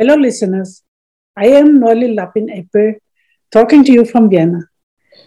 Hello, 0.00 0.14
listeners. 0.14 0.82
I 1.36 1.48
am 1.48 1.78
Noli 1.78 2.14
Lapin 2.14 2.46
Eppe, 2.48 3.00
talking 3.52 3.84
to 3.84 3.92
you 3.92 4.06
from 4.06 4.30
Vienna. 4.30 4.60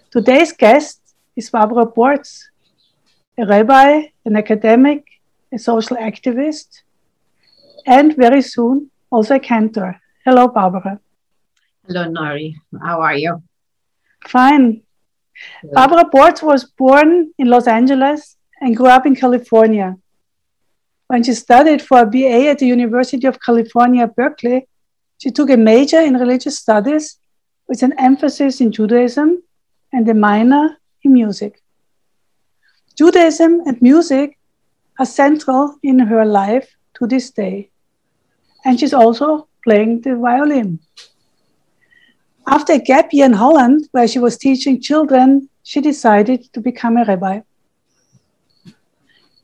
Today's 0.09 0.51
guest 0.51 0.99
is 1.35 1.51
Barbara 1.51 1.85
Borts, 1.85 2.49
a 3.37 3.45
rabbi, 3.45 4.07
an 4.25 4.35
academic, 4.35 5.05
a 5.51 5.59
social 5.59 5.95
activist, 5.97 6.81
and 7.85 8.15
very 8.15 8.41
soon 8.41 8.89
also 9.11 9.35
a 9.35 9.39
cantor. 9.39 10.01
Hello, 10.25 10.47
Barbara. 10.47 10.99
Hello, 11.85 12.05
Nori. 12.05 12.55
How 12.81 12.99
are 12.99 13.15
you? 13.15 13.43
Fine. 14.25 14.81
Barbara 15.71 16.05
Borts 16.05 16.41
was 16.41 16.63
born 16.63 17.31
in 17.37 17.47
Los 17.47 17.67
Angeles 17.67 18.37
and 18.59 18.75
grew 18.75 18.87
up 18.87 19.05
in 19.05 19.15
California. 19.15 19.97
When 21.07 21.23
she 21.23 21.33
studied 21.33 21.81
for 21.81 21.99
a 21.99 22.05
BA 22.05 22.49
at 22.49 22.59
the 22.59 22.67
University 22.67 23.27
of 23.27 23.41
California, 23.41 24.07
Berkeley, 24.07 24.67
she 25.17 25.31
took 25.31 25.49
a 25.49 25.57
major 25.57 25.99
in 25.99 26.15
religious 26.15 26.59
studies 26.59 27.19
with 27.67 27.83
an 27.83 27.93
emphasis 27.97 28.61
in 28.61 28.71
Judaism 28.71 29.43
and 29.91 30.07
a 30.09 30.13
minor 30.13 30.77
in 31.03 31.13
music. 31.13 31.61
Judaism 32.97 33.61
and 33.65 33.81
music 33.81 34.37
are 34.99 35.05
central 35.05 35.75
in 35.83 35.99
her 35.99 36.25
life 36.25 36.75
to 36.95 37.07
this 37.07 37.31
day. 37.31 37.71
And 38.65 38.79
she's 38.79 38.93
also 38.93 39.47
playing 39.63 40.01
the 40.01 40.15
violin. 40.15 40.79
After 42.45 42.73
a 42.73 42.79
gap 42.79 43.13
year 43.13 43.25
in 43.25 43.33
Holland, 43.33 43.87
where 43.91 44.07
she 44.07 44.19
was 44.19 44.37
teaching 44.37 44.81
children, 44.81 45.49
she 45.63 45.79
decided 45.81 46.51
to 46.53 46.59
become 46.59 46.97
a 46.97 47.05
rabbi. 47.05 47.41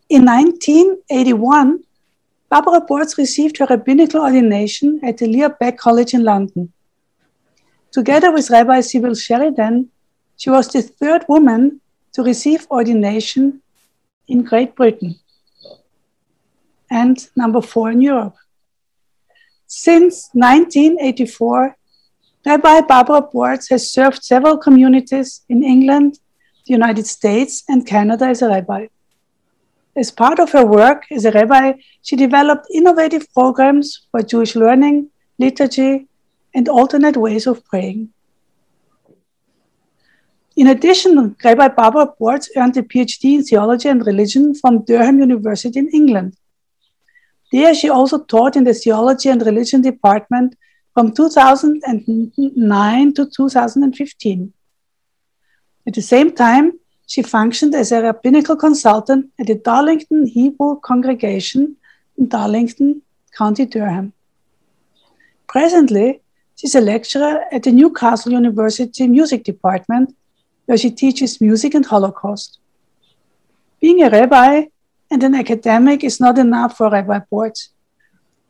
In 0.10 0.26
1981, 0.26 1.84
Barbara 2.50 2.82
Borts 2.82 3.16
received 3.20 3.60
her 3.60 3.68
rabbinical 3.70 4.22
ordination 4.22 5.00
at 5.04 5.20
the 5.20 5.28
Leo 5.28 5.50
Baeck 5.50 5.78
College 5.78 6.16
in 6.16 6.24
London. 6.24 6.74
Together 7.92 8.32
with 8.32 8.50
Rabbi 8.50 8.82
Sybil 8.82 9.14
Sheridan, 9.14 9.90
she 10.36 10.50
was 10.50 10.68
the 10.68 10.82
third 10.82 11.26
woman 11.30 11.80
to 12.14 12.24
receive 12.24 12.66
ordination 12.72 13.62
in 14.28 14.42
Great 14.44 14.76
Britain 14.76 15.20
and 16.90 17.30
number 17.36 17.62
four 17.62 17.92
in 17.92 18.02
Europe. 18.02 18.36
Since 19.68 20.30
1984, 20.34 21.78
Rabbi 22.48 22.82
Barbara 22.82 23.22
Borts 23.22 23.70
has 23.70 23.92
served 23.92 24.24
several 24.24 24.58
communities 24.58 25.42
in 25.50 25.64
England, 25.64 26.18
the 26.66 26.74
United 26.74 27.06
States, 27.06 27.64
and 27.70 27.86
Canada 27.86 28.26
as 28.26 28.42
a 28.42 28.50
rabbi. 28.50 28.88
As 30.00 30.12
part 30.12 30.40
of 30.40 30.52
her 30.54 30.66
work 30.66 31.06
as 31.12 31.26
a 31.26 31.32
rabbi, 31.32 31.74
she 32.02 32.16
developed 32.16 32.68
innovative 32.74 33.28
programs 33.34 34.08
for 34.10 34.22
Jewish 34.22 34.56
learning, 34.56 35.10
liturgy, 35.38 36.08
and 36.56 36.70
alternate 36.70 37.18
ways 37.18 37.46
of 37.46 37.66
praying. 37.66 38.08
In 40.56 40.68
addition, 40.68 41.36
Rabbi 41.44 41.68
Barbara 41.68 42.14
Borts 42.18 42.50
earned 42.56 42.78
a 42.78 42.82
PhD 42.82 43.36
in 43.36 43.44
theology 43.44 43.90
and 43.90 44.08
religion 44.08 44.56
from 44.56 44.86
Durham 44.86 45.20
University 45.20 45.80
in 45.80 45.90
England. 45.90 46.38
There, 47.52 47.76
she 47.76 47.90
also 47.90 48.24
taught 48.24 48.56
in 48.56 48.64
the 48.64 48.74
theology 48.74 49.28
and 49.28 49.46
religion 49.46 49.82
department 49.82 50.56
from 50.94 51.12
2009 51.12 53.14
to 53.16 53.30
2015. 53.36 54.54
At 55.86 55.94
the 55.94 56.02
same 56.02 56.32
time, 56.32 56.80
she 57.10 57.24
functioned 57.24 57.74
as 57.74 57.92
a 57.92 58.04
rabbinical 58.04 58.56
consultant 58.56 59.32
at 59.40 59.48
the 59.48 59.56
Darlington 59.56 60.28
Hebrew 60.28 60.80
Congregation 60.80 61.76
in 62.16 62.28
Darlington, 62.28 63.02
County 63.36 63.66
Durham. 63.66 64.14
Presently, 65.48 66.22
she's 66.56 66.76
a 66.76 66.82
lecturer 66.82 67.46
at 67.52 67.64
the 67.64 67.72
Newcastle 67.72 68.32
University 68.32 69.08
Music 69.08 69.44
Department, 69.44 70.16
where 70.68 70.78
she 70.78 70.92
teaches 70.92 71.42
music 71.42 71.74
and 71.74 71.84
Holocaust. 71.84 72.60
Being 73.82 74.04
a 74.04 74.12
rabbi 74.12 74.66
and 75.10 75.24
an 75.24 75.34
academic 75.34 76.04
is 76.04 76.20
not 76.20 76.38
enough 76.38 76.78
for 76.78 76.92
Rabbi 76.92 77.22
Borts. 77.32 77.70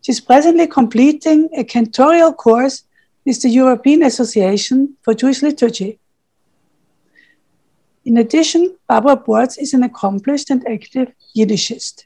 She's 0.02 0.20
presently 0.20 0.68
completing 0.68 1.48
a 1.56 1.64
cantorial 1.64 2.36
course 2.36 2.84
with 3.26 3.42
the 3.42 3.50
European 3.50 4.04
Association 4.04 4.98
for 5.02 5.14
Jewish 5.14 5.42
Liturgy 5.42 5.98
in 8.10 8.18
addition, 8.18 8.76
Barbara 8.88 9.18
Borts 9.18 9.60
is 9.60 9.76
an 9.76 9.84
accomplished 9.84 10.50
and 10.50 10.68
active 10.68 11.12
Yiddishist. 11.38 12.06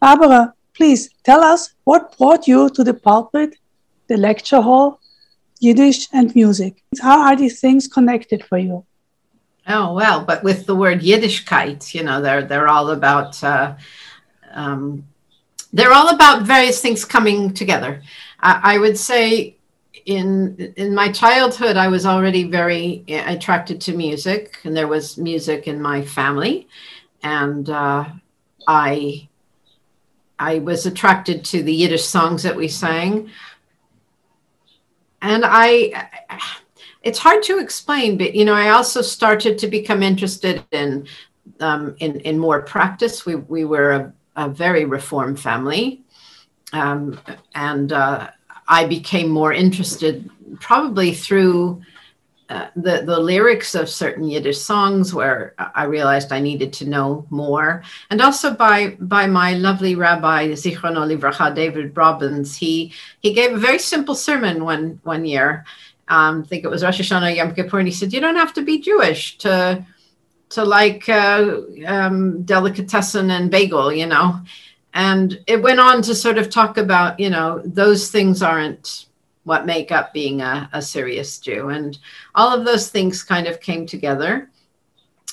Barbara, 0.00 0.54
please 0.72 1.10
tell 1.22 1.42
us 1.42 1.74
what 1.84 2.16
brought 2.16 2.48
you 2.48 2.70
to 2.70 2.82
the 2.82 2.94
pulpit, 2.94 3.56
the 4.08 4.16
lecture 4.16 4.62
hall, 4.62 5.00
Yiddish, 5.60 6.08
and 6.14 6.34
music. 6.34 6.82
How 7.02 7.20
are 7.26 7.36
these 7.36 7.60
things 7.60 7.86
connected 7.86 8.42
for 8.42 8.56
you? 8.56 8.86
Oh 9.66 9.92
well, 9.92 10.24
but 10.24 10.42
with 10.42 10.64
the 10.64 10.74
word 10.74 11.00
Yiddishkeit, 11.00 11.92
you 11.92 12.02
know, 12.04 12.22
they're 12.22 12.44
they're 12.44 12.68
all 12.68 12.88
about 12.88 13.44
uh, 13.44 13.74
um, 14.52 15.04
they're 15.74 15.92
all 15.92 16.08
about 16.08 16.46
various 16.46 16.80
things 16.80 17.04
coming 17.04 17.52
together. 17.52 18.02
I, 18.40 18.76
I 18.76 18.78
would 18.78 18.96
say 18.96 19.56
in 20.06 20.56
in 20.76 20.94
my 20.94 21.10
childhood 21.10 21.76
i 21.76 21.88
was 21.88 22.04
already 22.04 22.44
very 22.44 23.04
attracted 23.08 23.80
to 23.80 23.96
music 23.96 24.58
and 24.64 24.76
there 24.76 24.88
was 24.88 25.16
music 25.16 25.66
in 25.66 25.80
my 25.80 26.02
family. 26.02 26.68
And 27.22 27.68
uh, 27.70 28.04
i 28.66 29.28
i 30.38 30.58
was 30.58 30.86
attracted 30.86 31.44
to 31.46 31.62
the 31.62 31.72
yiddish 31.72 32.04
songs 32.04 32.42
that 32.42 32.56
we 32.56 32.68
sang. 32.68 33.30
And 35.22 35.44
i 35.46 36.08
it's 37.02 37.18
hard 37.18 37.42
to 37.44 37.58
explain 37.58 38.18
but 38.18 38.34
you 38.34 38.44
know 38.44 38.54
i 38.54 38.68
also 38.70 39.00
started 39.02 39.58
to 39.58 39.66
become 39.66 40.02
interested 40.02 40.62
in 40.70 41.06
um, 41.60 41.96
in, 41.98 42.20
in 42.20 42.38
more 42.38 42.62
practice. 42.62 43.26
We, 43.26 43.36
we 43.36 43.64
were 43.64 43.92
a, 43.92 44.12
a 44.36 44.48
very 44.48 44.84
reform 44.84 45.36
family. 45.36 46.02
Um, 46.72 47.20
and 47.54 47.92
uh, 47.92 48.30
I 48.68 48.86
became 48.86 49.28
more 49.28 49.52
interested 49.52 50.30
probably 50.60 51.12
through 51.14 51.82
uh, 52.50 52.68
the 52.76 53.02
the 53.06 53.18
lyrics 53.18 53.74
of 53.74 53.88
certain 53.88 54.24
Yiddish 54.24 54.58
songs, 54.58 55.14
where 55.14 55.54
I 55.58 55.84
realized 55.84 56.30
I 56.30 56.40
needed 56.40 56.74
to 56.74 56.88
know 56.88 57.26
more, 57.30 57.82
and 58.10 58.20
also 58.20 58.52
by 58.52 58.96
by 59.00 59.26
my 59.26 59.54
lovely 59.54 59.94
rabbi 59.94 60.48
Zichrono 60.48 61.06
Livracha 61.06 61.54
David 61.54 61.96
Robbins. 61.96 62.54
He 62.54 62.92
he 63.20 63.32
gave 63.32 63.54
a 63.54 63.58
very 63.58 63.78
simple 63.78 64.14
sermon 64.14 64.64
one 64.64 65.00
one 65.04 65.24
year. 65.24 65.64
Um, 66.08 66.42
I 66.42 66.46
think 66.46 66.64
it 66.64 66.68
was 66.68 66.84
Rosh 66.84 67.00
Hashanah 67.00 67.34
Yom 67.34 67.54
Kippur, 67.54 67.78
and 67.78 67.88
he 67.88 67.94
said, 67.94 68.12
"You 68.12 68.20
don't 68.20 68.36
have 68.36 68.52
to 68.54 68.62
be 68.62 68.78
Jewish 68.78 69.38
to." 69.38 69.84
To 70.50 70.62
like 70.62 71.08
uh, 71.08 71.62
um, 71.84 72.44
delicatessen 72.44 73.30
and 73.30 73.50
bagel, 73.50 73.92
you 73.92 74.06
know, 74.06 74.38
and 74.94 75.40
it 75.46 75.62
went 75.62 75.80
on 75.80 76.02
to 76.02 76.14
sort 76.14 76.38
of 76.38 76.48
talk 76.48 76.78
about 76.78 77.20
you 77.20 77.30
know 77.30 77.60
those 77.64 78.10
things 78.10 78.42
aren't 78.42 79.06
what 79.44 79.66
make 79.66 79.92
up 79.92 80.14
being 80.14 80.40
a, 80.40 80.70
a 80.72 80.80
serious 80.80 81.38
jew. 81.38 81.68
And 81.68 81.98
all 82.34 82.48
of 82.58 82.64
those 82.64 82.88
things 82.88 83.22
kind 83.22 83.46
of 83.46 83.60
came 83.60 83.84
together. 83.84 84.48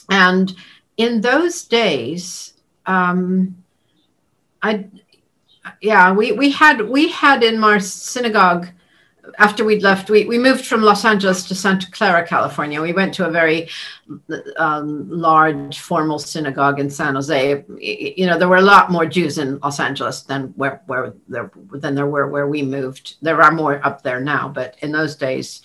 And 0.09 0.53
in 0.97 1.21
those 1.21 1.63
days 1.63 2.53
um, 2.85 3.55
i 4.61 4.85
yeah 5.81 6.11
we, 6.11 6.31
we 6.31 6.51
had 6.51 6.81
we 6.81 7.09
had 7.09 7.43
in 7.43 7.63
our 7.63 7.79
synagogue 7.79 8.67
after 9.37 9.63
we'd 9.63 9.83
left, 9.83 10.09
we, 10.09 10.25
we 10.25 10.37
moved 10.37 10.65
from 10.65 10.81
Los 10.81 11.05
Angeles 11.05 11.47
to 11.47 11.55
Santa 11.55 11.89
Clara, 11.91 12.25
California. 12.25 12.81
We 12.81 12.93
went 12.93 13.13
to 13.15 13.27
a 13.27 13.31
very 13.31 13.69
um, 14.57 15.09
large 15.09 15.79
formal 15.79 16.19
synagogue 16.19 16.79
in 16.79 16.89
San 16.89 17.15
Jose. 17.15 17.63
You 17.79 18.25
know, 18.25 18.37
there 18.37 18.47
were 18.47 18.57
a 18.57 18.61
lot 18.61 18.91
more 18.91 19.05
Jews 19.05 19.37
in 19.37 19.59
Los 19.59 19.79
Angeles 19.79 20.23
than 20.23 20.53
where, 20.55 20.81
where 20.87 21.13
there 21.27 21.51
than 21.71 21.95
there 21.95 22.07
were 22.07 22.27
where 22.27 22.47
we 22.47 22.61
moved. 22.61 23.15
There 23.21 23.41
are 23.41 23.51
more 23.51 23.85
up 23.85 24.01
there 24.01 24.19
now, 24.19 24.49
but 24.49 24.75
in 24.81 24.91
those 24.91 25.15
days, 25.15 25.61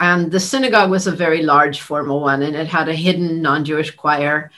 and 0.00 0.30
the 0.30 0.40
synagogue 0.40 0.90
was 0.90 1.06
a 1.06 1.12
very 1.12 1.42
large 1.42 1.80
formal 1.80 2.20
one, 2.20 2.42
and 2.42 2.56
it 2.56 2.68
had 2.68 2.88
a 2.88 2.94
hidden 2.94 3.42
non-Jewish 3.42 3.96
choir, 3.96 4.50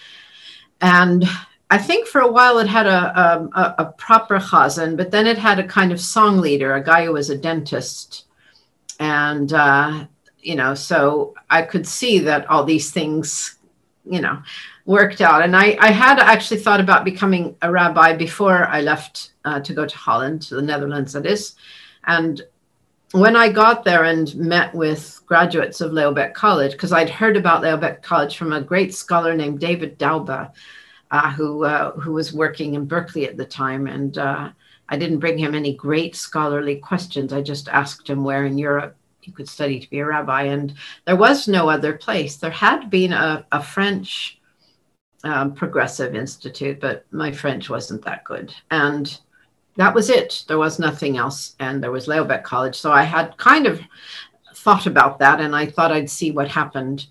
and 0.80 1.24
I 1.70 1.78
think 1.78 2.08
for 2.08 2.20
a 2.20 2.30
while 2.30 2.58
it 2.58 2.66
had 2.66 2.88
a, 2.88 3.48
a, 3.54 3.74
a 3.78 3.84
proper 3.96 4.38
chazan, 4.38 4.96
but 4.96 5.12
then 5.12 5.28
it 5.28 5.38
had 5.38 5.60
a 5.60 5.66
kind 5.66 5.92
of 5.92 6.00
song 6.00 6.38
leader, 6.38 6.74
a 6.74 6.82
guy 6.82 7.04
who 7.04 7.12
was 7.12 7.30
a 7.30 7.38
dentist. 7.38 8.24
And, 8.98 9.52
uh, 9.52 10.06
you 10.40 10.56
know, 10.56 10.74
so 10.74 11.34
I 11.48 11.62
could 11.62 11.86
see 11.86 12.18
that 12.20 12.50
all 12.50 12.64
these 12.64 12.90
things, 12.90 13.56
you 14.04 14.20
know, 14.20 14.42
worked 14.84 15.20
out. 15.20 15.42
And 15.42 15.54
I, 15.54 15.76
I 15.80 15.92
had 15.92 16.18
actually 16.18 16.60
thought 16.60 16.80
about 16.80 17.04
becoming 17.04 17.56
a 17.62 17.70
rabbi 17.70 18.16
before 18.16 18.66
I 18.66 18.80
left 18.80 19.30
uh, 19.44 19.60
to 19.60 19.72
go 19.72 19.86
to 19.86 19.96
Holland, 19.96 20.42
to 20.42 20.56
the 20.56 20.62
Netherlands, 20.62 21.12
that 21.12 21.24
is. 21.24 21.54
And 22.04 22.42
when 23.12 23.36
I 23.36 23.48
got 23.48 23.84
there 23.84 24.04
and 24.04 24.34
met 24.34 24.74
with 24.74 25.20
graduates 25.26 25.80
of 25.80 25.92
Leo 25.92 26.12
College, 26.30 26.72
because 26.72 26.92
I'd 26.92 27.10
heard 27.10 27.36
about 27.36 27.62
Leo 27.62 27.78
College 28.02 28.36
from 28.36 28.52
a 28.52 28.60
great 28.60 28.92
scholar 28.92 29.36
named 29.36 29.60
David 29.60 29.98
Daube, 29.98 30.50
uh, 31.10 31.32
who 31.32 31.64
uh, 31.64 31.92
who 31.92 32.12
was 32.12 32.32
working 32.32 32.74
in 32.74 32.86
Berkeley 32.86 33.26
at 33.26 33.36
the 33.36 33.44
time, 33.44 33.86
and 33.86 34.16
uh, 34.18 34.50
I 34.88 34.96
didn't 34.96 35.18
bring 35.18 35.38
him 35.38 35.54
any 35.54 35.74
great 35.74 36.14
scholarly 36.14 36.76
questions. 36.76 37.32
I 37.32 37.42
just 37.42 37.68
asked 37.68 38.08
him 38.08 38.24
where 38.24 38.44
in 38.44 38.58
Europe 38.58 38.96
he 39.20 39.32
could 39.32 39.48
study 39.48 39.80
to 39.80 39.90
be 39.90 40.00
a 40.00 40.06
rabbi, 40.06 40.44
and 40.44 40.74
there 41.06 41.16
was 41.16 41.48
no 41.48 41.68
other 41.68 41.94
place. 41.94 42.36
There 42.36 42.50
had 42.50 42.90
been 42.90 43.12
a, 43.12 43.44
a 43.52 43.62
French 43.62 44.40
um, 45.24 45.54
progressive 45.54 46.14
institute, 46.14 46.80
but 46.80 47.04
my 47.10 47.32
French 47.32 47.68
wasn't 47.68 48.04
that 48.04 48.24
good, 48.24 48.54
and 48.70 49.18
that 49.76 49.94
was 49.94 50.10
it. 50.10 50.44
There 50.46 50.58
was 50.58 50.78
nothing 50.78 51.16
else, 51.16 51.56
and 51.58 51.82
there 51.82 51.92
was 51.92 52.06
Leo 52.08 52.24
College. 52.38 52.76
So 52.76 52.92
I 52.92 53.02
had 53.02 53.36
kind 53.36 53.66
of 53.66 53.80
thought 54.54 54.86
about 54.86 55.18
that, 55.18 55.40
and 55.40 55.56
I 55.56 55.66
thought 55.66 55.92
I'd 55.92 56.10
see 56.10 56.30
what 56.30 56.48
happened. 56.48 57.06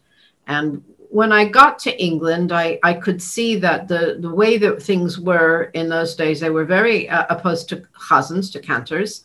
And 0.47 0.83
when 1.09 1.31
I 1.31 1.45
got 1.45 1.79
to 1.79 2.01
England, 2.01 2.51
I, 2.51 2.79
I 2.83 2.93
could 2.93 3.21
see 3.21 3.55
that 3.57 3.87
the, 3.87 4.17
the 4.19 4.33
way 4.33 4.57
that 4.59 4.81
things 4.81 5.19
were 5.19 5.63
in 5.73 5.89
those 5.89 6.15
days, 6.15 6.39
they 6.39 6.51
were 6.51 6.65
very 6.65 7.09
uh, 7.09 7.25
opposed 7.29 7.67
to 7.69 7.77
chazans, 7.99 8.51
to 8.53 8.59
cantors. 8.59 9.23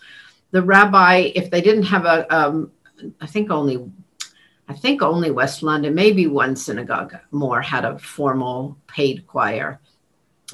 The 0.50 0.62
rabbi, 0.62 1.32
if 1.34 1.50
they 1.50 1.60
didn't 1.60 1.84
have 1.84 2.06
a, 2.06 2.34
um, 2.34 2.72
I 3.20 3.26
think 3.26 3.50
only, 3.50 3.84
I 4.66 4.72
think 4.72 5.02
only 5.02 5.30
West 5.30 5.62
London, 5.62 5.94
maybe 5.94 6.26
one 6.26 6.56
synagogue 6.56 7.16
more 7.32 7.60
had 7.60 7.84
a 7.84 7.98
formal 7.98 8.78
paid 8.86 9.26
choir. 9.26 9.78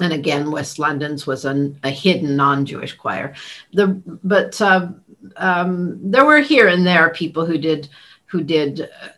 And 0.01 0.11
again, 0.11 0.51
West 0.51 0.79
London's 0.79 1.25
was 1.25 1.45
an, 1.45 1.79
a 1.83 1.89
hidden 1.89 2.35
non-Jewish 2.35 2.95
choir. 2.95 3.35
The 3.73 4.01
but 4.23 4.59
uh, 4.61 4.89
um, 5.37 6.11
there 6.11 6.25
were 6.25 6.39
here 6.39 6.67
and 6.67 6.85
there 6.85 7.09
people 7.11 7.45
who 7.45 7.57
did 7.57 7.89
who 8.25 8.43
did 8.43 8.81
uh, 8.81 9.09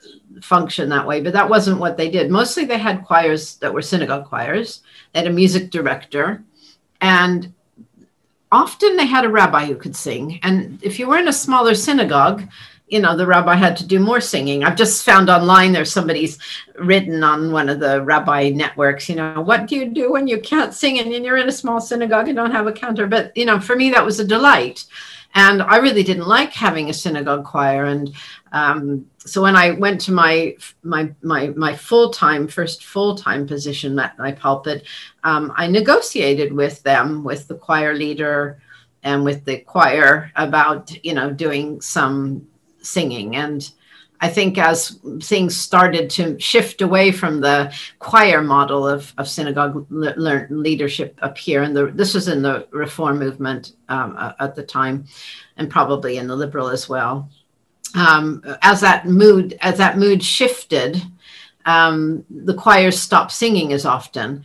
function 0.44 0.90
that 0.90 1.08
way, 1.08 1.22
but 1.22 1.34
that 1.34 1.50
wasn't 1.50 1.80
what 1.80 1.98
they 1.98 2.10
did. 2.10 2.30
Mostly 2.30 2.66
they 2.66 2.78
had 2.78 3.06
choirs 3.06 3.56
that 3.58 3.74
were 3.74 3.82
synagogue 3.82 4.26
choirs, 4.26 4.82
they 5.12 5.20
had 5.20 5.28
a 5.28 5.34
music 5.34 5.72
director, 5.72 6.44
and 7.02 7.54
often 8.52 8.98
they 8.98 9.06
had 9.06 9.26
a 9.26 9.30
rabbi 9.30 9.66
who 9.66 9.76
could 9.76 9.96
sing. 9.96 10.40
And 10.44 10.84
if 10.84 11.00
you 11.00 11.08
were 11.08 11.18
in 11.18 11.28
a 11.28 11.34
smaller 11.34 11.76
synagogue, 11.76 12.44
you 12.88 13.00
know, 13.00 13.16
the 13.16 13.26
rabbi 13.26 13.56
had 13.56 13.78
to 13.78 13.88
do 13.88 14.00
more 14.00 14.22
singing. 14.22 14.64
I've 14.64 14.76
just 14.76 15.04
found 15.04 15.30
online 15.30 15.72
there's 15.72 15.92
somebody's 15.92 16.38
written 16.78 17.24
on 17.24 17.52
one 17.52 17.70
of 17.70 17.80
the 17.80 18.04
rabbi 18.04 18.50
networks, 18.50 19.10
you 19.10 19.16
know, 19.16 19.42
what 19.42 19.66
do 19.66 19.76
you 19.76 19.90
do 19.90 20.12
when 20.12 20.28
you 20.28 20.40
can't 20.40 20.74
sing 20.74 21.00
and 21.00 21.12
you're 21.26 21.38
in 21.38 21.50
a 21.50 21.54
small 21.54 21.82
synagogue 21.82 22.28
and 22.28 22.36
don't 22.36 22.52
have 22.52 22.68
a 22.68 22.72
cantor? 22.72 23.08
But, 23.08 23.36
you 23.36 23.46
know, 23.46 23.60
for 23.60 23.76
me, 23.76 23.90
that 23.92 24.06
was 24.06 24.20
a 24.20 24.28
delight. 24.28 24.86
And 25.36 25.62
I 25.64 25.78
really 25.78 26.04
didn't 26.04 26.28
like 26.28 26.54
having 26.54 26.90
a 26.90 26.94
synagogue 26.94 27.44
choir. 27.44 27.86
And 27.86 28.14
um, 28.52 29.08
so 29.18 29.42
when 29.42 29.56
I 29.56 29.72
went 29.72 30.00
to 30.02 30.12
my 30.12 30.56
my 30.84 31.12
my 31.22 31.48
my 31.50 31.76
full 31.76 32.12
time 32.12 32.48
first 32.48 32.84
full 32.84 33.16
time 33.16 33.48
position 33.48 33.98
at 33.98 34.18
my 34.18 34.32
pulpit, 34.32 34.86
um, 35.24 35.52
I 35.56 35.68
negotiated 35.68 36.54
with 36.54 36.84
them, 36.84 37.24
with 37.24 37.48
the 37.48 37.56
choir 37.56 37.94
leader, 37.96 38.62
and 39.02 39.24
with 39.24 39.44
the 39.46 39.58
choir 39.60 40.32
about 40.36 40.94
you 41.04 41.14
know 41.14 41.32
doing 41.32 41.82
some 41.82 42.48
singing 42.82 43.36
and. 43.36 43.72
I 44.24 44.30
think 44.30 44.58
as 44.58 45.00
things 45.22 45.56
started 45.56 46.10
to 46.12 46.40
shift 46.40 46.82
away 46.82 47.12
from 47.12 47.42
the 47.42 47.74
choir 48.00 48.42
model 48.42 48.88
of, 48.88 49.14
of 49.18 49.28
synagogue 49.28 49.86
le- 49.90 50.48
leadership 50.50 51.20
up 51.22 51.38
here, 51.38 51.62
and 51.62 51.76
the, 51.76 51.88
this 51.88 52.14
was 52.14 52.28
in 52.28 52.42
the 52.42 52.68
reform 52.72 53.20
movement 53.20 53.74
um, 53.90 54.10
at 54.40 54.56
the 54.56 54.64
time, 54.64 55.06
and 55.58 55.70
probably 55.70 56.18
in 56.18 56.28
the 56.28 56.36
liberal 56.36 56.70
as 56.70 56.88
well 56.88 57.30
um, 57.96 58.44
as 58.62 58.82
that 58.82 59.08
mood 59.08 59.58
as 59.62 59.78
that 59.78 59.98
mood 59.98 60.24
shifted, 60.24 61.02
um, 61.66 62.26
the 62.30 62.54
choirs 62.54 63.00
stopped 63.00 63.32
singing 63.32 63.74
as 63.74 63.86
often. 63.86 64.44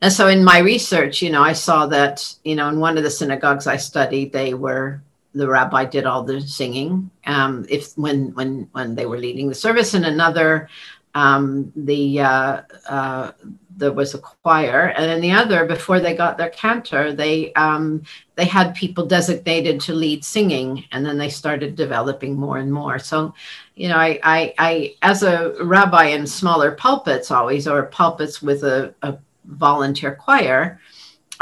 And 0.00 0.12
so 0.12 0.26
in 0.26 0.42
my 0.42 0.58
research, 0.58 1.22
you 1.22 1.30
know, 1.30 1.42
I 1.42 1.52
saw 1.52 1.86
that, 1.86 2.34
you 2.42 2.56
know, 2.56 2.68
in 2.68 2.80
one 2.80 2.98
of 2.98 3.04
the 3.04 3.10
synagogues 3.10 3.68
I 3.68 3.76
studied, 3.76 4.32
they 4.32 4.52
were 4.52 5.00
the 5.34 5.48
rabbi 5.48 5.84
did 5.84 6.06
all 6.06 6.22
the 6.22 6.40
singing 6.40 7.10
um, 7.26 7.64
if 7.68 7.96
when 7.96 8.34
when 8.34 8.68
when 8.72 8.94
they 8.94 9.06
were 9.06 9.18
leading 9.18 9.48
the 9.48 9.54
service. 9.54 9.94
In 9.94 10.04
another, 10.04 10.68
um, 11.14 11.72
the 11.74 12.20
uh, 12.20 12.60
uh, 12.88 13.32
there 13.76 13.92
was 13.92 14.14
a 14.14 14.18
choir, 14.18 14.88
and 14.96 15.10
in 15.10 15.20
the 15.20 15.32
other, 15.32 15.64
before 15.64 16.00
they 16.00 16.14
got 16.14 16.36
their 16.36 16.50
cantor, 16.50 17.12
they 17.12 17.52
um, 17.54 18.02
they 18.36 18.44
had 18.44 18.74
people 18.74 19.06
designated 19.06 19.80
to 19.82 19.94
lead 19.94 20.24
singing, 20.24 20.84
and 20.92 21.04
then 21.04 21.18
they 21.18 21.28
started 21.28 21.76
developing 21.76 22.34
more 22.36 22.58
and 22.58 22.72
more. 22.72 22.98
So, 22.98 23.34
you 23.74 23.88
know, 23.88 23.96
I, 23.96 24.20
I, 24.22 24.54
I 24.58 24.94
as 25.02 25.22
a 25.22 25.54
rabbi 25.62 26.06
in 26.06 26.26
smaller 26.26 26.72
pulpits, 26.72 27.30
always 27.30 27.66
or 27.66 27.84
pulpits 27.84 28.42
with 28.42 28.64
a, 28.64 28.94
a 29.02 29.16
volunteer 29.46 30.14
choir, 30.14 30.80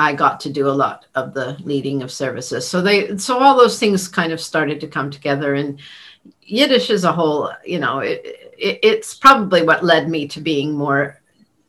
I 0.01 0.15
got 0.15 0.41
to 0.41 0.51
do 0.51 0.67
a 0.67 0.81
lot 0.85 1.05
of 1.15 1.35
the 1.35 1.59
leading 1.63 2.03
of 2.03 2.11
services. 2.11 2.67
So 2.67 2.81
they, 2.81 3.19
so 3.19 3.39
all 3.39 3.55
those 3.55 3.79
things 3.79 4.09
kind 4.09 4.33
of 4.33 4.41
started 4.41 4.81
to 4.81 4.87
come 4.87 5.11
together, 5.11 5.55
and 5.55 5.79
Yiddish 6.41 6.89
as 6.89 7.05
a 7.05 7.13
whole, 7.13 7.53
you 7.67 7.79
know, 7.79 7.99
it, 7.99 8.21
it, 8.57 8.79
it's 8.83 9.15
probably 9.15 9.63
what 9.63 9.85
led 9.85 10.09
me 10.09 10.27
to 10.29 10.41
being 10.41 10.73
more 10.73 11.21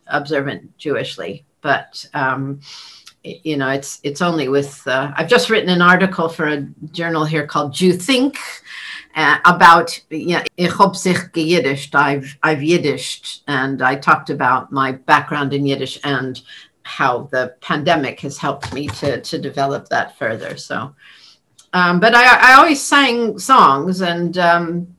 observant 0.08 0.78
Jewishly. 0.78 1.44
But 1.60 2.06
um, 2.14 2.62
you 3.24 3.58
know, 3.58 3.70
it's 3.70 4.00
it's 4.04 4.22
only 4.22 4.48
with. 4.48 4.82
Uh, 4.88 5.12
I've 5.18 5.28
just 5.28 5.50
written 5.50 5.70
an 5.70 5.82
article 5.82 6.30
for 6.30 6.48
a 6.48 6.62
journal 6.92 7.26
here 7.26 7.46
called 7.46 7.74
Jew 7.74 7.94
Think. 7.94 8.38
Uh, 9.14 9.40
about 9.44 10.00
ich 10.10 10.72
hab. 10.78 10.96
I've 11.94 12.38
I've 12.44 12.60
Yiddished, 12.60 13.42
and 13.48 13.82
I 13.82 13.96
talked 13.98 14.30
about 14.30 14.72
my 14.72 14.94
background 14.94 15.54
in 15.54 15.66
Yiddish 15.66 16.00
and 16.06 16.42
how 16.84 17.30
the 17.32 17.56
pandemic 17.62 18.20
has 18.22 18.38
helped 18.38 18.74
me 18.74 18.88
to 18.88 19.22
to 19.22 19.38
develop 19.38 19.90
that 19.90 20.18
further. 20.18 20.58
So, 20.58 20.94
um, 21.74 22.00
but 22.00 22.16
I 22.16 22.52
I 22.52 22.54
always 22.54 22.82
sang 22.82 23.40
songs, 23.40 24.02
and 24.02 24.38
um, 24.38 24.96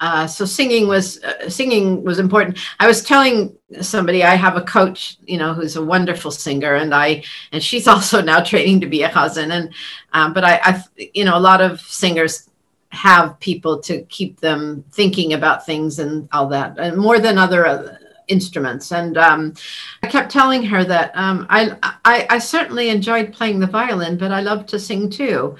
uh, 0.00 0.26
so 0.26 0.46
singing 0.46 0.88
was 0.88 1.22
uh, 1.22 1.48
singing 1.48 2.02
was 2.02 2.18
important. 2.18 2.58
I 2.78 2.86
was 2.86 3.02
telling 3.02 3.54
somebody 3.82 4.24
I 4.24 4.34
have 4.34 4.56
a 4.56 4.62
coach, 4.62 5.18
you 5.26 5.36
know, 5.36 5.52
who's 5.52 5.76
a 5.76 5.84
wonderful 5.84 6.30
singer, 6.30 6.74
and 6.76 6.94
I 6.94 7.22
and 7.52 7.62
she's 7.62 7.86
also 7.94 8.22
now 8.22 8.40
training 8.42 8.80
to 8.80 8.86
be 8.86 9.02
a 9.02 9.10
chazan. 9.10 9.50
And 9.52 9.74
um, 10.12 10.32
but 10.32 10.44
I, 10.44 10.60
I, 10.62 10.84
you 11.14 11.24
know, 11.24 11.36
a 11.36 11.40
lot 11.40 11.60
of 11.60 11.80
singers 11.80 12.48
have 12.88 13.38
people 13.40 13.80
to 13.80 14.02
keep 14.04 14.40
them 14.40 14.84
thinking 14.90 15.34
about 15.34 15.66
things 15.66 15.98
and 15.98 16.28
all 16.32 16.48
that, 16.48 16.78
and 16.78 16.96
more 16.96 17.18
than 17.18 17.36
other 17.36 17.98
instruments. 18.30 18.92
And 18.92 19.18
um, 19.18 19.54
I 20.02 20.06
kept 20.06 20.30
telling 20.30 20.62
her 20.64 20.84
that 20.84 21.12
um, 21.14 21.46
I, 21.50 21.76
I 22.04 22.26
I 22.30 22.38
certainly 22.38 22.88
enjoyed 22.88 23.32
playing 23.32 23.60
the 23.60 23.66
violin, 23.66 24.16
but 24.16 24.32
I 24.32 24.40
love 24.40 24.66
to 24.66 24.78
sing 24.78 25.10
too. 25.10 25.56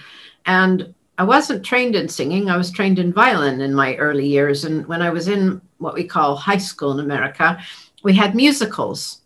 And 0.46 0.94
I 1.18 1.24
wasn't 1.24 1.64
trained 1.64 1.96
in 1.96 2.08
singing. 2.08 2.48
I 2.48 2.56
was 2.56 2.70
trained 2.70 2.98
in 2.98 3.12
violin 3.12 3.60
in 3.60 3.74
my 3.74 3.94
early 3.96 4.26
years. 4.26 4.64
And 4.64 4.86
when 4.86 5.02
I 5.02 5.10
was 5.10 5.28
in 5.28 5.60
what 5.76 5.94
we 5.94 6.04
call 6.04 6.34
high 6.34 6.56
school 6.56 6.92
in 6.92 7.04
America, 7.04 7.58
we 8.02 8.14
had 8.14 8.34
musicals. 8.34 9.20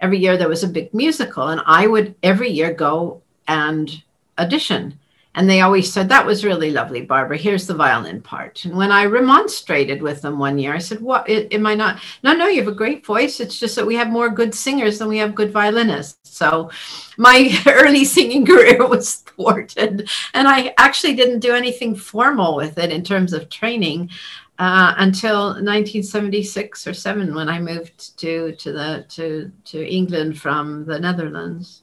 Every 0.00 0.18
year 0.18 0.36
there 0.36 0.50
was 0.50 0.64
a 0.64 0.68
big 0.68 0.92
musical, 0.92 1.48
and 1.48 1.62
I 1.64 1.86
would 1.86 2.14
every 2.22 2.50
year 2.50 2.74
go 2.74 3.22
and 3.48 4.02
audition. 4.38 4.98
And 5.34 5.48
they 5.48 5.60
always 5.60 5.92
said, 5.92 6.08
That 6.08 6.26
was 6.26 6.44
really 6.44 6.72
lovely, 6.72 7.02
Barbara. 7.02 7.36
Here's 7.36 7.66
the 7.66 7.74
violin 7.74 8.20
part. 8.20 8.64
And 8.64 8.76
when 8.76 8.90
I 8.90 9.04
remonstrated 9.04 10.02
with 10.02 10.22
them 10.22 10.38
one 10.38 10.58
year, 10.58 10.74
I 10.74 10.78
said, 10.78 11.00
What 11.00 11.28
am 11.28 11.66
I 11.66 11.74
not? 11.74 12.02
No, 12.24 12.32
no, 12.32 12.48
you 12.48 12.60
have 12.60 12.72
a 12.72 12.76
great 12.76 13.06
voice. 13.06 13.38
It's 13.38 13.58
just 13.58 13.76
that 13.76 13.86
we 13.86 13.94
have 13.94 14.08
more 14.10 14.28
good 14.28 14.54
singers 14.54 14.98
than 14.98 15.08
we 15.08 15.18
have 15.18 15.36
good 15.36 15.52
violinists. 15.52 16.36
So 16.36 16.70
my 17.16 17.56
early 17.66 18.04
singing 18.04 18.44
career 18.44 18.86
was 18.88 19.16
thwarted. 19.16 20.10
And 20.34 20.48
I 20.48 20.74
actually 20.78 21.14
didn't 21.14 21.40
do 21.40 21.54
anything 21.54 21.94
formal 21.94 22.56
with 22.56 22.76
it 22.78 22.90
in 22.90 23.04
terms 23.04 23.32
of 23.32 23.48
training. 23.48 24.10
Uh, 24.58 24.94
until 24.98 25.54
1976 25.54 26.86
or 26.86 26.92
seven, 26.92 27.34
when 27.34 27.48
I 27.48 27.58
moved 27.58 28.18
to 28.18 28.52
to 28.56 28.72
the 28.72 29.06
to 29.08 29.50
to 29.64 29.88
England 29.88 30.38
from 30.38 30.84
the 30.84 30.98
Netherlands. 31.00 31.82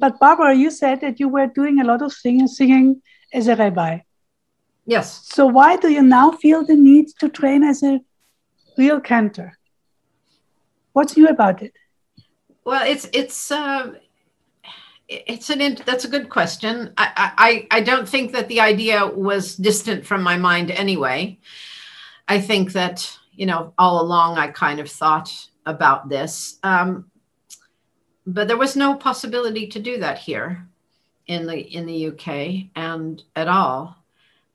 But 0.00 0.18
Barbara, 0.18 0.54
you 0.54 0.70
said 0.70 1.02
that 1.02 1.20
you 1.20 1.28
were 1.28 1.46
doing 1.46 1.78
a 1.80 1.84
lot 1.84 2.00
of 2.00 2.12
singing, 2.12 2.48
singing 2.48 3.02
as 3.34 3.48
a 3.48 3.54
rabbi. 3.54 3.98
Yes. 4.86 5.20
So 5.26 5.46
why 5.46 5.76
do 5.76 5.88
you 5.90 6.02
now 6.02 6.32
feel 6.32 6.64
the 6.64 6.74
need 6.74 7.08
to 7.20 7.28
train 7.28 7.62
as 7.62 7.82
a 7.82 8.00
real 8.78 8.98
cantor? 8.98 9.58
What's 10.94 11.16
new 11.16 11.28
about 11.28 11.62
it? 11.62 11.74
Well, 12.64 12.84
it's 12.86 13.08
it's 13.12 13.50
uh, 13.50 13.92
it's 15.06 15.50
an 15.50 15.76
that's 15.84 16.06
a 16.06 16.08
good 16.08 16.30
question. 16.30 16.94
I, 16.96 17.66
I 17.70 17.78
I 17.78 17.80
don't 17.82 18.08
think 18.08 18.32
that 18.32 18.48
the 18.48 18.60
idea 18.60 19.06
was 19.06 19.54
distant 19.54 20.06
from 20.06 20.22
my 20.22 20.36
mind 20.36 20.70
anyway. 20.70 21.38
I 22.26 22.40
think 22.40 22.72
that 22.72 23.18
you 23.32 23.46
know 23.46 23.74
all 23.76 24.00
along 24.00 24.38
I 24.38 24.48
kind 24.48 24.80
of 24.80 24.90
thought 24.90 25.30
about 25.66 26.08
this. 26.08 26.58
Um, 26.62 27.09
but 28.34 28.48
there 28.48 28.56
was 28.56 28.76
no 28.76 28.94
possibility 28.94 29.66
to 29.68 29.78
do 29.78 29.98
that 29.98 30.18
here 30.18 30.66
in 31.26 31.46
the 31.46 31.58
in 31.58 31.86
the 31.86 32.08
UK 32.08 32.70
and 32.76 33.22
at 33.36 33.48
all. 33.48 33.96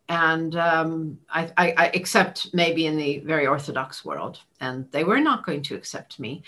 And 0.07 0.55
um, 0.55 1.19
I, 1.31 1.51
I, 1.57 1.73
I, 1.77 1.91
except 1.95 2.53
maybe 2.53 2.85
in 2.85 2.95
the 2.95 3.19
very 3.19 3.47
Orthodox 3.47 4.05
world, 4.05 4.39
and 4.61 4.89
they 4.91 5.03
were 5.03 5.19
not 5.19 5.45
going 5.45 5.63
to 5.63 5.75
accept 5.75 6.19
me. 6.19 6.43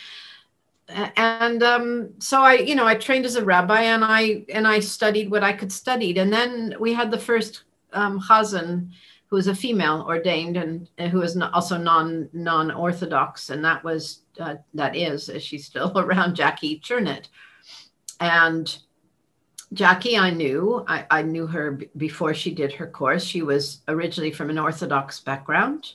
And 0.89 1.63
um, 1.63 2.10
so 2.19 2.41
I, 2.41 2.53
you 2.53 2.75
know, 2.75 2.86
I 2.86 2.96
trained 2.96 3.25
as 3.25 3.36
a 3.36 3.43
rabbi, 3.43 3.81
and 3.81 4.05
I 4.05 4.46
and 4.53 4.67
I 4.67 4.79
studied 4.79 5.31
what 5.31 5.43
I 5.43 5.53
could 5.53 5.72
study. 5.72 6.17
And 6.19 6.31
then 6.31 6.75
we 6.79 6.93
had 6.93 7.10
the 7.10 7.17
first 7.17 7.63
um, 7.93 8.22
chazan, 8.22 8.91
who 9.29 9.36
was 9.36 9.48
a 9.48 9.55
female 9.55 10.05
ordained 10.07 10.57
and, 10.57 10.89
and 10.98 11.43
also 11.53 11.77
non 11.77 12.29
non 12.34 12.72
orthodox, 12.72 13.50
and 13.50 13.63
that 13.63 13.84
was 13.84 14.22
uh, 14.39 14.55
that 14.74 14.96
is, 14.96 15.29
is 15.29 15.43
she's 15.43 15.65
still 15.65 15.91
around, 16.00 16.36
Jackie 16.36 16.79
Chernett. 16.79 17.27
And 18.19 18.75
Jackie, 19.74 20.17
I 20.17 20.29
knew. 20.29 20.84
I, 20.88 21.05
I 21.12 21.22
knew 21.22 21.46
her 21.46 21.72
b- 21.72 21.89
before 21.98 22.34
she 22.34 22.53
did 22.53 22.72
her 22.74 22.88
course. 22.88 23.24
She 23.24 23.41
was 23.41 23.81
originally 23.88 24.31
from 24.31 24.50
an 24.50 24.57
Orthodox 24.57 25.19
background. 25.19 25.93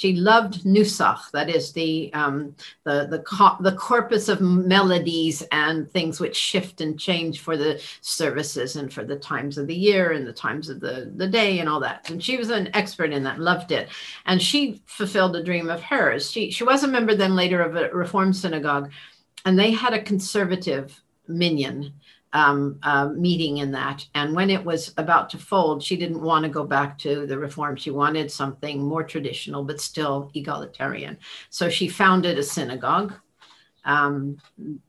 She 0.00 0.14
loved 0.16 0.64
Nusach, 0.64 1.30
that 1.32 1.50
is 1.50 1.74
the 1.74 2.10
um, 2.14 2.56
the 2.84 3.06
the, 3.10 3.18
co- 3.18 3.58
the 3.60 3.72
corpus 3.72 4.30
of 4.30 4.40
melodies 4.40 5.42
and 5.52 5.92
things 5.92 6.18
which 6.18 6.34
shift 6.34 6.80
and 6.80 6.98
change 6.98 7.40
for 7.40 7.58
the 7.58 7.82
services 8.00 8.76
and 8.76 8.90
for 8.90 9.04
the 9.04 9.16
times 9.16 9.58
of 9.58 9.66
the 9.66 9.74
year 9.74 10.12
and 10.12 10.26
the 10.26 10.32
times 10.32 10.70
of 10.70 10.80
the, 10.80 11.12
the 11.16 11.28
day 11.28 11.58
and 11.58 11.68
all 11.68 11.80
that. 11.80 12.08
And 12.08 12.24
she 12.24 12.38
was 12.38 12.48
an 12.48 12.70
expert 12.72 13.12
in 13.12 13.24
that, 13.24 13.40
loved 13.40 13.72
it. 13.72 13.90
And 14.24 14.40
she 14.40 14.80
fulfilled 14.86 15.36
a 15.36 15.44
dream 15.44 15.68
of 15.68 15.82
hers. 15.82 16.30
She 16.30 16.50
she 16.50 16.64
was 16.64 16.82
a 16.82 16.88
member 16.88 17.14
then 17.14 17.36
later 17.36 17.60
of 17.60 17.76
a 17.76 17.90
Reform 17.90 18.32
synagogue, 18.32 18.90
and 19.44 19.58
they 19.58 19.70
had 19.70 19.92
a 19.92 20.02
conservative 20.02 20.98
minyan 21.28 21.92
um, 22.32 22.78
uh, 22.82 23.08
meeting 23.08 23.58
in 23.58 23.72
that. 23.72 24.06
And 24.14 24.34
when 24.34 24.50
it 24.50 24.64
was 24.64 24.94
about 24.96 25.30
to 25.30 25.38
fold, 25.38 25.82
she 25.82 25.96
didn't 25.96 26.20
want 26.20 26.44
to 26.44 26.48
go 26.50 26.64
back 26.64 26.98
to 26.98 27.26
the 27.26 27.38
reform. 27.38 27.76
She 27.76 27.90
wanted 27.90 28.30
something 28.30 28.82
more 28.82 29.02
traditional, 29.02 29.64
but 29.64 29.80
still 29.80 30.30
egalitarian. 30.34 31.18
So 31.50 31.68
she 31.68 31.88
founded 31.88 32.38
a 32.38 32.42
synagogue. 32.42 33.14
Um, 33.82 34.36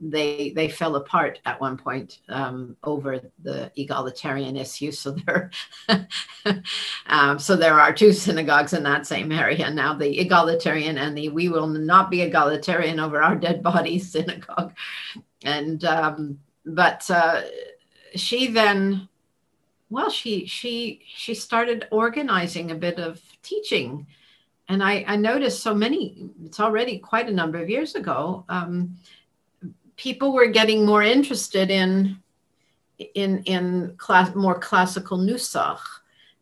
they 0.01 0.51
they 0.53 0.67
fell 0.67 0.97
apart 0.97 1.39
at 1.45 1.61
one 1.61 1.77
point 1.77 2.19
um, 2.27 2.75
over 2.83 3.21
the 3.41 3.71
egalitarian 3.77 4.57
issue. 4.57 4.91
So 4.91 5.11
there, 5.11 5.49
um, 7.05 7.39
so 7.39 7.55
there 7.55 7.79
are 7.79 7.93
two 7.93 8.11
synagogues 8.11 8.73
in 8.73 8.83
that 8.83 9.07
same 9.07 9.31
area 9.31 9.71
now: 9.71 9.93
the 9.93 10.19
egalitarian 10.19 10.97
and 10.97 11.17
the 11.17 11.29
"We 11.29 11.47
will 11.47 11.67
not 11.67 12.11
be 12.11 12.21
egalitarian 12.21 12.99
over 12.99 13.23
our 13.23 13.35
dead 13.35 13.63
bodies" 13.63 14.11
synagogue. 14.11 14.73
And 15.43 15.83
um, 15.85 16.39
but 16.65 17.09
uh, 17.09 17.41
she 18.15 18.47
then 18.47 19.07
well 19.89 20.09
she 20.09 20.45
she 20.45 21.01
she 21.05 21.33
started 21.33 21.87
organizing 21.91 22.71
a 22.71 22.75
bit 22.75 22.99
of 22.99 23.21
teaching. 23.43 24.07
And 24.69 24.81
i 24.81 25.03
i 25.07 25.15
noticed 25.15 25.61
so 25.61 25.73
many 25.73 26.29
it's 26.45 26.59
already 26.59 26.97
quite 26.97 27.27
a 27.27 27.33
number 27.33 27.61
of 27.61 27.69
years 27.69 27.95
ago 27.95 28.45
um, 28.47 28.95
people 29.97 30.33
were 30.33 30.47
getting 30.47 30.85
more 30.85 31.03
interested 31.03 31.69
in 31.69 32.17
in 33.15 33.43
in 33.43 33.95
class 33.97 34.33
more 34.35 34.57
classical 34.57 35.17
nusach. 35.17 35.79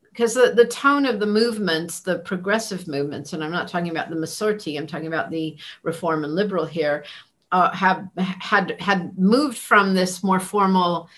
Because 0.09 0.33
the, 0.33 0.51
the 0.53 0.65
tone 0.65 1.05
of 1.05 1.19
the 1.19 1.25
movements 1.25 2.01
the 2.01 2.19
progressive 2.19 2.88
movements 2.88 3.33
and 3.33 3.43
i'm 3.43 3.51
not 3.51 3.69
talking 3.69 3.89
about 3.89 4.09
the 4.09 4.15
masorti 4.15 4.77
i'm 4.77 4.85
talking 4.85 5.07
about 5.07 5.31
the 5.31 5.55
reform 5.83 6.23
and 6.25 6.35
liberal 6.35 6.65
here 6.65 7.05
uh, 7.51 7.72
have 7.72 8.08
had 8.18 8.79
had 8.79 9.18
moved 9.18 9.58
from 9.58 9.94
this 9.94 10.24
more 10.24 10.39
formal 10.39 11.10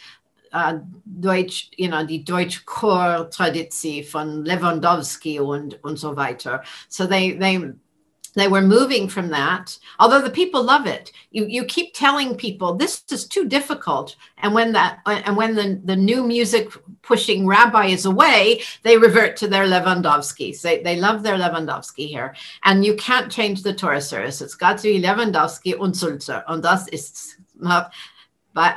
uh, 0.54 0.80
Deutsch, 1.20 1.72
you 1.78 1.88
know, 1.88 2.06
die 2.06 2.18
Deutsch 2.18 2.66
Chor 2.66 3.30
Tradition 3.32 4.04
von 4.04 4.46
Lewandowski 4.46 5.40
und 5.40 5.80
und 5.84 5.98
so 5.98 6.16
weiter. 6.16 6.64
So 6.90 7.08
they 7.08 7.32
they 7.32 7.60
they 8.34 8.48
were 8.48 8.62
moving 8.62 9.08
from 9.08 9.30
that 9.30 9.78
although 10.00 10.22
the 10.22 10.30
people 10.30 10.64
love 10.64 10.88
it. 10.88 11.12
You 11.32 11.46
you 11.46 11.66
keep 11.66 11.94
telling 11.94 12.36
people 12.36 12.76
this 12.76 13.04
is 13.12 13.28
too 13.28 13.48
difficult. 13.48 14.16
And 14.38 14.54
when 14.54 14.72
that 14.74 15.00
uh, 15.06 15.22
and 15.26 15.38
when 15.38 15.56
the, 15.56 15.82
the 15.84 15.96
new 15.96 16.24
music 16.24 16.72
pushing 17.02 17.48
rabbi 17.48 17.88
is 17.88 18.06
away 18.06 18.62
they 18.84 18.98
revert 18.98 19.38
to 19.38 19.48
their 19.48 19.66
lewandowski. 19.66 20.60
They, 20.62 20.82
they 20.82 20.98
love 20.98 21.24
their 21.24 21.38
lewandowski 21.38 22.08
here. 22.08 22.36
And 22.64 22.86
you 22.86 22.96
can't 22.96 23.32
change 23.32 23.64
the 23.64 23.74
torah 23.74 24.02
service. 24.02 24.42
It's 24.42 24.56
got 24.56 24.78
to 24.80 24.84
be 24.84 25.02
lewandowski 25.02 25.80
und 25.80 25.96
sulzer 25.96 26.44
and 26.48 26.64
das 26.64 26.88
ist 26.90 27.36
not 27.60 27.92
but 28.54 28.76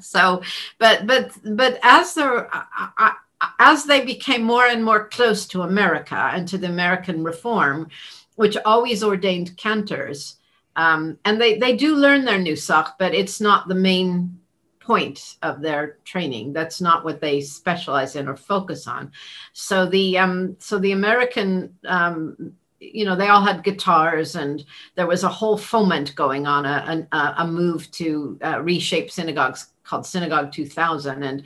so 0.00 0.42
but 0.78 1.06
but 1.06 1.30
but 1.56 1.78
as 1.82 2.14
the 2.14 2.24
uh, 2.24 2.88
uh, 2.98 3.12
as 3.58 3.84
they 3.84 4.04
became 4.04 4.42
more 4.42 4.66
and 4.66 4.84
more 4.84 5.08
close 5.08 5.46
to 5.46 5.62
america 5.62 6.30
and 6.34 6.48
to 6.48 6.58
the 6.58 6.66
american 6.66 7.22
reform 7.22 7.88
which 8.36 8.56
always 8.64 9.02
ordained 9.02 9.56
cantors. 9.56 10.36
Um, 10.76 11.18
and 11.24 11.40
they, 11.40 11.58
they 11.58 11.76
do 11.76 11.96
learn 11.96 12.24
their 12.24 12.38
nusach, 12.38 12.94
but 12.98 13.14
it's 13.14 13.40
not 13.40 13.66
the 13.66 13.74
main 13.74 14.38
point 14.78 15.36
of 15.42 15.60
their 15.60 15.98
training. 16.04 16.52
That's 16.52 16.80
not 16.80 17.04
what 17.04 17.20
they 17.20 17.40
specialize 17.40 18.14
in 18.14 18.28
or 18.28 18.36
focus 18.36 18.86
on. 18.86 19.10
So 19.52 19.86
the 19.86 20.18
um, 20.18 20.56
so 20.60 20.78
the 20.78 20.92
American 20.92 21.74
um, 21.86 22.52
you 22.78 23.04
know 23.04 23.16
they 23.16 23.28
all 23.28 23.42
had 23.42 23.64
guitars 23.64 24.36
and 24.36 24.64
there 24.94 25.06
was 25.06 25.24
a 25.24 25.28
whole 25.28 25.56
foment 25.56 26.14
going 26.14 26.46
on 26.46 26.64
a, 26.64 27.06
a, 27.12 27.34
a 27.38 27.46
move 27.46 27.90
to 27.92 28.38
uh, 28.42 28.60
reshape 28.60 29.10
synagogues 29.10 29.68
called 29.82 30.04
synagogue 30.04 30.52
2000 30.52 31.22
and 31.22 31.42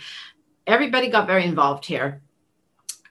everybody 0.66 1.08
got 1.08 1.26
very 1.26 1.44
involved 1.44 1.84
here 1.84 2.20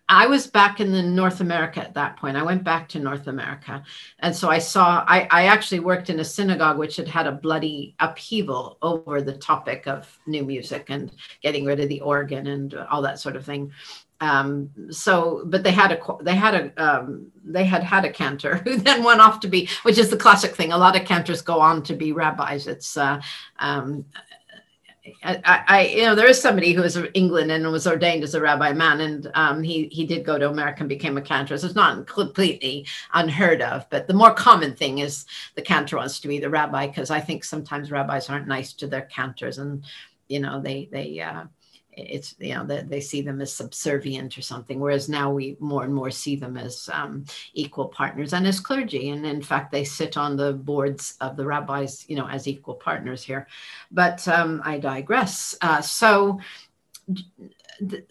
I 0.10 0.26
was 0.26 0.48
back 0.48 0.80
in 0.80 0.92
the 0.92 1.04
North 1.04 1.40
America 1.40 1.80
at 1.80 1.94
that 1.94 2.18
point. 2.18 2.36
I 2.36 2.42
went 2.42 2.64
back 2.64 2.90
to 2.90 3.00
North 3.00 3.28
America. 3.28 3.84
And 4.18 4.36
so 4.36 4.50
I 4.50 4.58
saw, 4.58 5.06
I, 5.08 5.28
I 5.30 5.46
actually 5.46 5.82
worked 5.82 6.10
in 6.10 6.20
a 6.20 6.26
synagogue 6.26 6.80
which 6.80 6.96
had 6.96 7.08
had 7.08 7.28
a 7.28 7.32
bloody 7.32 7.96
upheaval 8.00 8.80
over 8.82 9.22
the 9.22 9.38
topic 9.38 9.88
of 9.88 10.18
new 10.26 10.44
music 10.44 10.88
and 10.90 11.12
getting 11.44 11.64
rid 11.64 11.80
of 11.80 11.90
the 11.90 12.02
organ 12.02 12.48
and 12.48 12.74
all 12.74 13.04
that 13.04 13.20
sort 13.20 13.36
of 13.36 13.46
thing. 13.46 13.72
Um, 14.20 14.72
so, 14.90 15.44
but 15.46 15.64
they 15.64 15.72
had 15.72 15.92
a, 15.92 16.00
they 16.22 16.36
had 16.36 16.56
a, 16.56 16.84
um, 16.84 17.32
they 17.46 17.64
had 17.64 17.84
had 17.84 18.04
a 18.04 18.12
cantor 18.12 18.56
who 18.66 18.78
then 18.78 19.04
went 19.04 19.22
off 19.22 19.40
to 19.42 19.48
be, 19.48 19.70
which 19.84 20.00
is 20.00 20.10
the 20.10 20.18
classic 20.18 20.56
thing. 20.56 20.72
A 20.72 20.78
lot 20.78 21.00
of 21.00 21.06
cantors 21.06 21.44
go 21.44 21.62
on 21.62 21.84
to 21.84 21.94
be 21.94 22.14
rabbis. 22.14 22.66
It's, 22.66 22.98
uh, 22.98 23.22
um, 23.60 24.06
I, 25.24 25.64
I, 25.68 25.86
you 25.88 26.04
know, 26.04 26.16
there 26.16 26.28
is 26.28 26.42
somebody 26.42 26.74
who 26.74 26.84
is 26.84 26.98
in 26.98 27.06
England 27.14 27.52
and 27.52 27.70
was 27.72 27.88
ordained 27.88 28.24
as 28.24 28.36
a 28.36 28.42
rabbi 28.42 28.74
man, 28.74 29.02
and 29.02 29.32
um, 29.34 29.64
he 29.64 29.88
he 29.92 30.06
did 30.06 30.26
go 30.26 30.38
to 30.38 30.50
America 30.50 30.82
and 30.82 30.90
became 30.90 31.18
a 31.18 31.22
cantor. 31.22 31.58
So 31.58 31.68
it's 31.68 31.76
not 31.76 32.08
completely 32.08 32.86
unheard 33.14 33.62
of, 33.62 33.90
but 33.90 34.08
the 34.08 34.14
more 34.14 34.34
common 34.34 34.76
thing 34.76 35.00
is 35.00 35.26
the 35.56 35.62
cantor 35.62 35.98
wants 35.98 36.20
to 36.20 36.28
be 36.28 36.40
the 36.40 36.50
rabbi 36.50 36.88
because 36.88 37.12
I 37.12 37.20
think 37.20 37.44
sometimes 37.44 37.92
rabbis 37.92 38.30
aren't 38.30 38.48
nice 38.48 38.74
to 38.74 38.88
their 38.88 39.04
cantors, 39.04 39.58
and 39.58 39.84
you 40.28 40.40
know 40.40 40.62
they 40.62 40.90
they 40.92 41.20
uh, 41.20 41.46
it's 42.08 42.36
you 42.40 42.54
know 42.54 42.66
they, 42.66 42.82
they 42.82 43.02
see 43.02 43.22
them 43.22 43.42
as 43.42 43.52
subservient 43.54 44.38
or 44.38 44.42
something 44.42 44.80
whereas 44.80 45.10
now 45.10 45.32
we 45.32 45.58
more 45.60 45.84
and 45.84 45.94
more 45.94 46.12
see 46.12 46.36
them 46.36 46.58
as 46.58 46.90
um, 46.94 47.26
equal 47.54 47.88
partners 47.88 48.34
and 48.34 48.48
as 48.48 48.60
clergy. 48.60 49.10
And 49.10 49.26
in 49.26 49.42
fact 49.42 49.72
they 49.72 49.84
sit 49.84 50.18
on 50.18 50.36
the 50.36 50.54
boards 50.54 51.16
of 51.22 51.36
the 51.36 51.46
rabbis 51.46 52.06
you 52.08 52.16
know 52.16 52.28
as 52.28 52.48
equal 52.48 52.76
partners 52.76 53.24
here. 53.24 53.48
But 53.92 54.28
um, 54.28 54.62
i 54.64 54.78
digress. 54.80 55.56
Uh, 55.62 55.82
so 55.82 56.40
th- 57.90 58.04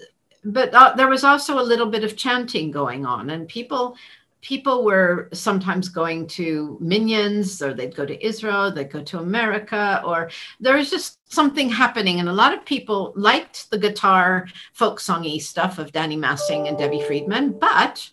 but 0.45 0.73
uh, 0.73 0.95
there 0.97 1.09
was 1.09 1.25
also 1.25 1.59
a 1.59 1.63
little 1.63 1.87
bit 1.87 2.05
of 2.05 2.17
chanting 2.17 2.71
going 2.71 3.05
on, 3.05 3.31
and 3.31 3.49
people 3.49 3.97
people 4.41 4.85
were 4.85 5.29
sometimes 5.33 5.89
going 5.89 6.27
to 6.27 6.79
minyans 6.81 7.61
or 7.61 7.75
they'd 7.75 7.97
go 7.97 8.07
to 8.07 8.25
israel 8.25 8.71
they'd 8.71 8.91
go 8.91 9.03
to 9.03 9.19
america 9.19 10.01
or 10.05 10.31
there 10.61 10.77
was 10.77 10.91
just 10.91 11.19
something 11.31 11.69
happening. 11.69 12.21
And 12.21 12.29
a 12.29 12.33
lot 12.33 12.55
of 12.55 12.65
people 12.65 13.13
liked 13.15 13.71
the 13.71 13.79
guitar 13.79 14.49
folk 14.73 14.99
songy 14.99 15.41
stuff 15.41 15.79
of 15.79 15.93
danny 15.93 16.17
Maseng 16.17 16.69
and 16.69 16.79
debbie 16.79 17.03
friedman 17.03 17.59
but 17.59 18.09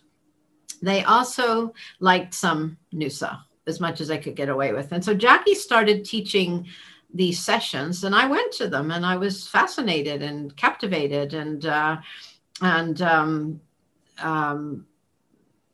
they 0.82 1.02
also 1.04 1.72
liked 2.00 2.34
some 2.34 2.76
nusa 2.92 3.38
as 3.66 3.80
much 3.80 4.00
as 4.00 4.10
i 4.10 4.16
could 4.16 4.36
get 4.36 4.48
away 4.48 4.72
with. 4.72 4.92
And 4.92 5.04
so 5.04 5.14
jackie 5.14 5.54
started 5.54 6.04
teaching 6.04 6.66
these 7.14 7.42
sessions 7.42 8.04
and 8.04 8.14
i 8.14 8.26
went 8.26 8.52
to 8.52 8.68
them 8.68 8.90
and 8.90 9.06
i 9.06 9.16
was 9.16 9.46
fascinated 9.46 10.22
and 10.22 10.54
captivated 10.56 11.34
and 11.34 11.64
uh, 11.64 11.96
and 12.60 13.00
um, 13.00 13.60
um, 14.18 14.86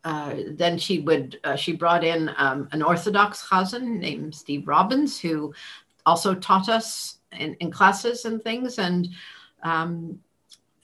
uh, 0.05 0.35
then 0.49 0.79
she 0.79 0.99
would 1.01 1.39
uh, 1.45 1.57
she 1.57 1.73
brought 1.73 2.03
in 2.03 2.31
um, 2.37 2.69
an 2.73 2.83
Orthodox 2.83 3.47
chazan 3.47 3.99
named 3.99 4.35
Steve 4.35 4.67
Robbins 4.67 5.21
who 5.21 5.55
also 6.05 6.35
taught 6.35 6.69
us 6.69 7.19
in, 7.39 7.55
in 7.55 7.71
classes 7.71 8.25
and 8.25 8.43
things 8.43 8.79
and 8.79 9.09
um, 9.63 10.19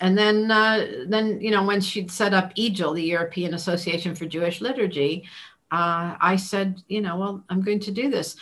and 0.01 0.17
then 0.17 0.51
uh, 0.51 1.05
then 1.09 1.41
you 1.41 1.51
know 1.51 1.65
when 1.65 1.81
she'd 1.81 2.11
set 2.11 2.33
up 2.33 2.55
EJIL, 2.55 2.95
the 2.95 3.03
European 3.03 3.55
Association 3.55 4.15
for 4.15 4.27
Jewish 4.27 4.61
Liturgy, 4.61 5.25
uh, 5.73 6.15
I 6.21 6.37
said 6.37 6.83
you 6.89 7.01
know 7.01 7.17
well 7.17 7.45
I'm 7.49 7.63
going 7.63 7.81
to 7.81 7.91
do 7.91 8.09
this. 8.09 8.37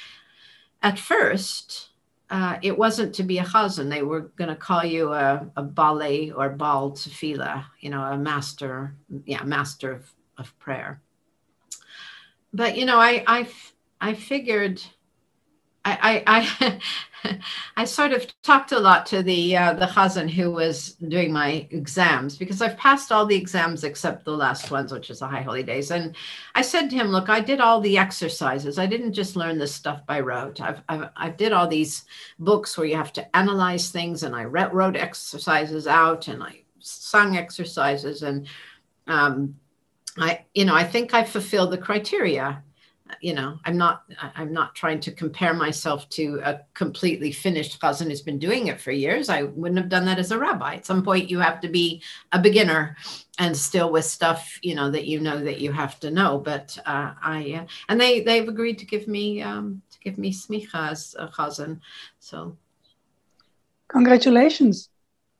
At 0.82 0.98
first, 0.98 1.88
uh, 2.28 2.58
it 2.60 2.76
wasn't 2.76 3.14
to 3.14 3.22
be 3.22 3.38
a 3.38 3.44
chazan. 3.44 3.88
They 3.88 4.02
were 4.02 4.32
going 4.36 4.50
to 4.50 4.56
call 4.56 4.84
you 4.84 5.12
a, 5.14 5.46
a 5.56 5.62
ballet 5.62 6.32
or 6.32 6.50
bal 6.50 6.90
tefillah, 6.92 7.64
you 7.80 7.88
know, 7.88 8.02
a 8.02 8.18
master, 8.18 8.94
yeah, 9.24 9.42
master 9.42 9.92
of 9.92 10.12
of 10.38 10.56
prayer. 10.58 11.00
But 12.52 12.76
you 12.76 12.84
know, 12.84 12.98
I 12.98 13.24
I 13.26 13.48
I 14.00 14.14
figured 14.14 14.82
I 15.86 16.22
I 16.26 16.80
I, 17.76 17.84
sort 17.84 18.12
of 18.12 18.26
talked 18.42 18.72
a 18.72 18.78
lot 18.78 19.06
to 19.06 19.22
the 19.22 19.56
uh, 19.56 19.72
the 19.74 19.86
chazan 19.86 20.28
who 20.28 20.50
was 20.50 20.92
doing 20.94 21.32
my 21.32 21.66
exams 21.70 22.36
because 22.36 22.60
I've 22.60 22.76
passed 22.76 23.12
all 23.12 23.26
the 23.26 23.36
exams 23.36 23.84
except 23.84 24.24
the 24.24 24.36
last 24.36 24.70
ones, 24.70 24.92
which 24.92 25.10
is 25.10 25.20
the 25.20 25.26
High 25.26 25.42
Holy 25.42 25.62
Days. 25.62 25.90
And 25.90 26.16
I 26.54 26.62
said 26.62 26.88
to 26.90 26.96
him, 26.96 27.08
"Look, 27.08 27.28
I 27.28 27.40
did 27.40 27.60
all 27.60 27.80
the 27.80 27.98
exercises. 27.98 28.78
I 28.78 28.86
didn't 28.86 29.12
just 29.12 29.36
learn 29.36 29.58
this 29.58 29.74
stuff 29.74 30.04
by 30.06 30.20
rote. 30.20 30.60
I've 30.60 30.82
I've 30.88 31.10
I 31.16 31.30
did 31.30 31.52
all 31.52 31.68
these 31.68 32.04
books 32.38 32.76
where 32.76 32.86
you 32.86 32.96
have 32.96 33.12
to 33.14 33.36
analyze 33.36 33.90
things, 33.90 34.22
and 34.22 34.34
I 34.34 34.44
wrote 34.44 34.96
exercises 34.96 35.86
out, 35.86 36.28
and 36.28 36.42
I 36.42 36.62
sung 36.80 37.36
exercises, 37.36 38.22
and 38.22 38.46
um, 39.06 39.56
I, 40.18 40.44
you 40.54 40.64
know, 40.64 40.74
I 40.74 40.84
think 40.84 41.14
I 41.14 41.24
fulfill 41.24 41.68
the 41.68 41.78
criteria. 41.78 42.62
You 43.20 43.34
know, 43.34 43.60
I'm 43.64 43.76
not, 43.76 44.02
I'm 44.34 44.52
not 44.52 44.74
trying 44.74 44.98
to 45.00 45.12
compare 45.12 45.54
myself 45.54 46.08
to 46.10 46.40
a 46.42 46.60
completely 46.74 47.30
finished 47.30 47.80
chazan 47.80 48.08
who's 48.08 48.20
been 48.20 48.40
doing 48.40 48.66
it 48.66 48.80
for 48.80 48.90
years. 48.90 49.28
I 49.28 49.44
wouldn't 49.44 49.78
have 49.78 49.88
done 49.88 50.06
that 50.06 50.18
as 50.18 50.32
a 50.32 50.38
rabbi. 50.38 50.74
At 50.74 50.86
some 50.86 51.04
point, 51.04 51.30
you 51.30 51.38
have 51.38 51.60
to 51.60 51.68
be 51.68 52.02
a 52.32 52.40
beginner 52.40 52.96
and 53.38 53.56
still 53.56 53.92
with 53.92 54.06
stuff, 54.06 54.58
you 54.60 54.74
know, 54.74 54.90
that 54.90 55.06
you 55.06 55.20
know 55.20 55.38
that 55.38 55.60
you 55.60 55.70
have 55.70 56.00
to 56.00 56.10
know. 56.10 56.38
But 56.38 56.76
uh, 56.84 57.12
I, 57.22 57.60
uh, 57.62 57.66
and 57.88 58.00
they, 58.00 58.22
they've 58.22 58.48
agreed 58.48 58.78
to 58.78 58.86
give 58.86 59.06
me, 59.06 59.40
um, 59.40 59.82
to 59.92 60.00
give 60.00 60.18
me 60.18 60.32
smicha 60.32 60.90
as 60.90 61.14
a 61.16 61.28
chazan. 61.28 61.78
So, 62.18 62.56
congratulations. 63.86 64.88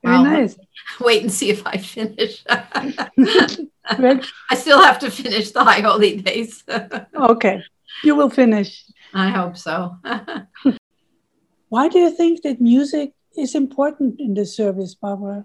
Very 0.05 0.23
nice. 0.23 0.57
Wait 1.01 1.23
and 1.23 1.33
see 1.33 1.51
if 1.51 1.67
I 1.67 1.79
finish. 1.79 2.45
I 4.51 4.55
still 4.55 4.83
have 4.83 4.99
to 5.01 5.11
finish 5.11 5.53
the 5.53 5.63
high 5.63 5.81
holy 5.81 6.21
days. 6.21 6.65
okay, 7.15 7.63
you 8.03 8.15
will 8.15 8.31
finish. 8.31 8.85
I 9.15 9.31
hope 9.31 9.57
so. 9.57 9.97
Why 11.69 11.89
do 11.89 11.99
you 11.99 12.11
think 12.11 12.43
that 12.43 12.61
music 12.61 13.13
is 13.37 13.55
important 13.55 14.21
in 14.21 14.35
the 14.35 14.47
service, 14.47 14.95
Barbara? 14.95 15.45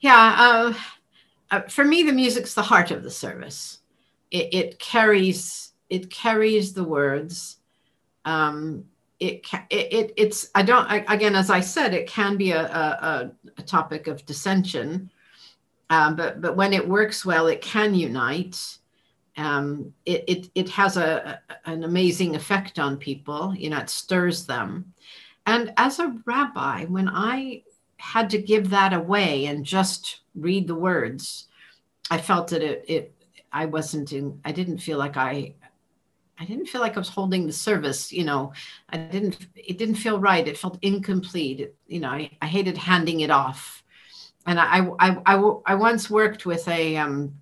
Yeah, 0.00 0.36
uh, 0.38 0.74
uh, 1.50 1.60
for 1.68 1.84
me, 1.84 2.02
the 2.02 2.12
music's 2.12 2.54
the 2.54 2.62
heart 2.62 2.90
of 2.90 3.02
the 3.02 3.10
service. 3.10 3.78
It, 4.30 4.52
it 4.52 4.78
carries 4.78 5.72
it 5.88 6.10
carries 6.10 6.72
the 6.72 6.84
words. 6.84 7.58
Um, 8.24 8.84
it, 9.20 9.46
it, 9.70 9.92
it 9.92 10.12
it's 10.16 10.50
I 10.54 10.62
don't 10.62 10.86
I, 10.90 11.04
again 11.08 11.36
as 11.36 11.50
I 11.50 11.60
said 11.60 11.94
it 11.94 12.08
can 12.08 12.36
be 12.36 12.50
a, 12.50 12.62
a, 12.62 13.32
a 13.58 13.62
topic 13.62 14.08
of 14.08 14.26
dissension 14.26 15.10
um, 15.92 16.16
but 16.16 16.40
but 16.40 16.56
when 16.56 16.72
it 16.72 16.88
works 16.88 17.22
well, 17.22 17.48
it 17.48 17.60
can 17.60 17.94
unite. 17.94 18.78
Um, 19.36 19.92
it, 20.06 20.24
it 20.26 20.50
it 20.54 20.68
has 20.70 20.96
a, 20.96 21.38
a, 21.50 21.70
an 21.70 21.84
amazing 21.84 22.34
effect 22.34 22.78
on 22.78 22.96
people. 22.96 23.54
You 23.54 23.68
know, 23.68 23.78
it 23.78 23.90
stirs 23.90 24.46
them. 24.46 24.94
And 25.44 25.74
as 25.76 25.98
a 25.98 26.16
rabbi, 26.24 26.86
when 26.86 27.10
I 27.10 27.64
had 27.98 28.30
to 28.30 28.40
give 28.40 28.70
that 28.70 28.94
away 28.94 29.44
and 29.46 29.66
just 29.66 30.20
read 30.34 30.66
the 30.66 30.74
words, 30.74 31.48
I 32.10 32.16
felt 32.16 32.48
that 32.48 32.62
it 32.62 32.86
it 32.88 33.14
I 33.52 33.66
wasn't 33.66 34.14
in. 34.14 34.40
I 34.46 34.52
didn't 34.52 34.78
feel 34.78 34.96
like 34.96 35.18
I 35.18 35.54
I 36.38 36.46
didn't 36.46 36.68
feel 36.68 36.80
like 36.80 36.96
I 36.96 37.00
was 37.00 37.10
holding 37.10 37.46
the 37.46 37.52
service, 37.52 38.10
you 38.10 38.24
know. 38.24 38.54
I 38.88 38.96
didn't 38.96 39.46
it 39.54 39.76
didn't 39.76 39.96
feel 39.96 40.18
right. 40.18 40.48
It 40.48 40.56
felt 40.56 40.78
incomplete. 40.80 41.60
It, 41.60 41.76
you 41.86 42.00
know, 42.00 42.08
I, 42.08 42.30
I 42.40 42.46
hated 42.46 42.78
handing 42.78 43.20
it 43.20 43.30
off 43.30 43.81
and 44.46 44.58
I, 44.58 44.86
I, 44.98 45.16
I, 45.26 45.54
I 45.66 45.74
once 45.74 46.10
worked 46.10 46.46
with 46.46 46.66
a, 46.68 46.96
um, 46.96 47.34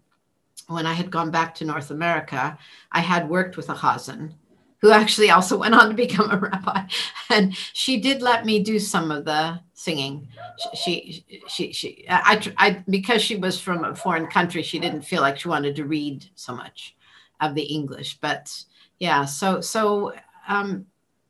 when 0.68 0.86
I 0.86 0.92
had 0.92 1.10
gone 1.10 1.30
back 1.30 1.54
to 1.56 1.64
North 1.64 1.90
America, 1.90 2.58
I 2.92 3.00
had 3.00 3.28
worked 3.28 3.56
with 3.56 3.68
a 3.70 3.74
Chazan 3.74 4.34
who 4.80 4.90
actually 4.92 5.30
also 5.30 5.58
went 5.58 5.74
on 5.74 5.90
to 5.90 5.94
become 5.94 6.30
a 6.30 6.36
rabbi. 6.36 6.82
And 7.28 7.56
she 7.56 8.00
did 8.00 8.22
let 8.22 8.44
me 8.44 8.62
do 8.62 8.78
some 8.78 9.10
of 9.10 9.24
the 9.24 9.60
singing. 9.74 10.28
She, 10.74 11.24
she, 11.28 11.42
she, 11.48 11.72
she 11.72 12.04
I, 12.08 12.52
I, 12.58 12.84
because 12.88 13.22
she 13.22 13.36
was 13.36 13.60
from 13.60 13.84
a 13.84 13.94
foreign 13.94 14.26
country, 14.26 14.62
she 14.62 14.78
didn't 14.78 15.02
feel 15.02 15.22
like 15.22 15.38
she 15.38 15.48
wanted 15.48 15.76
to 15.76 15.84
read 15.84 16.26
so 16.34 16.54
much 16.54 16.96
of 17.40 17.54
the 17.54 17.62
English. 17.62 18.18
But 18.20 18.52
yeah, 18.98 19.24
so, 19.24 19.60
so, 19.60 20.14
um, 20.48 20.86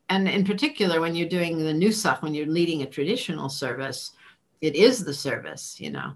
and 0.09 0.28
in 0.28 0.44
particular, 0.44 1.00
when 1.00 1.14
you're 1.14 1.28
doing 1.28 1.59
the 1.59 1.72
Nusach, 1.72 2.22
when 2.22 2.35
you're 2.35 2.46
leading 2.46 2.83
a 2.83 2.87
traditional 2.87 3.48
service, 3.48 4.12
it 4.61 4.75
is 4.75 5.05
the 5.05 5.14
service 5.14 5.81
you 5.81 5.90
know. 5.90 6.12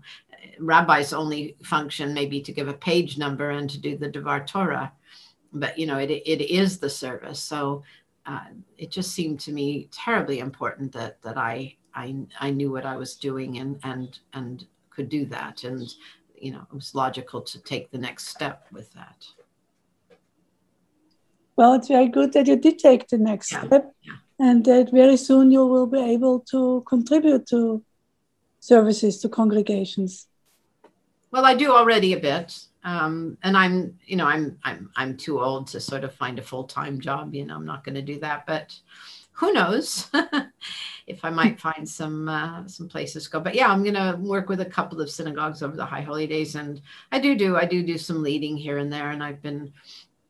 Rabbis 0.58 1.14
only 1.14 1.56
function 1.64 2.12
maybe 2.12 2.40
to 2.42 2.52
give 2.52 2.68
a 2.68 2.74
page 2.74 3.16
number 3.16 3.50
and 3.50 3.68
to 3.70 3.78
do 3.78 3.96
the 3.96 4.08
devar 4.08 4.44
torah 4.44 4.92
but 5.54 5.78
you 5.78 5.86
know 5.86 5.98
it, 5.98 6.10
it 6.10 6.40
is 6.42 6.78
the 6.78 6.90
service. 6.90 7.40
So 7.40 7.84
uh, 8.26 8.46
it 8.76 8.90
just 8.90 9.12
seemed 9.12 9.40
to 9.40 9.52
me 9.52 9.88
terribly 9.92 10.40
important 10.40 10.92
that 10.92 11.22
that 11.22 11.38
I, 11.38 11.76
I 11.94 12.14
i 12.40 12.50
knew 12.50 12.72
what 12.72 12.86
i 12.86 12.96
was 12.96 13.14
doing 13.14 13.58
and 13.58 13.78
and 13.84 14.18
and 14.34 14.66
could 14.90 15.08
do 15.08 15.24
that. 15.26 15.64
And 15.64 15.88
you 16.36 16.50
know 16.52 16.66
it 16.70 16.74
was 16.74 16.94
logical 16.94 17.40
to 17.40 17.62
take 17.62 17.90
the 17.90 17.98
next 17.98 18.26
step 18.26 18.66
with 18.72 18.92
that. 18.94 19.26
Well 21.56 21.74
it's 21.74 21.88
very 21.88 22.08
good 22.08 22.32
that 22.32 22.48
you 22.48 22.56
did 22.56 22.78
take 22.78 23.08
the 23.08 23.18
next 23.18 23.52
yeah. 23.52 23.66
step. 23.66 23.94
Yeah. 24.02 24.14
and 24.40 24.64
that 24.64 24.90
very 24.90 25.16
soon 25.16 25.52
you 25.52 25.64
will 25.66 25.86
be 25.86 26.00
able 26.00 26.40
to 26.50 26.82
contribute 26.86 27.46
to 27.46 27.82
services 28.64 29.18
to 29.18 29.28
congregations? 29.28 30.26
Well, 31.30 31.44
I 31.44 31.54
do 31.54 31.70
already 31.72 32.14
a 32.14 32.18
bit. 32.18 32.58
Um, 32.82 33.36
and 33.42 33.56
I'm, 33.56 33.98
you 34.06 34.16
know, 34.16 34.26
I'm, 34.26 34.58
I'm, 34.64 34.90
I'm 34.96 35.16
too 35.16 35.40
old 35.40 35.66
to 35.68 35.80
sort 35.80 36.04
of 36.04 36.14
find 36.14 36.38
a 36.38 36.42
full-time 36.42 36.98
job. 36.98 37.34
You 37.34 37.44
know, 37.44 37.56
I'm 37.56 37.66
not 37.66 37.84
going 37.84 37.94
to 37.94 38.02
do 38.02 38.18
that, 38.20 38.46
but 38.46 38.74
who 39.32 39.52
knows 39.52 40.10
if 41.06 41.24
I 41.24 41.30
might 41.30 41.60
find 41.60 41.86
some, 41.86 42.28
uh, 42.28 42.66
some 42.66 42.88
places 42.88 43.24
to 43.24 43.30
go. 43.30 43.40
But 43.40 43.54
yeah, 43.54 43.68
I'm 43.68 43.82
going 43.82 43.94
to 43.94 44.18
work 44.20 44.48
with 44.48 44.60
a 44.60 44.66
couple 44.66 45.00
of 45.00 45.10
synagogues 45.10 45.62
over 45.62 45.76
the 45.76 45.84
high 45.84 46.02
holy 46.02 46.26
days. 46.26 46.54
And 46.54 46.80
I 47.12 47.18
do 47.18 47.34
do, 47.34 47.56
I 47.56 47.66
do 47.66 47.82
do 47.82 47.98
some 47.98 48.22
leading 48.22 48.56
here 48.56 48.78
and 48.78 48.90
there. 48.90 49.10
And 49.10 49.22
I've 49.22 49.42
been 49.42 49.72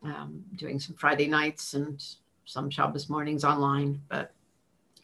um, 0.03 0.43
doing 0.57 0.81
some 0.81 0.97
Friday 0.97 1.29
nights 1.29 1.75
and 1.75 2.05
some 2.47 2.69
Shabbos 2.69 3.09
mornings 3.09 3.45
online. 3.45 4.01
But 4.09 4.33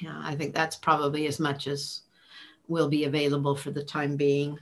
yeah, 0.01 0.21
I 0.25 0.35
think 0.35 0.55
that's 0.55 0.77
probably 0.77 1.27
as 1.27 1.39
much 1.39 1.69
as 1.69 2.03
will 2.71 2.89
be 2.89 3.05
available 3.05 3.57
for 3.57 3.71
the 3.71 3.83
time 3.83 4.17
being. 4.17 4.59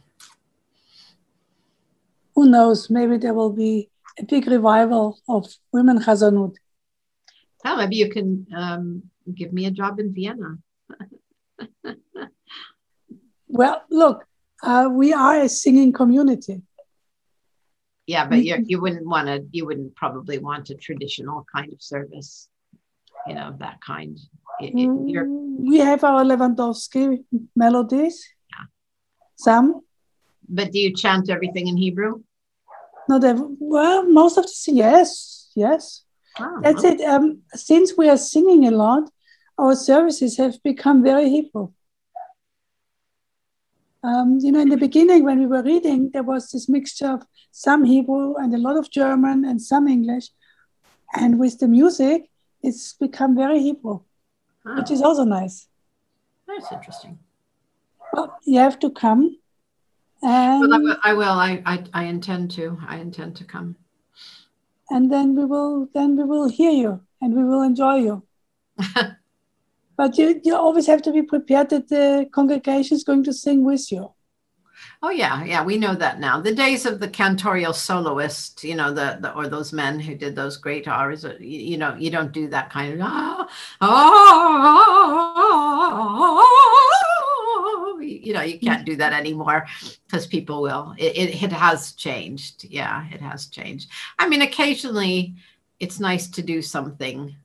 Who 2.34 2.48
knows? 2.48 2.88
Maybe 2.88 3.18
there 3.18 3.34
will 3.34 3.52
be 3.52 3.90
a 4.18 4.24
big 4.24 4.46
revival 4.46 5.18
of 5.28 5.46
women 5.72 5.98
Chazanut. 6.00 6.54
Oh, 7.64 7.76
maybe 7.76 7.96
you 7.96 8.08
can 8.10 8.46
um, 8.56 9.02
give 9.34 9.52
me 9.52 9.66
a 9.66 9.70
job 9.70 10.00
in 10.00 10.14
Vienna. 10.14 10.58
well, 13.48 13.82
look, 13.90 14.24
uh, 14.62 14.88
we 14.90 15.12
are 15.12 15.40
a 15.40 15.48
singing 15.48 15.92
community. 15.92 16.62
Yeah, 18.06 18.26
but 18.26 18.42
you 18.42 18.56
you 18.64 18.80
wouldn't 18.80 19.06
want 19.06 19.26
to. 19.28 19.44
You 19.50 19.66
wouldn't 19.66 19.94
probably 19.94 20.38
want 20.38 20.70
a 20.70 20.74
traditional 20.74 21.44
kind 21.54 21.70
of 21.70 21.82
service, 21.82 22.48
you 23.26 23.34
know, 23.34 23.54
that 23.58 23.82
kind. 23.82 24.18
We 24.60 25.78
have 25.78 26.04
our 26.04 26.24
Lewandowski 26.24 27.24
melodies. 27.54 28.26
Yeah. 28.50 28.64
Some. 29.36 29.80
But 30.48 30.72
do 30.72 30.78
you 30.78 30.94
chant 30.94 31.30
everything 31.30 31.68
in 31.68 31.76
Hebrew? 31.76 32.22
No, 33.08 33.18
they, 33.18 33.34
well, 33.36 34.04
most 34.04 34.38
of 34.38 34.44
the 34.44 34.72
yes, 34.72 35.50
yes. 35.54 36.04
Oh, 36.38 36.60
That's 36.62 36.84
it. 36.84 37.00
Um, 37.00 37.42
since 37.54 37.96
we 37.96 38.08
are 38.08 38.16
singing 38.16 38.66
a 38.66 38.70
lot, 38.70 39.10
our 39.58 39.74
services 39.74 40.36
have 40.36 40.62
become 40.62 41.02
very 41.02 41.28
Hebrew. 41.28 41.68
Um, 44.02 44.38
you 44.40 44.52
know, 44.52 44.60
in 44.60 44.68
the 44.68 44.76
beginning, 44.76 45.24
when 45.24 45.40
we 45.40 45.46
were 45.46 45.62
reading, 45.62 46.10
there 46.12 46.22
was 46.22 46.50
this 46.50 46.68
mixture 46.68 47.08
of 47.08 47.26
some 47.50 47.84
Hebrew 47.84 48.36
and 48.36 48.54
a 48.54 48.58
lot 48.58 48.76
of 48.76 48.90
German 48.90 49.44
and 49.44 49.60
some 49.60 49.88
English. 49.88 50.28
And 51.14 51.38
with 51.38 51.58
the 51.58 51.66
music, 51.66 52.30
it's 52.62 52.92
become 52.92 53.34
very 53.34 53.60
Hebrew, 53.60 54.00
which 54.76 54.90
is 54.90 55.02
also 55.02 55.24
nice. 55.24 55.68
That's 56.46 56.70
interesting. 56.72 57.18
Well, 58.12 58.38
you 58.44 58.58
have 58.58 58.78
to 58.80 58.90
come. 58.90 59.38
And 60.22 60.60
well, 60.60 60.74
I 60.74 60.78
will. 60.78 60.96
I, 61.04 61.12
will. 61.12 61.24
I, 61.24 61.62
I, 61.66 61.84
I 61.94 62.04
intend 62.04 62.50
to. 62.52 62.78
I 62.86 62.96
intend 62.96 63.36
to 63.36 63.44
come. 63.44 63.76
And 64.90 65.12
then 65.12 65.36
we 65.36 65.44
will. 65.44 65.88
Then 65.94 66.16
we 66.16 66.24
will 66.24 66.48
hear 66.48 66.70
you, 66.72 67.00
and 67.20 67.34
we 67.34 67.44
will 67.44 67.62
enjoy 67.62 67.96
you. 67.96 68.22
But 69.98 70.16
you, 70.16 70.40
you 70.44 70.54
always 70.54 70.86
have 70.86 71.02
to 71.02 71.12
be 71.12 71.22
prepared 71.22 71.70
that 71.70 71.88
the 71.88 72.28
congregation 72.30 72.96
is 72.96 73.02
going 73.02 73.24
to 73.24 73.32
sing 73.32 73.64
with 73.64 73.90
you. 73.90 74.14
Oh 75.02 75.10
yeah, 75.10 75.44
yeah, 75.44 75.62
we 75.64 75.78
know 75.78 75.94
that 75.94 76.20
now. 76.20 76.40
The 76.40 76.54
days 76.54 76.86
of 76.86 77.00
the 77.00 77.08
cantorial 77.08 77.74
soloist, 77.74 78.64
you 78.64 78.74
know, 78.74 78.92
the, 78.92 79.18
the 79.20 79.34
or 79.34 79.48
those 79.48 79.72
men 79.72 80.00
who 80.00 80.14
did 80.14 80.34
those 80.34 80.56
great 80.56 80.88
arias, 80.88 81.24
uh, 81.24 81.36
you, 81.38 81.60
you 81.60 81.76
know, 81.76 81.94
you 81.94 82.10
don't 82.10 82.32
do 82.32 82.48
that 82.48 82.70
kind 82.70 82.94
of 82.94 83.48
oh, 83.80 84.38
you 88.00 88.32
know, 88.32 88.42
you 88.42 88.58
can't 88.58 88.84
do 88.84 88.96
that 88.96 89.12
anymore 89.12 89.66
because 90.06 90.26
people 90.26 90.62
will. 90.62 90.94
It, 90.98 91.16
it, 91.16 91.42
it 91.42 91.52
has 91.52 91.92
changed. 91.92 92.64
Yeah, 92.64 93.06
it 93.12 93.20
has 93.20 93.46
changed. 93.46 93.90
I 94.18 94.28
mean, 94.28 94.42
occasionally 94.42 95.34
it's 95.80 96.00
nice 96.00 96.26
to 96.28 96.42
do 96.42 96.60
something 96.60 97.36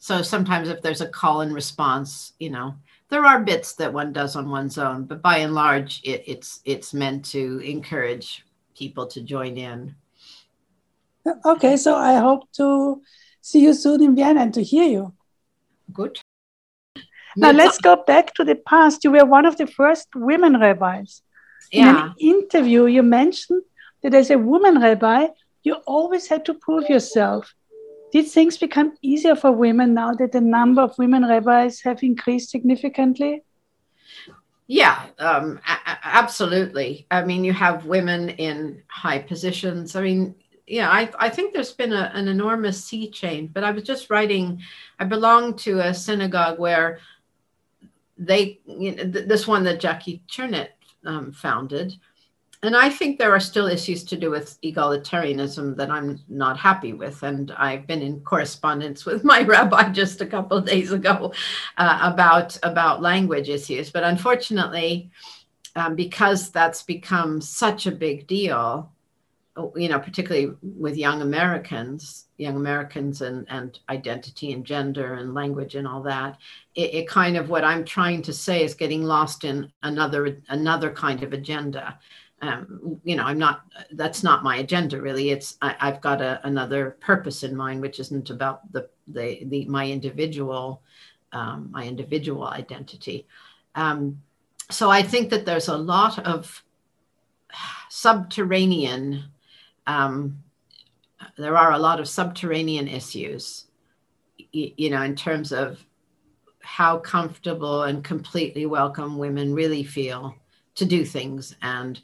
so 0.00 0.22
sometimes 0.22 0.70
if 0.70 0.80
there's 0.80 1.02
a 1.02 1.08
call 1.08 1.42
and 1.42 1.54
response, 1.54 2.32
you 2.38 2.48
know, 2.48 2.74
there 3.10 3.26
are 3.26 3.40
bits 3.40 3.74
that 3.74 3.92
one 3.92 4.12
does 4.12 4.36
on 4.36 4.48
one's 4.48 4.78
own, 4.78 5.04
but 5.04 5.20
by 5.20 5.38
and 5.38 5.54
large, 5.54 6.00
it, 6.04 6.22
it's 6.26 6.60
it's 6.64 6.94
meant 6.94 7.24
to 7.26 7.58
encourage 7.58 8.44
people 8.76 9.06
to 9.08 9.20
join 9.20 9.56
in. 9.56 9.94
Okay, 11.44 11.76
so 11.76 11.96
I 11.96 12.14
hope 12.14 12.50
to 12.52 13.02
see 13.40 13.60
you 13.60 13.74
soon 13.74 14.02
in 14.02 14.16
Vienna 14.16 14.40
and 14.40 14.54
to 14.54 14.62
hear 14.62 14.84
you. 14.84 15.12
Good. 15.92 16.20
Now 17.36 17.52
let's 17.52 17.78
go 17.78 18.02
back 18.06 18.34
to 18.34 18.44
the 18.44 18.56
past. 18.56 19.04
You 19.04 19.12
were 19.12 19.24
one 19.24 19.46
of 19.46 19.56
the 19.56 19.66
first 19.66 20.08
women 20.14 20.58
rabbis. 20.58 21.22
Yeah. 21.70 21.90
In 21.90 21.96
an 21.96 22.14
interview, 22.18 22.86
you 22.86 23.02
mentioned 23.02 23.62
that 24.02 24.14
as 24.14 24.30
a 24.30 24.38
woman 24.38 24.80
rabbi, 24.80 25.28
you 25.62 25.74
always 25.86 26.26
had 26.26 26.44
to 26.46 26.54
prove 26.54 26.88
yourself. 26.88 27.54
Did 28.12 28.26
things 28.28 28.58
become 28.58 28.96
easier 29.02 29.36
for 29.36 29.52
women 29.52 29.94
now 29.94 30.12
that 30.14 30.32
the 30.32 30.40
number 30.40 30.82
of 30.82 30.98
women 30.98 31.26
rabbis 31.26 31.80
have 31.82 32.02
increased 32.02 32.50
significantly? 32.50 33.42
Yeah, 34.66 35.06
um, 35.18 35.60
absolutely. 36.04 37.06
I 37.10 37.24
mean, 37.24 37.44
you 37.44 37.52
have 37.52 37.86
women 37.86 38.30
in 38.30 38.82
high 38.88 39.18
positions. 39.18 39.96
I 39.96 40.02
mean, 40.02 40.34
yeah, 40.66 40.88
I, 40.88 41.10
I 41.18 41.28
think 41.28 41.52
there's 41.52 41.72
been 41.72 41.92
a, 41.92 42.12
an 42.14 42.28
enormous 42.28 42.84
sea 42.84 43.10
change. 43.10 43.52
But 43.52 43.64
I 43.64 43.72
was 43.72 43.82
just 43.82 44.10
writing, 44.10 44.62
I 44.98 45.04
belong 45.04 45.56
to 45.58 45.80
a 45.80 45.92
synagogue 45.92 46.60
where 46.60 47.00
they, 48.16 48.60
you 48.64 48.94
know, 48.94 49.10
th- 49.10 49.26
this 49.26 49.48
one 49.48 49.64
that 49.64 49.80
Jackie 49.80 50.22
Chernett 50.28 50.68
um, 51.04 51.32
founded, 51.32 51.94
and 52.62 52.76
I 52.76 52.90
think 52.90 53.18
there 53.18 53.34
are 53.34 53.40
still 53.40 53.68
issues 53.68 54.04
to 54.04 54.16
do 54.18 54.30
with 54.30 54.60
egalitarianism 54.60 55.76
that 55.76 55.90
I'm 55.90 56.20
not 56.28 56.58
happy 56.58 56.92
with. 56.92 57.22
And 57.22 57.50
I've 57.52 57.86
been 57.86 58.02
in 58.02 58.20
correspondence 58.20 59.06
with 59.06 59.24
my 59.24 59.42
rabbi 59.44 59.90
just 59.90 60.20
a 60.20 60.26
couple 60.26 60.60
days 60.60 60.92
ago 60.92 61.32
uh, 61.78 61.98
about 62.02 62.58
about 62.62 63.00
language 63.00 63.48
issues. 63.48 63.90
But 63.90 64.04
unfortunately, 64.04 65.10
um, 65.74 65.94
because 65.94 66.50
that's 66.50 66.82
become 66.82 67.40
such 67.40 67.86
a 67.86 67.92
big 67.92 68.26
deal, 68.26 68.92
you 69.74 69.88
know, 69.88 69.98
particularly 69.98 70.54
with 70.62 70.98
young 70.98 71.22
Americans, 71.22 72.26
young 72.36 72.56
Americans 72.56 73.22
and, 73.22 73.46
and 73.48 73.78
identity 73.88 74.52
and 74.52 74.66
gender 74.66 75.14
and 75.14 75.32
language 75.32 75.76
and 75.76 75.88
all 75.88 76.02
that, 76.02 76.36
it, 76.74 76.92
it 76.94 77.08
kind 77.08 77.38
of 77.38 77.48
what 77.48 77.64
I'm 77.64 77.86
trying 77.86 78.20
to 78.22 78.34
say 78.34 78.64
is 78.64 78.74
getting 78.74 79.02
lost 79.02 79.44
in 79.44 79.72
another 79.82 80.42
another 80.50 80.90
kind 80.90 81.22
of 81.22 81.32
agenda 81.32 81.98
um, 82.42 83.00
you 83.04 83.16
know, 83.16 83.24
I'm 83.24 83.38
not, 83.38 83.62
that's 83.92 84.22
not 84.22 84.42
my 84.42 84.56
agenda 84.56 85.00
really. 85.00 85.30
It's, 85.30 85.56
I, 85.60 85.74
have 85.78 86.00
got 86.00 86.22
a, 86.22 86.40
another 86.44 86.96
purpose 87.00 87.42
in 87.42 87.54
mind, 87.54 87.80
which 87.80 88.00
isn't 88.00 88.30
about 88.30 88.72
the, 88.72 88.88
the, 89.08 89.44
the 89.44 89.66
my 89.66 89.88
individual, 89.88 90.82
um, 91.32 91.68
my 91.70 91.84
individual 91.84 92.46
identity. 92.46 93.26
Um, 93.74 94.22
so 94.70 94.90
I 94.90 95.02
think 95.02 95.30
that 95.30 95.44
there's 95.44 95.68
a 95.68 95.76
lot 95.76 96.18
of 96.20 96.62
subterranean, 97.88 99.24
um, 99.86 100.42
there 101.36 101.56
are 101.56 101.72
a 101.72 101.78
lot 101.78 102.00
of 102.00 102.08
subterranean 102.08 102.88
issues, 102.88 103.66
you, 104.52 104.72
you 104.76 104.90
know, 104.90 105.02
in 105.02 105.14
terms 105.14 105.52
of 105.52 105.84
how 106.62 106.98
comfortable 106.98 107.82
and 107.82 108.04
completely 108.04 108.64
welcome 108.64 109.18
women 109.18 109.52
really 109.52 109.82
feel 109.82 110.34
to 110.76 110.84
do 110.84 111.04
things 111.04 111.56
and 111.62 112.00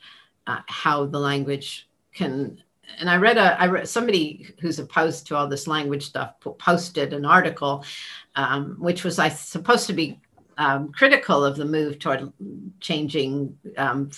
uh, 0.46 0.60
how 0.66 1.06
the 1.06 1.18
language 1.18 1.88
can 2.14 2.62
and 2.98 3.10
I 3.10 3.16
read 3.16 3.36
a 3.36 3.60
I 3.60 3.66
read 3.66 3.88
somebody 3.88 4.54
who's 4.60 4.78
opposed 4.78 5.26
to 5.26 5.36
all 5.36 5.48
this 5.48 5.66
language 5.66 6.04
stuff 6.04 6.34
posted 6.58 7.12
an 7.12 7.24
article, 7.24 7.84
um, 8.36 8.76
which 8.78 9.04
was 9.04 9.18
I 9.18 9.28
supposed 9.28 9.86
to 9.88 9.92
be 9.92 10.20
um, 10.58 10.92
critical 10.92 11.44
of 11.44 11.56
the 11.56 11.64
move 11.64 11.98
toward 11.98 12.32
changing 12.80 13.58
um, 13.76 14.10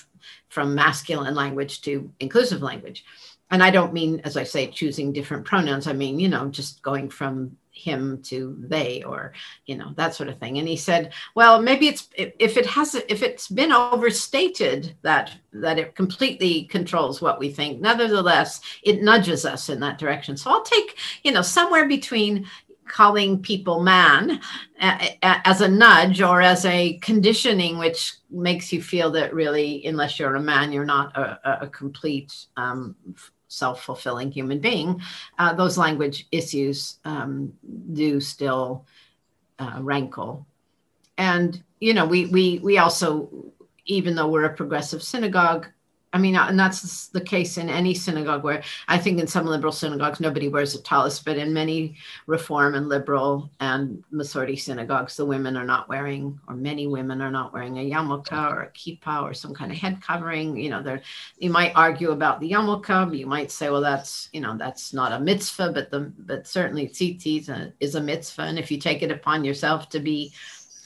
from 0.49 0.75
masculine 0.75 1.35
language 1.35 1.81
to 1.83 2.13
inclusive 2.21 2.63
language, 2.63 3.05
and 3.51 3.63
I 3.63 3.71
don't 3.71 3.93
mean 3.93 4.21
as 4.25 4.37
I 4.37 4.45
say 4.45 4.67
choosing 4.69 5.13
different 5.13 5.45
pronouns. 5.47 5.87
I 5.87 5.93
mean 5.93 6.21
you 6.21 6.29
know 6.29 6.49
just 6.49 6.83
going 6.83 7.09
from 7.09 7.57
him 7.79 8.21
to 8.23 8.57
they 8.59 9.03
or 9.03 9.33
you 9.67 9.77
know 9.77 9.93
that 9.97 10.15
sort 10.15 10.29
of 10.29 10.39
thing. 10.39 10.59
And 10.59 10.69
he 10.69 10.77
said 10.77 11.13
well 11.35 11.61
maybe 11.63 11.89
it's 11.89 12.09
if 12.15 12.57
it 12.57 12.67
has 12.67 12.95
if 12.95 13.23
it's 13.23 13.49
been 13.49 13.73
overstated 13.73 14.95
that 15.03 15.33
that 15.53 15.79
it 15.79 15.95
completely 15.95 16.65
controls 16.65 17.21
what 17.21 17.39
we 17.39 17.51
think 17.51 17.81
nevertheless 17.81 18.61
it 18.83 19.03
nudges 19.03 19.45
us 19.45 19.69
in 19.69 19.81
that 19.81 19.99
direction. 19.99 20.37
So 20.37 20.51
i'll 20.51 20.63
take 20.63 20.99
you 21.23 21.33
know 21.33 21.43
somewhere 21.43 21.87
between 21.87 22.47
calling 22.89 23.41
people 23.41 23.81
man 23.81 24.41
as 24.81 25.61
a 25.61 25.69
nudge 25.69 26.21
or 26.21 26.41
as 26.41 26.65
a 26.65 26.95
conditioning 26.99 27.79
which 27.79 28.15
makes 28.31 28.73
you 28.73 28.83
feel 28.83 29.11
that 29.11 29.35
really 29.35 29.85
unless 29.87 30.19
you're 30.19 30.35
a 30.37 30.41
man 30.41 30.73
you're 30.73 30.85
not 30.85 31.17
a, 31.17 31.59
a 31.63 31.69
complete 31.69 32.47
um, 32.57 32.97
self-fulfilling 33.49 34.31
human 34.31 34.61
being, 34.61 35.01
uh, 35.39 35.53
those 35.55 35.79
language 35.79 36.27
issues 36.31 36.99
um, 37.05 37.53
do 37.93 38.21
still 38.21 38.85
uh, 39.59 39.79
rankle. 39.81 40.47
And 41.17 41.63
you 41.81 41.95
know, 41.95 42.07
we 42.07 42.27
we 42.27 42.61
we 42.61 42.79
also, 42.79 43.29
even 43.87 44.15
though 44.15 44.29
we're 44.29 44.45
a 44.45 44.55
progressive 44.55 45.03
synagogue, 45.03 45.67
I 46.13 46.19
mean, 46.19 46.37
uh, 46.37 46.47
and 46.49 46.59
that's 46.59 47.09
the 47.09 47.21
case 47.21 47.59
in 47.59 47.69
any 47.69 47.93
synagogue 47.93 48.43
where 48.43 48.63
I 48.89 48.97
think 48.97 49.21
in 49.21 49.27
some 49.27 49.45
liberal 49.45 49.73
synagogues 49.73 50.21
nobody 50.21 50.49
wears 50.49 50.75
a 50.75 50.81
tallis, 50.81 51.21
but 51.21 51.37
in 51.37 51.53
many 51.53 51.97
reform 52.27 52.75
and 52.75 52.89
liberal 52.89 53.51
and 53.61 54.03
Masorti 54.13 54.59
synagogues, 54.59 55.17
the 55.17 55.27
women 55.27 55.55
are 55.55 55.67
not 55.67 55.89
wearing, 55.89 56.41
or 56.49 56.55
many 56.55 56.87
women 56.87 57.21
are 57.21 57.31
not 57.31 57.53
wearing 57.53 57.79
a 57.79 57.91
yarmulke 57.91 58.33
or 58.33 58.63
a 58.63 58.71
kippah 58.71 59.23
or 59.23 59.35
some 59.35 59.53
kind 59.53 59.71
of 59.71 59.77
head 59.77 60.01
covering. 60.01 60.57
You 60.57 60.71
know, 60.71 60.83
there 60.83 61.03
you 61.37 61.51
might 61.51 61.73
argue 61.75 62.13
about 62.13 62.41
the 62.41 62.53
yarmulke, 62.53 63.17
you 63.17 63.27
might 63.27 63.51
say, 63.51 63.69
well, 63.69 63.83
that's 63.83 64.31
you 64.33 64.41
know 64.41 64.57
that's 64.57 64.95
not 64.95 65.13
a 65.13 65.21
mitzvah, 65.21 65.73
but 65.73 65.91
the 65.91 66.11
but 66.21 66.47
certainly 66.47 66.89
tzitzit 66.89 67.73
is 67.81 67.95
a 67.95 68.01
mitzvah, 68.01 68.43
and 68.43 68.59
if 68.59 68.71
you 68.71 68.79
take 68.79 69.03
it 69.03 69.11
upon 69.11 69.45
yourself 69.45 69.91
to 69.91 70.01
be 70.01 70.33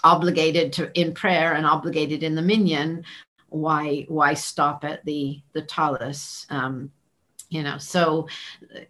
obligated 0.04 0.72
to 0.72 0.90
in 1.00 1.14
prayer 1.14 1.54
and 1.54 1.64
obligated 1.64 2.24
in 2.24 2.34
the 2.34 2.42
minyan 2.42 3.04
why 3.52 4.04
why 4.08 4.34
stop 4.34 4.84
at 4.84 5.04
the 5.04 5.40
the 5.52 5.62
tallis 5.62 6.46
um, 6.50 6.90
you 7.48 7.62
know 7.62 7.78
so 7.78 8.26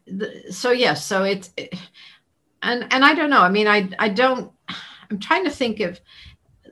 the, 0.06 0.44
so 0.50 0.70
yes 0.70 0.80
yeah, 0.80 0.94
so 0.94 1.24
it's 1.24 1.50
it, 1.56 1.74
and 2.62 2.86
and 2.92 3.04
i 3.04 3.14
don't 3.14 3.30
know 3.30 3.40
i 3.40 3.48
mean 3.48 3.66
i 3.66 3.88
i 3.98 4.08
don't 4.08 4.52
i'm 5.10 5.18
trying 5.18 5.44
to 5.44 5.50
think 5.50 5.80
of 5.80 6.00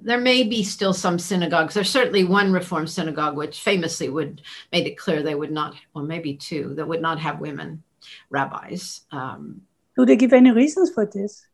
there 0.02 0.20
may 0.20 0.44
be 0.44 0.62
still 0.62 0.94
some 0.94 1.18
synagogues. 1.18 1.74
There's 1.74 1.90
certainly 1.90 2.24
one 2.24 2.54
reform 2.54 2.86
synagogue 2.86 3.36
which 3.36 3.60
famously 3.60 4.08
would 4.08 4.40
made 4.72 4.86
it 4.86 4.96
clear 4.96 5.22
they 5.22 5.34
would 5.34 5.50
not 5.50 5.74
or 5.94 6.02
maybe 6.02 6.34
two 6.34 6.74
that 6.76 6.88
would 6.88 7.02
not 7.02 7.18
have 7.18 7.38
women 7.38 7.82
rabbis 8.30 9.02
um, 9.12 9.60
do 9.96 10.06
they 10.06 10.16
give 10.16 10.32
any 10.32 10.50
reasons 10.50 10.90
for 10.90 11.06
this? 11.06 11.46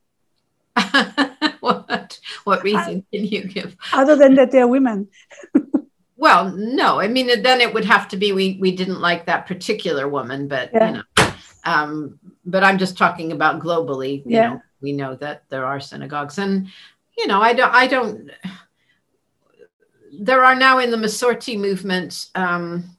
What 1.61 2.21
what 2.45 2.63
reason 2.63 3.05
can 3.13 3.25
you 3.25 3.43
give? 3.49 3.77
Other 3.93 4.15
than 4.15 4.37
that 4.37 4.53
they're 4.53 4.69
women 4.69 5.09
Well, 6.17 6.51
no, 6.51 6.99
I 6.99 7.09
mean, 7.09 7.43
then 7.43 7.61
it 7.61 7.73
would 7.73 7.85
have 7.85 8.09
to 8.09 8.17
be 8.17 8.33
we 8.33 8.57
we 8.61 8.75
didn't 8.75 9.01
like 9.01 9.27
that 9.27 9.47
particular 9.47 10.09
woman, 10.09 10.49
but 10.49 10.71
yeah. 10.73 10.89
you 10.89 10.95
know, 10.95 11.33
um, 11.65 12.19
but 12.45 12.65
I'm 12.65 12.79
just 12.79 12.97
talking 12.97 13.33
about 13.33 13.61
globally. 13.61 14.19
You 14.25 14.37
yeah. 14.37 14.49
know, 14.49 14.63
we 14.81 14.93
know 14.93 15.15
that 15.17 15.45
there 15.51 15.67
are 15.67 15.79
synagogues, 15.79 16.39
and 16.39 16.69
you 17.19 17.27
know, 17.27 17.41
I 17.41 17.53
don't, 17.53 17.75
I 17.75 17.87
don't. 17.87 18.31
There 20.19 20.43
are 20.45 20.55
now 20.55 20.79
in 20.79 20.91
the 20.91 20.97
Masorti 20.97 21.59
movement. 21.59 22.31
Um, 22.35 22.97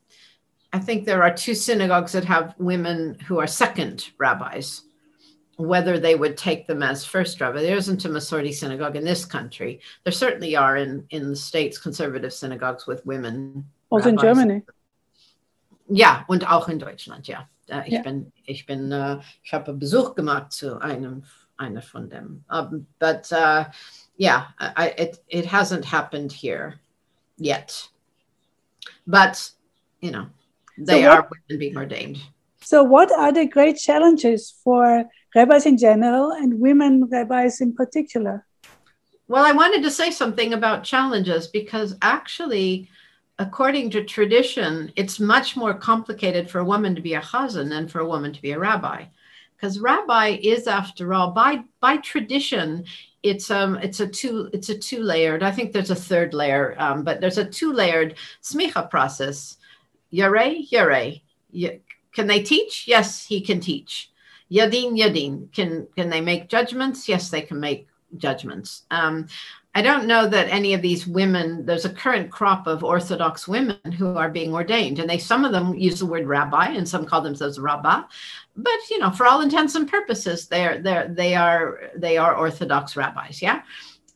I 0.71 0.79
think 0.79 1.05
there 1.05 1.23
are 1.23 1.33
two 1.33 1.55
synagogues 1.55 2.11
that 2.11 2.25
have 2.25 2.53
women 2.59 3.17
who 3.25 3.39
are 3.39 3.47
second 3.47 4.09
rabbis 4.19 4.83
whether 5.57 5.99
they 5.99 6.15
would 6.15 6.37
take 6.37 6.67
them 6.67 6.83
as 6.83 7.03
first 7.03 7.41
rabbi. 7.41 7.61
There 7.61 7.75
isn't 7.75 8.05
a 8.05 8.09
Masorti 8.09 8.53
synagogue 8.53 8.95
in 8.95 9.03
this 9.03 9.25
country. 9.25 9.81
There 10.03 10.13
certainly 10.13 10.55
are 10.55 10.77
in, 10.77 11.05
in 11.09 11.29
the 11.29 11.35
States 11.35 11.77
conservative 11.79 12.31
synagogues 12.31 12.85
with 12.85 13.05
women. 13.05 13.65
Also 13.89 14.09
in 14.09 14.17
Germany. 14.17 14.61
Ja, 15.89 16.25
und 16.29 16.43
auch 16.43 16.69
in 16.69 16.77
Deutschland, 16.77 17.27
ja. 17.27 17.47
Ich, 17.85 17.93
ja. 17.93 18.01
bin, 18.01 18.31
ich 18.45 18.65
bin, 18.65 18.93
uh, 18.93 19.19
ich 19.43 19.53
habe 19.53 19.73
Besuch 19.73 20.15
gemacht 20.15 20.53
zu 20.53 20.79
einem, 20.79 21.23
einer 21.57 21.81
von 21.81 22.09
dem. 22.09 22.43
Um, 22.49 22.85
but 22.99 23.29
uh, 23.31 23.65
yeah, 24.17 24.47
I, 24.59 24.93
it, 24.97 25.23
it 25.27 25.45
hasn't 25.45 25.85
happened 25.85 26.31
here 26.31 26.79
yet. 27.37 27.89
But, 29.05 29.51
you 30.01 30.11
know, 30.11 30.27
they 30.77 31.01
so 31.01 31.09
what, 31.09 31.17
are 31.17 31.29
women 31.29 31.59
being 31.59 31.77
ordained. 31.77 32.19
So, 32.61 32.83
what 32.83 33.11
are 33.11 33.31
the 33.31 33.45
great 33.45 33.77
challenges 33.77 34.53
for 34.63 35.05
rabbis 35.37 35.67
in 35.67 35.77
general 35.77 36.31
and 36.31 36.59
women 36.59 37.05
rabbis 37.05 37.61
in 37.61 37.71
particular? 37.73 38.45
Well, 39.27 39.45
I 39.45 39.51
wanted 39.51 39.83
to 39.83 39.91
say 39.91 40.09
something 40.09 40.53
about 40.53 40.83
challenges 40.83 41.47
because 41.47 41.95
actually, 42.01 42.89
according 43.37 43.91
to 43.91 44.03
tradition, 44.03 44.91
it's 44.95 45.19
much 45.19 45.55
more 45.55 45.75
complicated 45.75 46.49
for 46.49 46.59
a 46.59 46.65
woman 46.65 46.95
to 46.95 47.01
be 47.01 47.13
a 47.13 47.21
chazan 47.21 47.69
than 47.69 47.87
for 47.87 47.99
a 47.99 48.07
woman 48.07 48.33
to 48.33 48.41
be 48.41 48.51
a 48.51 48.59
rabbi. 48.59 49.05
Because 49.55 49.79
rabbi 49.79 50.39
is, 50.41 50.67
after 50.67 51.13
all, 51.13 51.31
by 51.31 51.63
by 51.79 51.97
tradition, 51.97 52.85
it's 53.21 53.51
um 53.51 53.77
it's 53.77 53.99
a 53.99 54.07
two 54.07 54.49
it's 54.53 54.69
a 54.69 54.77
two 54.77 55.01
layered. 55.03 55.43
I 55.43 55.51
think 55.51 55.71
there's 55.71 55.91
a 55.91 56.03
third 56.09 56.33
layer, 56.33 56.75
um, 56.79 57.03
but 57.03 57.21
there's 57.21 57.39
a 57.39 57.45
two 57.45 57.73
layered 57.73 58.15
smicha 58.41 58.89
process. 58.89 59.57
Yoreh, 60.11 60.69
yoreh. 60.71 61.21
Can 62.13 62.27
they 62.27 62.41
teach? 62.41 62.87
Yes, 62.87 63.25
he 63.25 63.41
can 63.41 63.59
teach. 63.59 64.11
Yadin 64.51 64.97
Yadin. 64.97 65.51
Can 65.53 65.87
can 65.95 66.09
they 66.09 66.21
make 66.21 66.49
judgments? 66.49 67.07
Yes, 67.07 67.29
they 67.29 67.41
can 67.41 67.59
make 67.59 67.87
judgments. 68.17 68.83
Um, 68.91 69.27
I 69.75 69.81
don't 69.81 70.07
know 70.07 70.27
that 70.27 70.49
any 70.49 70.73
of 70.73 70.81
these 70.81 71.05
women. 71.05 71.65
There's 71.65 71.85
a 71.85 71.93
current 71.93 72.31
crop 72.31 72.65
of 72.65 72.83
Orthodox 72.83 73.47
women 73.47 73.77
who 73.97 74.15
are 74.17 74.29
being 74.29 74.53
ordained, 74.53 74.97
and 74.99 75.09
they 75.09 75.19
some 75.19 75.45
of 75.45 75.51
them 75.51 75.75
use 75.75 75.99
the 75.99 76.05
word 76.05 76.25
rabbi, 76.25 76.69
and 76.69 76.87
some 76.87 77.05
call 77.05 77.21
themselves 77.21 77.59
rabbah. 77.59 78.03
But 78.55 78.79
you 78.89 78.99
know, 78.99 79.11
for 79.11 79.27
all 79.27 79.41
intents 79.41 79.75
and 79.75 79.87
purposes, 79.87 80.47
they're 80.47 80.81
they're 80.81 81.07
they 81.07 81.35
are 81.35 81.91
they 81.95 82.17
are 82.17 82.35
Orthodox 82.35 82.95
rabbis. 82.95 83.41
Yeah, 83.41 83.61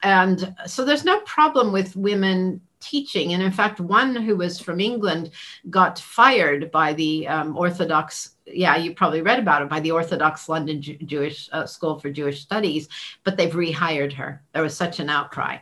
and 0.01 0.55
so 0.65 0.83
there's 0.83 1.05
no 1.05 1.19
problem 1.21 1.71
with 1.71 1.95
women 1.95 2.61
teaching. 2.81 3.33
And 3.33 3.41
in 3.41 3.51
fact, 3.51 3.79
one 3.79 4.15
who 4.15 4.35
was 4.35 4.59
from 4.59 4.79
England 4.79 5.31
got 5.69 5.99
fired 5.99 6.71
by 6.71 6.93
the 6.93 7.27
um, 7.27 7.55
Orthodox 7.55 8.35
yeah, 8.53 8.75
you 8.75 8.93
probably 8.93 9.21
read 9.21 9.39
about 9.39 9.61
it 9.61 9.69
by 9.69 9.79
the 9.79 9.91
Orthodox 9.91 10.49
London 10.49 10.81
Jew- 10.81 10.97
Jewish 10.97 11.49
uh, 11.53 11.65
School 11.65 11.99
for 11.99 12.09
Jewish 12.09 12.41
Studies, 12.41 12.89
but 13.23 13.37
they've 13.37 13.53
rehired 13.53 14.11
her. 14.13 14.43
There 14.53 14.63
was 14.63 14.75
such 14.75 14.99
an 14.99 15.09
outcry. 15.09 15.57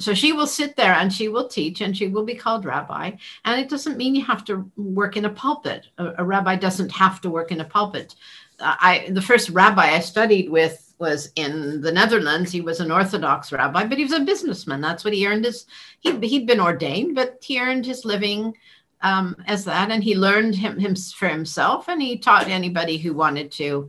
So 0.00 0.14
she 0.14 0.32
will 0.32 0.46
sit 0.46 0.76
there 0.76 0.92
and 0.92 1.12
she 1.12 1.28
will 1.28 1.48
teach 1.48 1.80
and 1.80 1.96
she 1.96 2.08
will 2.08 2.24
be 2.24 2.34
called 2.34 2.64
rabbi. 2.64 3.12
And 3.44 3.60
it 3.60 3.68
doesn't 3.68 3.96
mean 3.96 4.14
you 4.14 4.24
have 4.24 4.44
to 4.44 4.70
work 4.76 5.16
in 5.16 5.24
a 5.24 5.30
pulpit. 5.30 5.88
A, 5.98 6.14
a 6.18 6.24
rabbi 6.24 6.54
doesn't 6.54 6.92
have 6.92 7.20
to 7.22 7.30
work 7.30 7.50
in 7.50 7.60
a 7.60 7.64
pulpit. 7.64 8.14
Uh, 8.60 8.76
I 8.78 9.08
the 9.10 9.22
first 9.22 9.50
rabbi 9.50 9.94
I 9.94 10.00
studied 10.00 10.50
with 10.50 10.87
was 10.98 11.30
in 11.36 11.80
the 11.80 11.92
Netherlands. 11.92 12.50
He 12.50 12.60
was 12.60 12.80
an 12.80 12.90
Orthodox 12.90 13.52
rabbi, 13.52 13.84
but 13.84 13.98
he 13.98 14.04
was 14.04 14.12
a 14.12 14.20
businessman. 14.20 14.80
That's 14.80 15.04
what 15.04 15.14
he 15.14 15.26
earned 15.26 15.44
his. 15.44 15.66
He, 16.00 16.16
he'd 16.26 16.46
been 16.46 16.60
ordained, 16.60 17.14
but 17.14 17.38
he 17.42 17.60
earned 17.60 17.86
his 17.86 18.04
living 18.04 18.56
um, 19.02 19.36
as 19.46 19.64
that, 19.64 19.90
and 19.90 20.02
he 20.02 20.16
learned 20.16 20.56
him, 20.56 20.78
him 20.78 20.96
for 20.96 21.28
himself, 21.28 21.88
and 21.88 22.02
he 22.02 22.18
taught 22.18 22.48
anybody 22.48 22.98
who 22.98 23.12
wanted 23.12 23.52
to 23.52 23.88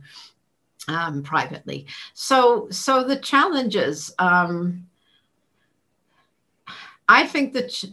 um, 0.88 1.22
privately. 1.22 1.86
So, 2.14 2.68
so 2.70 3.04
the 3.04 3.16
challenges. 3.16 4.14
Um, 4.18 4.86
I 7.08 7.26
think 7.26 7.52
that. 7.54 7.84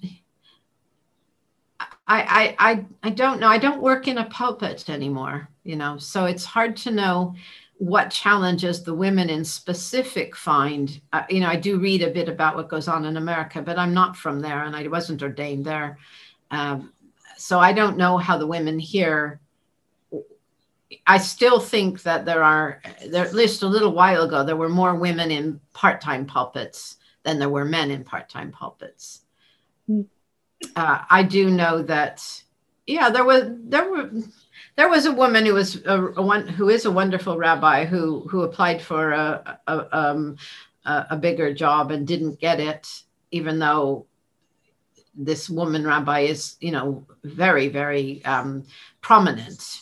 I, 2.10 2.56
I, 2.60 2.72
I, 2.72 2.86
I 3.04 3.10
don't 3.10 3.42
know. 3.42 3.50
I 3.50 3.58
don't 3.58 3.82
work 3.82 4.08
in 4.08 4.18
a 4.18 4.30
pulpit 4.30 4.90
anymore, 4.90 5.50
you 5.64 5.76
know, 5.76 5.98
so 5.98 6.24
it's 6.24 6.46
hard 6.46 6.78
to 6.78 6.92
know 6.92 7.36
what 7.80 8.10
challenges 8.10 8.84
the 8.84 8.94
women 8.94 9.30
in 9.30 9.46
specific 9.46 10.36
find. 10.36 11.00
Uh, 11.14 11.24
you 11.30 11.40
know, 11.40 11.48
I 11.48 11.56
do 11.56 11.80
read 11.80 12.02
a 12.02 12.10
bit 12.10 12.28
about 12.28 12.56
what 12.56 12.70
goes 12.70 12.88
on 12.88 13.06
in 13.06 13.18
America, 13.18 13.62
but 13.62 13.78
I'm 13.78 13.94
not 13.94 14.18
from 14.18 14.40
there 14.40 14.64
and 14.64 14.76
I 14.76 14.88
wasn't 14.88 15.22
ordained 15.22 15.66
there. 15.66 16.00
Um, 16.50 16.92
so 17.38 17.60
I 17.60 17.74
don't 17.74 17.98
know 17.98 18.18
how 18.18 18.38
the 18.38 18.48
women 18.48 18.80
here. 18.80 19.40
I 21.06 21.18
still 21.20 21.60
think 21.60 22.02
that 22.04 22.26
there 22.26 22.44
are, 22.44 22.82
there, 23.08 23.26
at 23.26 23.34
least 23.34 23.62
a 23.62 23.68
little 23.68 23.92
while 23.92 24.24
ago, 24.24 24.44
there 24.44 24.56
were 24.56 24.70
more 24.70 24.96
women 24.96 25.30
in 25.32 25.60
part 25.74 26.02
time 26.02 26.26
pulpits 26.26 26.98
than 27.24 27.38
there 27.38 27.50
were 27.50 27.66
men 27.66 27.92
in 27.92 28.04
part 28.04 28.30
time 28.30 28.52
pulpits. 28.52 29.22
Hmm. 29.86 30.02
Uh, 30.76 31.04
I 31.10 31.22
do 31.24 31.52
know 31.52 31.84
that, 31.84 32.24
yeah, 32.88 33.12
there 33.12 33.26
was, 33.26 33.44
there 33.66 33.92
were, 33.92 34.10
there 34.78 34.90
was 34.90 35.06
a 35.06 35.12
woman 35.12 35.46
who 35.46 35.56
was 35.56 35.84
a, 35.86 36.08
a 36.16 36.22
one 36.22 36.48
who 36.48 36.70
is 36.70 36.86
a 36.86 36.92
wonderful 36.92 37.38
rabbi 37.38 37.86
who 37.86 38.28
who 38.30 38.44
applied 38.44 38.82
for 38.82 39.12
a 39.12 39.60
a, 39.68 39.98
um, 39.98 40.38
a, 40.86 41.18
bigger 41.18 41.54
job 41.54 41.92
and 41.92 42.08
didn't 42.08 42.40
get 42.40 42.60
it, 42.60 42.88
even 43.32 43.60
though 43.60 44.06
this 45.18 45.50
woman 45.50 45.86
rabbi 45.86 46.22
is, 46.22 46.56
you 46.62 46.72
know, 46.72 47.06
very, 47.24 47.68
very 47.68 48.24
um, 48.24 48.66
prominent. 49.02 49.82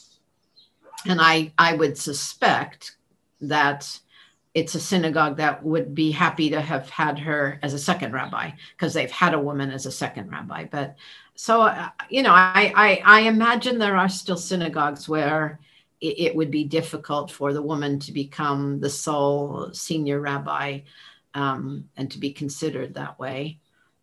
And 1.06 1.20
I, 1.22 1.52
I 1.58 1.76
would 1.76 1.98
suspect 1.98 2.96
that 3.42 4.00
it's 4.54 4.74
a 4.74 4.80
synagogue 4.80 5.38
that 5.38 5.64
would 5.64 5.94
be 5.94 6.12
happy 6.12 6.50
to 6.50 6.62
have 6.62 6.90
had 6.90 7.20
her 7.20 7.60
as 7.62 7.74
a 7.74 7.80
second 7.80 8.14
rabbi 8.14 8.52
because 8.72 8.94
they've 8.94 9.12
had 9.12 9.34
a 9.34 9.40
woman 9.40 9.70
as 9.70 9.86
a 9.86 9.92
second 9.92 10.32
rabbi. 10.32 10.66
But 10.66 10.96
so, 11.36 11.64
uh, 11.64 11.90
you 12.10 12.24
know, 12.24 12.32
I, 12.34 12.72
I, 12.76 13.02
I, 13.04 13.20
imagine 13.22 13.78
there 13.78 13.98
are 13.98 14.10
still 14.10 14.38
synagogues 14.38 15.10
where 15.10 15.60
it, 16.00 16.20
it, 16.20 16.36
would 16.36 16.50
be 16.50 16.64
difficult 16.64 17.30
for 17.30 17.52
the 17.52 17.62
woman 17.62 18.00
to 18.00 18.12
become 18.12 18.80
the 18.80 18.90
sole 18.90 19.70
senior 19.74 20.22
rabbi 20.22 20.80
um, 21.34 21.90
and 21.98 22.10
to 22.12 22.20
be 22.20 22.32
considered 22.32 22.94
that 22.94 23.20
way. 23.20 23.60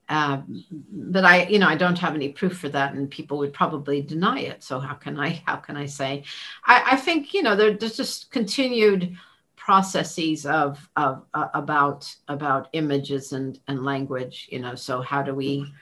Um, 0.08 0.64
but 0.90 1.24
I, 1.24 1.46
you 1.46 1.58
know, 1.58 1.68
I 1.68 1.74
don't 1.74 1.98
have 1.98 2.14
any 2.14 2.28
proof 2.28 2.58
for 2.58 2.68
that, 2.68 2.92
and 2.92 3.10
people 3.10 3.38
would 3.38 3.54
probably 3.54 4.02
deny 4.02 4.40
it. 4.40 4.62
So 4.62 4.78
how 4.78 4.94
can 4.94 5.18
I? 5.18 5.42
How 5.46 5.56
can 5.56 5.76
I 5.76 5.86
say? 5.86 6.24
I, 6.66 6.82
I 6.92 6.96
think 6.96 7.32
you 7.32 7.42
know 7.42 7.56
there, 7.56 7.72
there's 7.72 7.96
just 7.96 8.30
continued 8.30 9.16
processes 9.56 10.44
of 10.44 10.86
of 10.96 11.24
uh, 11.32 11.48
about 11.54 12.14
about 12.28 12.68
images 12.74 13.32
and 13.32 13.58
and 13.68 13.84
language. 13.84 14.48
You 14.50 14.58
know, 14.58 14.74
so 14.74 15.00
how 15.00 15.22
do 15.22 15.34
we, 15.34 15.72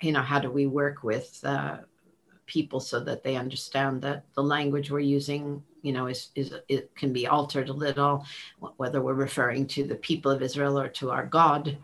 you 0.00 0.12
know, 0.12 0.22
how 0.22 0.38
do 0.38 0.50
we 0.50 0.66
work 0.66 1.02
with 1.02 1.40
uh, 1.44 1.78
people 2.46 2.80
so 2.80 3.00
that 3.00 3.22
they 3.22 3.36
understand 3.36 4.02
that 4.02 4.24
the 4.34 4.42
language 4.42 4.90
we're 4.90 4.98
using 4.98 5.62
you 5.82 5.92
know 5.92 6.08
is 6.08 6.30
is 6.34 6.52
it 6.68 6.94
can 6.96 7.12
be 7.12 7.26
altered 7.26 7.68
a 7.68 7.72
little 7.72 8.26
whether 8.76 9.00
we're 9.00 9.14
referring 9.14 9.66
to 9.66 9.84
the 9.84 9.94
people 9.94 10.30
of 10.30 10.42
israel 10.42 10.78
or 10.78 10.88
to 10.88 11.10
our 11.10 11.24
god 11.24 11.78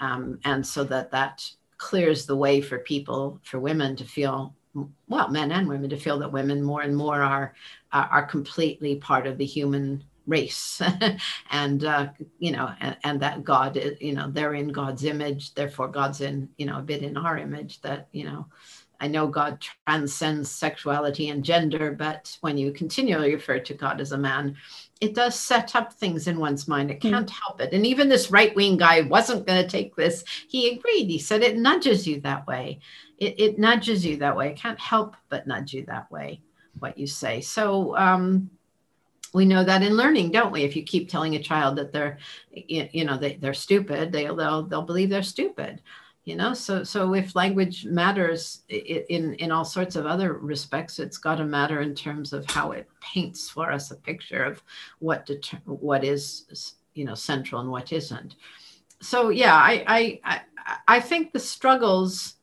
um, 0.00 0.38
and 0.44 0.66
so 0.66 0.82
that 0.82 1.10
that 1.10 1.48
clears 1.76 2.24
the 2.24 2.34
way 2.34 2.60
for 2.60 2.78
people 2.78 3.38
for 3.44 3.60
women 3.60 3.94
to 3.94 4.04
feel 4.04 4.54
well 5.06 5.28
men 5.28 5.52
and 5.52 5.68
women 5.68 5.90
to 5.90 5.98
feel 5.98 6.18
that 6.18 6.32
women 6.32 6.62
more 6.62 6.80
and 6.80 6.96
more 6.96 7.22
are 7.22 7.54
are 7.92 8.26
completely 8.26 8.96
part 8.96 9.26
of 9.26 9.38
the 9.38 9.44
human 9.44 10.02
race 10.26 10.82
and 11.50 11.84
uh, 11.84 12.08
you 12.38 12.52
know 12.52 12.72
and, 12.80 12.96
and, 13.04 13.20
that 13.20 13.44
god 13.44 13.78
you 14.00 14.12
know 14.12 14.30
they're 14.30 14.54
in 14.54 14.68
god's 14.68 15.04
image 15.04 15.54
therefore 15.54 15.88
god's 15.88 16.20
in 16.20 16.48
you 16.58 16.66
know 16.66 16.78
a 16.78 16.82
bit 16.82 17.02
in 17.02 17.16
our 17.16 17.38
image 17.38 17.80
that 17.82 18.08
you 18.12 18.24
know 18.24 18.46
I 19.00 19.08
know 19.08 19.26
God 19.26 19.64
transcends 19.86 20.50
sexuality 20.50 21.28
and 21.28 21.44
gender, 21.44 21.92
but 21.92 22.36
when 22.40 22.56
you 22.56 22.72
continually 22.72 23.34
refer 23.34 23.58
to 23.58 23.74
God 23.74 24.00
as 24.00 24.12
a 24.12 24.18
man, 24.18 24.56
it 25.00 25.14
does 25.14 25.38
set 25.38 25.76
up 25.76 25.92
things 25.92 26.26
in 26.26 26.38
one's 26.38 26.66
mind. 26.66 26.90
It 26.90 27.02
hmm. 27.02 27.10
can't 27.10 27.28
mm. 27.28 27.36
help 27.44 27.60
it. 27.60 27.72
And 27.72 27.86
even 27.86 28.08
this 28.08 28.30
right 28.30 28.54
wing 28.56 28.76
guy 28.76 29.02
wasn't 29.02 29.46
going 29.46 29.62
to 29.62 29.68
take 29.68 29.94
this. 29.94 30.24
He 30.48 30.70
agreed. 30.70 31.08
He 31.08 31.18
said 31.18 31.42
it 31.42 31.58
nudges 31.58 32.06
you 32.06 32.20
that 32.22 32.46
way. 32.46 32.80
It, 33.18 33.38
it, 33.38 33.58
nudges 33.58 34.04
you 34.04 34.16
that 34.18 34.36
way. 34.36 34.50
It 34.50 34.56
can't 34.56 34.80
help 34.80 35.16
but 35.28 35.46
nudge 35.46 35.72
you 35.72 35.84
that 35.86 36.10
way, 36.10 36.40
what 36.78 36.98
you 36.98 37.06
say. 37.06 37.40
So, 37.40 37.96
um, 37.96 38.50
we 39.32 39.44
know 39.44 39.64
that 39.64 39.82
in 39.82 39.96
learning, 39.96 40.30
don't 40.30 40.52
we? 40.52 40.62
If 40.62 40.76
you 40.76 40.82
keep 40.82 41.08
telling 41.08 41.34
a 41.34 41.42
child 41.42 41.76
that 41.76 41.92
they're, 41.92 42.18
you 42.50 43.04
know, 43.04 43.16
they, 43.16 43.36
they're 43.36 43.54
stupid, 43.54 44.12
they'll, 44.12 44.36
they'll, 44.36 44.62
they'll 44.62 44.82
believe 44.82 45.10
they're 45.10 45.22
stupid 45.22 45.82
you 46.26 46.34
know 46.34 46.52
so 46.52 46.84
so 46.84 47.14
if 47.14 47.34
language 47.34 47.86
matters 47.86 48.62
in 48.68 49.34
in 49.34 49.50
all 49.50 49.64
sorts 49.64 49.96
of 49.96 50.06
other 50.06 50.34
respects 50.34 50.98
it's 50.98 51.16
got 51.16 51.36
to 51.36 51.44
matter 51.44 51.80
in 51.80 51.94
terms 51.94 52.32
of 52.32 52.44
how 52.50 52.72
it 52.72 52.86
paints 53.00 53.48
for 53.48 53.72
us 53.72 53.92
a 53.92 53.96
picture 53.96 54.42
of 54.44 54.62
what 54.98 55.24
deter- 55.24 55.62
what 55.64 56.04
is 56.04 56.74
you 56.94 57.04
know 57.04 57.14
central 57.14 57.60
and 57.60 57.70
what 57.70 57.92
isn't 57.92 58.34
so 59.00 59.30
yeah 59.30 59.54
i 59.54 60.20
i 60.26 60.40
i, 60.88 61.00
think 61.00 61.32
the 61.32 61.38
struggles 61.38 62.34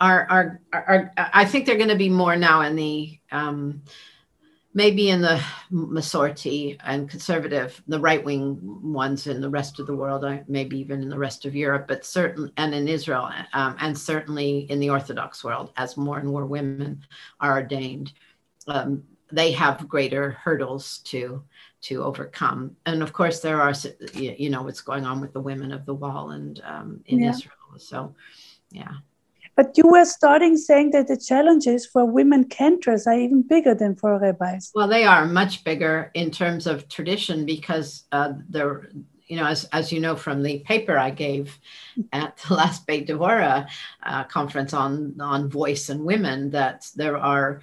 are, 0.00 0.26
are 0.30 0.60
are, 0.72 1.12
i 1.16 1.44
think 1.44 1.66
they're 1.66 1.76
going 1.76 1.88
to 1.88 1.94
be 1.94 2.08
more 2.08 2.36
now 2.36 2.62
in 2.62 2.74
the 2.74 3.18
um 3.32 3.82
maybe 4.74 5.10
in 5.10 5.20
the 5.20 5.42
Masorti 5.72 6.76
and 6.84 7.08
conservative, 7.08 7.82
the 7.88 8.00
right 8.00 8.24
wing 8.24 8.58
ones 8.62 9.26
in 9.26 9.40
the 9.40 9.48
rest 9.48 9.80
of 9.80 9.86
the 9.86 9.96
world, 9.96 10.24
maybe 10.46 10.78
even 10.78 11.02
in 11.02 11.08
the 11.08 11.18
rest 11.18 11.44
of 11.44 11.56
Europe, 11.56 11.86
but 11.88 12.04
certainly, 12.04 12.52
and 12.56 12.74
in 12.74 12.86
Israel, 12.86 13.30
um, 13.54 13.76
and 13.80 13.96
certainly 13.96 14.60
in 14.70 14.78
the 14.78 14.90
Orthodox 14.90 15.42
world, 15.42 15.72
as 15.76 15.96
more 15.96 16.18
and 16.18 16.28
more 16.28 16.46
women 16.46 17.04
are 17.40 17.56
ordained, 17.56 18.12
um, 18.66 19.02
they 19.32 19.52
have 19.52 19.88
greater 19.88 20.32
hurdles 20.32 20.98
to 20.98 21.42
to 21.80 22.02
overcome. 22.02 22.76
And 22.86 23.02
of 23.02 23.12
course, 23.12 23.40
there 23.40 23.60
are, 23.60 23.72
you 24.14 24.50
know, 24.50 24.62
what's 24.62 24.80
going 24.80 25.04
on 25.04 25.20
with 25.20 25.32
the 25.32 25.40
women 25.40 25.70
of 25.72 25.86
the 25.86 25.94
wall 25.94 26.30
and 26.30 26.60
um, 26.64 27.00
in 27.06 27.20
yeah. 27.20 27.30
Israel. 27.30 27.54
So, 27.78 28.14
yeah. 28.72 28.94
But 29.58 29.76
you 29.76 29.88
were 29.88 30.04
starting 30.04 30.56
saying 30.56 30.92
that 30.92 31.08
the 31.08 31.16
challenges 31.16 31.84
for 31.84 32.04
women 32.04 32.44
cantors 32.44 33.08
are 33.08 33.18
even 33.18 33.42
bigger 33.42 33.74
than 33.74 33.96
for 33.96 34.16
rabbis. 34.16 34.70
Well, 34.72 34.86
they 34.86 35.02
are 35.02 35.26
much 35.26 35.64
bigger 35.64 36.12
in 36.14 36.30
terms 36.30 36.68
of 36.68 36.88
tradition 36.88 37.44
because 37.44 38.04
uh, 38.12 38.34
they're, 38.48 38.88
you 39.26 39.36
know, 39.36 39.46
as, 39.46 39.64
as 39.72 39.90
you 39.90 39.98
know 39.98 40.14
from 40.14 40.44
the 40.44 40.60
paper 40.60 40.96
I 40.96 41.10
gave 41.10 41.58
at 42.12 42.36
the 42.36 42.54
last 42.54 42.86
Beit 42.86 43.08
Devora 43.08 43.66
uh, 44.04 44.22
conference 44.24 44.72
on, 44.72 45.16
on 45.20 45.50
voice 45.50 45.88
and 45.88 46.04
women, 46.04 46.50
that 46.50 46.86
there 46.94 47.16
are, 47.18 47.60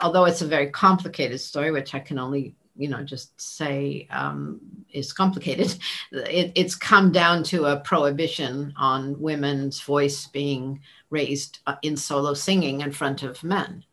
although 0.00 0.24
it's 0.24 0.42
a 0.42 0.46
very 0.48 0.70
complicated 0.70 1.40
story, 1.40 1.70
which 1.70 1.94
I 1.94 2.00
can 2.00 2.18
only 2.18 2.56
you 2.76 2.88
know 2.88 3.02
just 3.02 3.38
say 3.40 4.06
um, 4.10 4.60
is 4.92 5.12
complicated 5.12 5.76
it, 6.12 6.52
it's 6.54 6.74
come 6.74 7.12
down 7.12 7.42
to 7.42 7.66
a 7.66 7.80
prohibition 7.80 8.72
on 8.76 9.20
women's 9.20 9.80
voice 9.80 10.26
being 10.28 10.80
raised 11.12 11.60
uh, 11.66 11.76
in 11.82 11.96
solo 11.96 12.34
singing 12.34 12.80
in 12.80 12.90
front 12.90 13.22
of 13.22 13.44
men. 13.44 13.84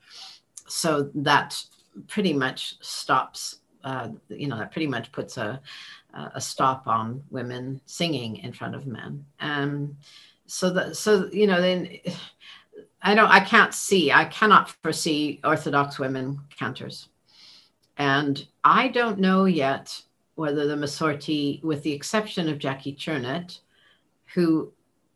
So 0.67 1.11
that 1.15 1.61
pretty 2.07 2.33
much 2.33 2.75
stops, 2.81 3.57
uh, 3.83 4.09
you 4.29 4.47
know, 4.47 4.57
that 4.57 4.71
pretty 4.71 4.87
much 4.87 5.11
puts 5.11 5.37
a, 5.37 5.61
a 6.33 6.41
stop 6.41 6.87
on 6.87 7.21
women 7.29 7.81
singing 7.85 8.37
in 8.37 8.53
front 8.53 8.73
of 8.73 8.87
men. 8.87 9.25
Um, 9.39 9.97
so 10.47 10.71
that, 10.71 10.95
so, 10.95 11.29
you 11.31 11.45
know, 11.45 11.61
then 11.61 11.97
I 13.01 13.13
don't, 13.13 13.29
I 13.29 13.41
can't 13.41 13.73
see, 13.73 14.11
I 14.11 14.25
cannot 14.25 14.69
foresee 14.81 15.39
Orthodox 15.43 15.99
women 15.99 16.39
cantors. 16.57 17.09
And 17.99 18.47
I 18.63 18.87
don't 18.87 19.19
know 19.19 19.45
yet 19.45 20.01
whether 20.35 20.65
the 20.65 20.75
Masorti, 20.75 21.61
with 21.63 21.83
the 21.83 21.91
exception 21.91 22.47
of 22.47 22.57
Jackie 22.57 22.95
Chernett, 22.95 23.59
who 24.33 24.71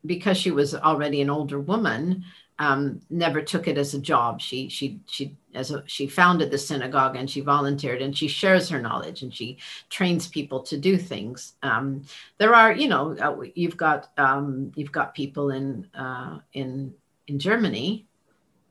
because 0.05 0.37
she 0.37 0.51
was 0.51 0.75
already 0.75 1.21
an 1.21 1.29
older 1.29 1.61
woman, 1.61 2.25
um, 2.59 2.99
never 3.09 3.41
took 3.41 3.69
it 3.69 3.77
as 3.77 3.93
a 3.93 3.99
job. 3.99 4.41
She 4.41 4.67
she 4.67 4.99
she 5.07 5.37
as 5.53 5.71
a, 5.71 5.83
she 5.87 6.07
founded 6.07 6.51
the 6.51 6.57
synagogue 6.57 7.15
and 7.15 7.29
she 7.29 7.39
volunteered 7.39 8.01
and 8.01 8.15
she 8.17 8.27
shares 8.27 8.67
her 8.67 8.81
knowledge 8.81 9.21
and 9.21 9.33
she 9.33 9.57
trains 9.89 10.27
people 10.27 10.61
to 10.63 10.77
do 10.77 10.97
things. 10.97 11.53
Um, 11.63 12.03
there 12.37 12.53
are 12.53 12.73
you 12.73 12.89
know 12.89 13.15
uh, 13.17 13.45
you've 13.55 13.77
got 13.77 14.09
um, 14.17 14.73
you've 14.75 14.91
got 14.91 15.15
people 15.15 15.51
in 15.51 15.87
uh, 15.95 16.39
in 16.51 16.93
in 17.27 17.39
Germany, 17.39 18.05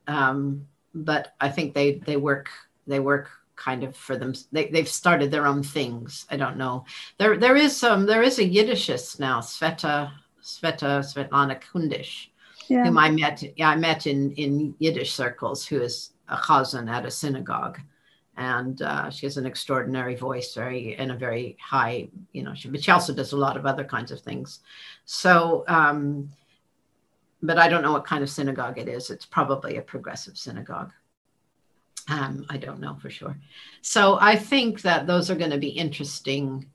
um, 0.07 0.67
but 0.95 1.35
I 1.41 1.49
think 1.49 1.75
they 1.75 1.95
they 1.95 2.19
work 2.19 2.51
they 2.87 3.01
work 3.01 3.31
kind 3.63 3.85
of 3.85 3.97
for 3.97 4.17
them 4.17 4.35
they, 4.51 4.67
they've 4.69 4.89
started 4.89 5.31
their 5.31 5.47
own 5.47 5.63
things 5.63 6.27
i 6.31 6.37
don't 6.37 6.57
know 6.57 6.85
there 7.19 7.37
there 7.37 7.57
is 7.57 7.77
some 7.77 8.07
there 8.07 8.23
is 8.23 8.39
a 8.39 8.49
yiddishist 8.55 9.21
now 9.21 9.41
sveta 9.41 10.11
Sveta 10.43 11.01
Svetlana 11.03 11.61
Kundish, 11.61 12.29
yeah. 12.69 12.85
whom 12.85 12.99
I 12.99 13.11
met. 13.11 13.43
Yeah, 13.57 13.71
I 13.71 13.77
met 13.77 14.07
in 14.07 14.33
in 14.33 14.75
Yiddish 14.79 15.13
circles, 15.13 15.67
who 15.67 15.81
is 15.81 16.11
a 16.29 16.37
chazan 16.37 16.91
at 16.91 17.07
a 17.07 17.11
synagogue, 17.11 17.79
and 18.37 18.83
uh, 18.83 19.09
she 19.11 19.27
has 19.27 19.37
an 19.37 19.47
extraordinary 19.47 20.17
voice, 20.17 20.55
very 20.55 20.97
in 20.99 21.13
a 21.13 21.17
very 21.17 21.57
high, 21.61 22.09
you 22.33 22.43
know. 22.43 22.55
She, 22.55 22.69
but 22.69 22.83
she 22.83 22.91
also 22.91 23.15
does 23.15 23.33
a 23.33 23.37
lot 23.37 23.57
of 23.57 23.67
other 23.67 23.85
kinds 23.85 24.11
of 24.11 24.21
things. 24.21 24.61
So, 25.05 25.65
um, 25.69 26.29
but 27.41 27.59
I 27.59 27.69
don't 27.69 27.83
know 27.83 27.93
what 27.93 28.07
kind 28.07 28.23
of 28.23 28.31
synagogue 28.31 28.79
it 28.79 28.89
is. 28.89 29.11
It's 29.11 29.27
probably 29.27 29.77
a 29.77 29.83
progressive 29.83 30.37
synagogue. 30.37 30.93
Um, 32.09 32.45
I 32.51 32.57
don't 32.57 32.81
know 32.81 32.97
for 33.01 33.11
sure. 33.11 33.37
So 33.81 34.19
I 34.21 34.37
think 34.37 34.83
that 34.83 35.07
those 35.07 35.31
are 35.31 35.37
going 35.37 35.51
to 35.51 35.59
be 35.59 35.69
interesting 35.69 36.67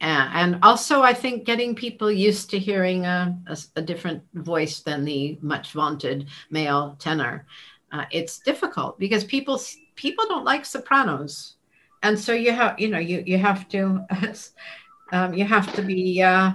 and 0.00 0.58
also 0.62 1.02
i 1.02 1.12
think 1.12 1.44
getting 1.44 1.74
people 1.74 2.10
used 2.10 2.50
to 2.50 2.58
hearing 2.58 3.06
a, 3.06 3.36
a, 3.46 3.56
a 3.76 3.82
different 3.82 4.22
voice 4.34 4.80
than 4.80 5.04
the 5.04 5.38
much 5.40 5.72
vaunted 5.72 6.26
male 6.50 6.96
tenor 6.98 7.46
uh, 7.92 8.04
it's 8.10 8.38
difficult 8.40 8.98
because 8.98 9.24
people 9.24 9.60
people 9.94 10.24
don't 10.28 10.44
like 10.44 10.64
sopranos 10.64 11.56
and 12.02 12.18
so 12.18 12.32
you 12.32 12.52
have 12.52 12.78
you 12.78 12.88
know 12.88 12.98
you 12.98 13.22
you 13.26 13.38
have 13.38 13.68
to 13.68 14.04
um, 15.12 15.32
you 15.32 15.44
have 15.44 15.72
to 15.74 15.82
be 15.82 16.22
uh, 16.22 16.52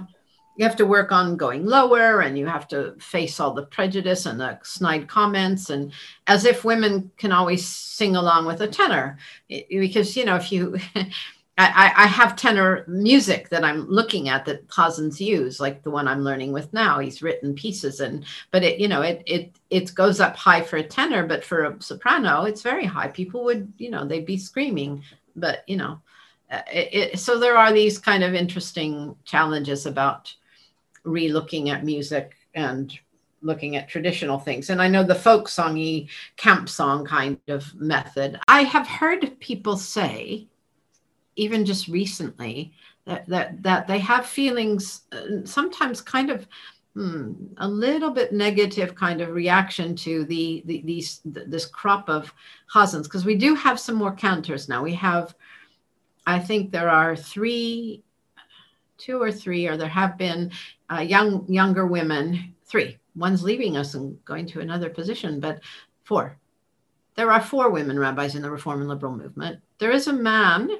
you 0.56 0.64
have 0.64 0.76
to 0.76 0.86
work 0.86 1.12
on 1.12 1.36
going 1.36 1.64
lower 1.64 2.20
and 2.20 2.38
you 2.38 2.46
have 2.46 2.68
to 2.68 2.94
face 2.98 3.40
all 3.40 3.54
the 3.54 3.66
prejudice 3.66 4.26
and 4.26 4.38
the 4.38 4.58
snide 4.62 5.08
comments 5.08 5.70
and 5.70 5.92
as 6.26 6.44
if 6.44 6.64
women 6.64 7.10
can 7.16 7.32
always 7.32 7.66
sing 7.66 8.16
along 8.16 8.46
with 8.46 8.60
a 8.60 8.68
tenor 8.68 9.18
because 9.48 10.16
you 10.16 10.24
know 10.24 10.36
if 10.36 10.52
you 10.52 10.76
I, 11.58 11.92
I, 11.96 12.06
have 12.06 12.34
tenor 12.34 12.82
music 12.88 13.50
that 13.50 13.62
I'm 13.62 13.86
looking 13.86 14.30
at 14.30 14.46
that 14.46 14.66
chazans 14.68 15.20
use, 15.20 15.60
like 15.60 15.82
the 15.82 15.90
one 15.90 16.08
I'm 16.08 16.24
learning 16.24 16.50
with 16.50 16.72
now. 16.72 16.98
He's 16.98 17.22
written 17.22 17.54
pieces, 17.54 18.00
and 18.00 18.24
but 18.50 18.62
it, 18.62 18.80
you 18.80 18.88
know, 18.88 19.02
it 19.02 19.22
it 19.26 19.54
it 19.68 19.94
goes 19.94 20.18
up 20.18 20.34
high 20.34 20.62
for 20.62 20.78
a 20.78 20.82
tenor, 20.82 21.26
but 21.26 21.44
for 21.44 21.64
a 21.64 21.82
soprano, 21.82 22.44
it's 22.44 22.62
very 22.62 22.86
high. 22.86 23.08
People 23.08 23.44
would, 23.44 23.70
you 23.76 23.90
know, 23.90 24.06
they'd 24.06 24.24
be 24.24 24.38
screaming, 24.38 25.02
but 25.36 25.62
you 25.68 25.76
know, 25.76 26.00
uh, 26.50 26.62
it, 26.72 26.94
it, 26.94 27.18
so 27.18 27.38
there 27.38 27.58
are 27.58 27.72
these 27.72 27.98
kind 27.98 28.24
of 28.24 28.34
interesting 28.34 29.14
challenges 29.24 29.84
about 29.84 30.34
re-looking 31.04 31.70
at 31.70 31.84
music 31.84 32.32
and 32.54 32.98
looking 33.42 33.76
at 33.76 33.88
traditional 33.88 34.38
things. 34.38 34.70
And 34.70 34.80
I 34.80 34.88
know 34.88 35.02
the 35.02 35.14
folk 35.14 35.48
songy 35.48 36.08
camp 36.36 36.68
song 36.68 37.04
kind 37.04 37.38
of 37.48 37.74
method. 37.74 38.38
I 38.48 38.62
have 38.62 38.86
heard 38.86 39.38
people 39.40 39.76
say 39.76 40.46
even 41.36 41.64
just 41.64 41.88
recently 41.88 42.72
that 43.06 43.26
that 43.26 43.62
that 43.62 43.86
they 43.86 43.98
have 43.98 44.26
feelings 44.26 45.02
uh, 45.12 45.44
sometimes 45.44 46.00
kind 46.00 46.30
of 46.30 46.46
hmm, 46.94 47.32
a 47.56 47.66
little 47.66 48.10
bit 48.10 48.32
negative 48.32 48.94
kind 48.94 49.20
of 49.20 49.30
reaction 49.30 49.96
to 49.96 50.24
the, 50.24 50.62
the 50.66 50.82
these 50.84 51.20
this 51.24 51.66
crop 51.66 52.08
of 52.08 52.32
chazans 52.72 53.04
because 53.04 53.24
we 53.24 53.34
do 53.34 53.54
have 53.54 53.80
some 53.80 53.94
more 53.94 54.12
cantors 54.12 54.68
now 54.68 54.82
we 54.82 54.92
have 54.92 55.34
i 56.26 56.38
think 56.38 56.70
there 56.70 56.90
are 56.90 57.16
three 57.16 58.02
two 59.02 59.20
or 59.20 59.32
three 59.32 59.66
or 59.66 59.76
there 59.76 59.88
have 59.88 60.16
been 60.16 60.50
uh, 60.90 61.00
young 61.00 61.44
younger 61.48 61.86
women 61.86 62.54
three 62.64 62.98
one's 63.16 63.42
leaving 63.42 63.76
us 63.76 63.94
and 63.94 64.22
going 64.24 64.46
to 64.46 64.60
another 64.60 64.88
position 64.88 65.40
but 65.40 65.60
four 66.04 66.38
there 67.14 67.30
are 67.30 67.42
four 67.42 67.70
women 67.70 67.98
rabbis 67.98 68.34
in 68.34 68.42
the 68.42 68.50
reform 68.50 68.80
and 68.80 68.88
liberal 68.88 69.16
movement 69.16 69.60
there 69.78 69.90
is 69.90 70.06
a 70.06 70.12
man 70.12 70.70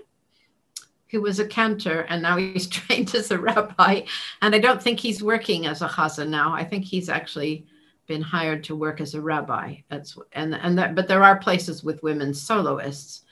who 1.13 1.21
was 1.21 1.39
a 1.39 1.47
cantor 1.47 2.07
and 2.09 2.23
now 2.23 2.37
he's 2.39 2.67
trained 2.67 3.15
as 3.15 3.31
a 3.31 3.39
rabbi. 3.39 4.01
And 4.41 4.55
I 4.55 4.59
don't 4.59 4.83
think 4.83 4.99
he's 4.99 5.23
working 5.23 5.67
as 5.67 5.83
a 5.83 5.89
chazan 5.89 6.29
now. 6.29 6.53
I 6.53 6.65
think 6.65 6.85
he's 6.85 7.09
actually 7.09 7.67
been 8.09 8.23
hired 8.23 8.65
to 8.65 8.75
work 8.75 9.01
as 9.01 9.15
a 9.15 9.21
rabbi. 9.21 9.77
That's 9.89 10.19
and 10.33 10.55
and 10.57 10.77
that, 10.79 10.97
but 10.97 11.07
there 11.07 11.23
are 11.23 11.39
places 11.39 11.85
with 11.85 12.03
women 12.03 12.35
soloists. 12.35 13.23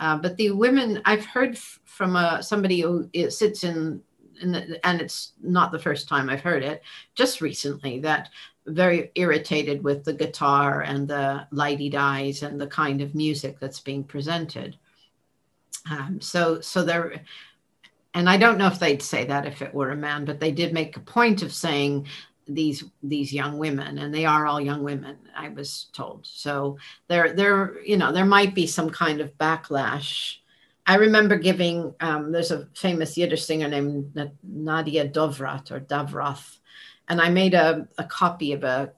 Uh, 0.00 0.16
but 0.16 0.36
the 0.36 0.50
women 0.52 1.02
I've 1.04 1.26
heard 1.26 1.54
f- 1.54 1.80
from 1.84 2.16
a, 2.16 2.18
uh, 2.18 2.42
somebody 2.42 2.80
who 2.80 3.08
sits 3.28 3.64
in, 3.64 4.02
the, 4.52 4.86
and 4.86 5.00
it's 5.00 5.32
not 5.42 5.72
the 5.72 5.78
first 5.78 6.08
time 6.08 6.28
I've 6.28 6.40
heard 6.40 6.62
it, 6.62 6.82
just 7.14 7.40
recently 7.40 8.00
that 8.00 8.30
very 8.66 9.10
irritated 9.14 9.84
with 9.84 10.04
the 10.04 10.12
guitar 10.12 10.82
and 10.82 11.06
the 11.06 11.46
lighty 11.52 11.90
dies 11.90 12.42
and 12.42 12.60
the 12.60 12.66
kind 12.66 13.00
of 13.00 13.14
music 13.14 13.58
that's 13.60 13.80
being 13.80 14.04
presented. 14.04 14.76
Um, 15.90 16.20
so, 16.20 16.60
so 16.60 16.82
there, 16.82 17.22
and 18.14 18.28
I 18.28 18.36
don't 18.36 18.58
know 18.58 18.68
if 18.68 18.78
they'd 18.78 19.02
say 19.02 19.24
that 19.26 19.46
if 19.46 19.60
it 19.60 19.74
were 19.74 19.90
a 19.90 19.96
man, 19.96 20.24
but 20.24 20.40
they 20.40 20.50
did 20.50 20.72
make 20.72 20.96
a 20.96 21.00
point 21.00 21.42
of 21.42 21.52
saying 21.52 22.06
these 22.46 22.84
these 23.02 23.32
young 23.32 23.58
women, 23.58 23.98
and 23.98 24.14
they 24.14 24.24
are 24.24 24.46
all 24.46 24.60
young 24.60 24.82
women. 24.82 25.16
I 25.34 25.48
was 25.48 25.86
told. 25.92 26.26
So 26.26 26.78
there, 27.08 27.32
there, 27.32 27.80
you 27.82 27.96
know, 27.96 28.12
there 28.12 28.26
might 28.26 28.54
be 28.54 28.66
some 28.66 28.90
kind 28.90 29.20
of 29.20 29.36
backlash. 29.38 30.36
I 30.86 30.96
remember 30.96 31.36
giving. 31.36 31.94
Um, 32.00 32.30
there's 32.32 32.50
a 32.50 32.68
famous 32.74 33.16
Yiddish 33.16 33.44
singer 33.44 33.68
named 33.68 34.14
Nadia 34.42 35.08
Dovrat 35.08 35.70
or 35.70 35.80
Davroth, 35.80 36.58
and 37.08 37.20
I 37.20 37.30
made 37.30 37.54
a, 37.54 37.88
a 37.96 38.04
copy 38.04 38.52
of 38.52 38.64
a 38.64 38.92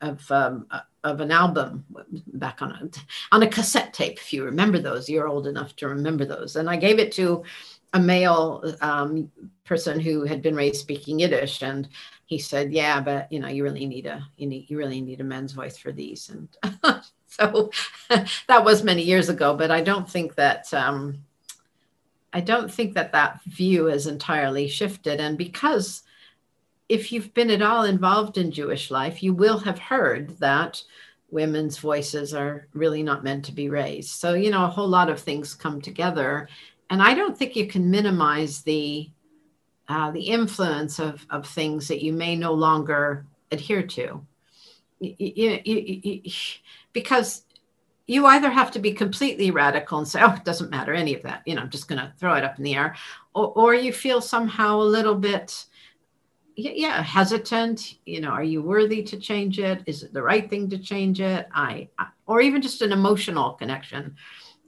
of 0.00 0.30
um, 0.30 0.66
of 1.04 1.20
an 1.20 1.32
album 1.32 1.84
back 2.34 2.62
on 2.62 2.70
a 2.70 3.34
on 3.34 3.42
a 3.42 3.48
cassette 3.48 3.92
tape. 3.92 4.18
If 4.18 4.32
you 4.32 4.44
remember 4.44 4.78
those, 4.78 5.08
you're 5.08 5.28
old 5.28 5.46
enough 5.46 5.74
to 5.76 5.88
remember 5.88 6.24
those. 6.24 6.56
And 6.56 6.70
I 6.70 6.76
gave 6.76 6.98
it 6.98 7.12
to 7.12 7.42
a 7.92 8.00
male 8.00 8.64
um, 8.80 9.30
person 9.64 10.00
who 10.00 10.24
had 10.24 10.42
been 10.42 10.54
raised 10.54 10.80
speaking 10.80 11.18
Yiddish, 11.18 11.62
and 11.62 11.88
he 12.26 12.38
said, 12.38 12.72
"Yeah, 12.72 13.00
but 13.00 13.30
you 13.32 13.40
know, 13.40 13.48
you 13.48 13.64
really 13.64 13.86
need 13.86 14.06
a 14.06 14.24
you 14.36 14.46
need 14.46 14.70
you 14.70 14.78
really 14.78 15.00
need 15.00 15.20
a 15.20 15.24
men's 15.24 15.52
voice 15.52 15.76
for 15.76 15.92
these." 15.92 16.30
And 16.30 16.48
so 17.26 17.70
that 18.46 18.64
was 18.64 18.84
many 18.84 19.02
years 19.02 19.28
ago, 19.28 19.56
but 19.56 19.70
I 19.70 19.80
don't 19.80 20.08
think 20.08 20.36
that 20.36 20.72
um, 20.72 21.24
I 22.32 22.40
don't 22.40 22.72
think 22.72 22.94
that 22.94 23.12
that 23.12 23.42
view 23.44 23.86
has 23.86 24.06
entirely 24.06 24.68
shifted. 24.68 25.20
And 25.20 25.36
because 25.36 26.02
if 26.88 27.12
you've 27.12 27.32
been 27.34 27.50
at 27.50 27.62
all 27.62 27.84
involved 27.84 28.38
in 28.38 28.50
Jewish 28.50 28.90
life, 28.90 29.22
you 29.22 29.34
will 29.34 29.58
have 29.58 29.78
heard 29.78 30.38
that 30.38 30.82
women's 31.30 31.78
voices 31.78 32.34
are 32.34 32.68
really 32.74 33.02
not 33.02 33.24
meant 33.24 33.44
to 33.46 33.52
be 33.52 33.70
raised. 33.70 34.10
So, 34.10 34.34
you 34.34 34.50
know, 34.50 34.64
a 34.64 34.68
whole 34.68 34.88
lot 34.88 35.08
of 35.08 35.20
things 35.20 35.54
come 35.54 35.80
together. 35.80 36.48
And 36.90 37.02
I 37.02 37.14
don't 37.14 37.36
think 37.36 37.56
you 37.56 37.66
can 37.66 37.90
minimize 37.90 38.62
the 38.62 39.10
uh, 39.88 40.10
the 40.10 40.22
influence 40.22 40.98
of, 40.98 41.26
of 41.30 41.46
things 41.46 41.88
that 41.88 42.02
you 42.02 42.12
may 42.12 42.36
no 42.36 42.52
longer 42.52 43.26
adhere 43.50 43.82
to. 43.82 44.24
You, 45.00 45.60
you, 45.64 46.22
because 46.92 47.42
you 48.12 48.26
either 48.26 48.50
have 48.50 48.70
to 48.72 48.78
be 48.78 48.92
completely 48.92 49.50
radical 49.50 49.98
and 49.98 50.06
say, 50.06 50.20
oh, 50.22 50.34
it 50.34 50.44
doesn't 50.44 50.70
matter 50.70 50.92
any 50.92 51.14
of 51.14 51.22
that, 51.22 51.42
you 51.46 51.54
know, 51.54 51.62
I'm 51.62 51.70
just 51.70 51.88
going 51.88 52.00
to 52.00 52.12
throw 52.18 52.34
it 52.34 52.44
up 52.44 52.58
in 52.58 52.64
the 52.64 52.74
air, 52.74 52.96
or, 53.34 53.52
or 53.56 53.74
you 53.74 53.92
feel 53.92 54.20
somehow 54.20 54.80
a 54.80 54.82
little 54.82 55.14
bit, 55.14 55.64
yeah, 56.56 57.02
hesitant, 57.02 57.94
you 58.04 58.20
know, 58.20 58.30
are 58.30 58.44
you 58.44 58.62
worthy 58.62 59.02
to 59.02 59.16
change 59.18 59.58
it? 59.58 59.82
Is 59.86 60.02
it 60.02 60.12
the 60.12 60.22
right 60.22 60.48
thing 60.50 60.68
to 60.70 60.78
change 60.78 61.20
it? 61.20 61.48
I, 61.54 61.88
or 62.26 62.40
even 62.40 62.62
just 62.62 62.82
an 62.82 62.92
emotional 62.92 63.52
connection 63.52 64.16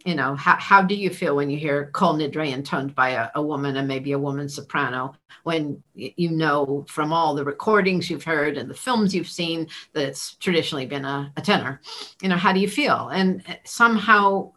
you 0.05 0.15
know, 0.15 0.35
how, 0.35 0.57
how 0.57 0.83
do 0.83 0.95
you 0.95 1.09
feel 1.09 1.35
when 1.35 1.49
you 1.49 1.59
hear 1.59 1.91
Kol 1.93 2.15
Nidre 2.15 2.53
intoned 2.53 2.95
by 2.95 3.11
a, 3.11 3.31
a 3.35 3.43
woman 3.43 3.77
and 3.79 3.89
maybe 3.89 4.13
a 4.13 4.19
woman 4.19 4.49
soprano 4.49 5.15
when 5.45 5.83
you 5.95 6.31
know 6.31 6.85
from 6.89 7.13
all 7.13 7.35
the 7.35 7.45
recordings 7.45 8.11
you've 8.11 8.25
heard 8.25 8.59
and 8.59 8.69
the 8.69 8.75
films 8.75 9.15
you've 9.15 9.29
seen 9.29 9.67
that 9.93 10.09
it's 10.09 10.35
traditionally 10.35 10.85
been 10.85 11.07
a, 11.07 11.33
a 11.39 11.41
tenor? 11.41 11.81
You 12.21 12.29
know, 12.29 12.37
how 12.37 12.53
do 12.53 12.61
you 12.61 12.69
feel? 12.69 13.09
And 13.09 13.43
uh, 13.49 13.55
somehow, 13.65 14.53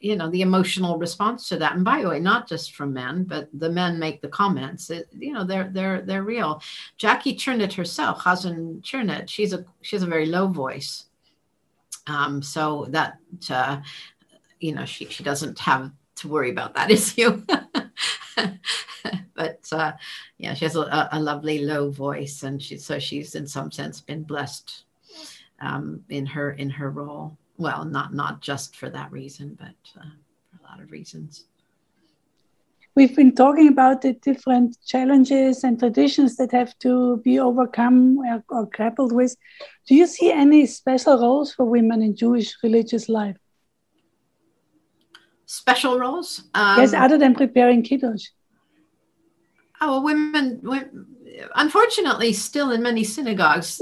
you 0.00 0.14
know, 0.14 0.28
the 0.30 0.42
emotional 0.42 0.98
response 0.98 1.48
to 1.48 1.56
that. 1.56 1.74
And 1.74 1.84
by 1.84 2.02
the 2.02 2.10
way, 2.10 2.20
not 2.20 2.46
just 2.46 2.74
from 2.74 2.92
men, 2.92 3.24
but 3.24 3.48
the 3.54 3.70
men 3.70 3.98
make 3.98 4.20
the 4.20 4.28
comments. 4.28 4.90
It, 4.90 5.08
you 5.18 5.32
know, 5.32 5.44
they're 5.44 5.70
they're 5.72 6.02
they're 6.02 6.22
real. 6.22 6.60
Jackie 6.98 7.34
Chernett 7.34 7.72
herself, 7.72 8.20
Chazan 8.20 8.82
Chernett, 8.82 9.26
she's 9.30 9.54
a 9.54 9.64
she's 9.80 10.02
a 10.02 10.06
very 10.06 10.26
low 10.26 10.48
voice. 10.48 11.04
Um, 12.08 12.40
so 12.40 12.86
that 12.90 13.18
uh, 13.50 13.80
you 14.66 14.74
know 14.74 14.84
she 14.84 15.04
she 15.06 15.22
doesn't 15.22 15.58
have 15.60 15.92
to 16.16 16.28
worry 16.28 16.50
about 16.50 16.74
that 16.74 16.90
issue. 16.98 17.42
but 19.34 19.60
uh, 19.72 19.92
yeah, 20.38 20.54
she 20.54 20.64
has 20.64 20.74
a, 20.76 21.08
a, 21.12 21.20
lovely 21.20 21.60
low 21.60 21.90
voice, 21.90 22.42
and 22.42 22.60
she 22.60 22.76
so 22.78 22.98
she's 22.98 23.36
in 23.36 23.46
some 23.46 23.70
sense 23.70 24.00
been 24.00 24.24
blessed 24.24 24.84
um, 25.60 26.02
in 26.08 26.26
her 26.26 26.50
in 26.50 26.68
her 26.70 26.90
role. 26.90 27.38
Well, 27.58 27.84
not 27.84 28.12
not 28.12 28.40
just 28.40 28.76
for 28.76 28.90
that 28.90 29.12
reason, 29.12 29.56
but 29.58 30.00
uh, 30.00 30.10
for 30.50 30.58
a 30.60 30.68
lot 30.68 30.80
of 30.80 30.90
reasons. 30.90 31.44
We've 32.96 33.14
been 33.14 33.34
talking 33.34 33.68
about 33.68 34.00
the 34.00 34.14
different 34.14 34.78
challenges 34.86 35.64
and 35.64 35.78
traditions 35.78 36.36
that 36.36 36.50
have 36.52 36.76
to 36.78 37.18
be 37.18 37.38
overcome 37.38 38.18
or, 38.18 38.42
or 38.48 38.66
grappled 38.66 39.12
with. 39.12 39.36
Do 39.86 39.94
you 39.94 40.06
see 40.06 40.32
any 40.32 40.64
special 40.64 41.20
roles 41.20 41.52
for 41.52 41.66
women 41.66 42.02
in 42.02 42.16
Jewish 42.16 42.56
religious 42.62 43.10
life? 43.10 43.36
Special 45.46 45.98
roles? 45.98 46.44
Um, 46.54 46.80
yes, 46.80 46.92
other 46.92 47.16
than 47.16 47.34
preparing 47.34 47.82
kiddush. 47.82 48.26
Oh, 49.80 50.02
women, 50.02 50.60
women, 50.62 51.06
unfortunately, 51.54 52.32
still 52.32 52.72
in 52.72 52.82
many 52.82 53.04
synagogues, 53.04 53.80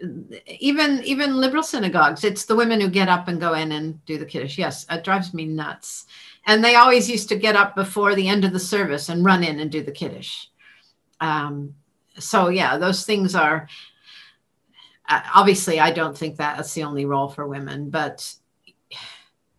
even 0.46 1.02
even 1.04 1.36
liberal 1.36 1.62
synagogues, 1.62 2.24
it's 2.24 2.44
the 2.44 2.56
women 2.56 2.80
who 2.80 2.88
get 2.88 3.08
up 3.08 3.28
and 3.28 3.40
go 3.40 3.54
in 3.54 3.72
and 3.72 4.04
do 4.06 4.18
the 4.18 4.26
kiddush. 4.26 4.58
Yes, 4.58 4.86
it 4.90 5.04
drives 5.04 5.34
me 5.34 5.44
nuts. 5.44 6.06
And 6.46 6.64
they 6.64 6.74
always 6.74 7.10
used 7.10 7.28
to 7.28 7.36
get 7.36 7.56
up 7.56 7.74
before 7.74 8.14
the 8.14 8.28
end 8.28 8.44
of 8.44 8.52
the 8.52 8.60
service 8.60 9.08
and 9.08 9.24
run 9.24 9.44
in 9.44 9.60
and 9.60 9.70
do 9.70 9.82
the 9.82 9.92
kiddush. 9.92 10.46
Um, 11.20 11.74
so 12.18 12.48
yeah, 12.48 12.78
those 12.78 13.04
things 13.04 13.34
are. 13.34 13.68
Uh, 15.08 15.22
obviously, 15.34 15.80
I 15.80 15.90
don't 15.90 16.16
think 16.16 16.36
that 16.36 16.56
that's 16.56 16.72
the 16.72 16.84
only 16.84 17.04
role 17.04 17.28
for 17.28 17.46
women, 17.46 17.90
but 17.90 18.32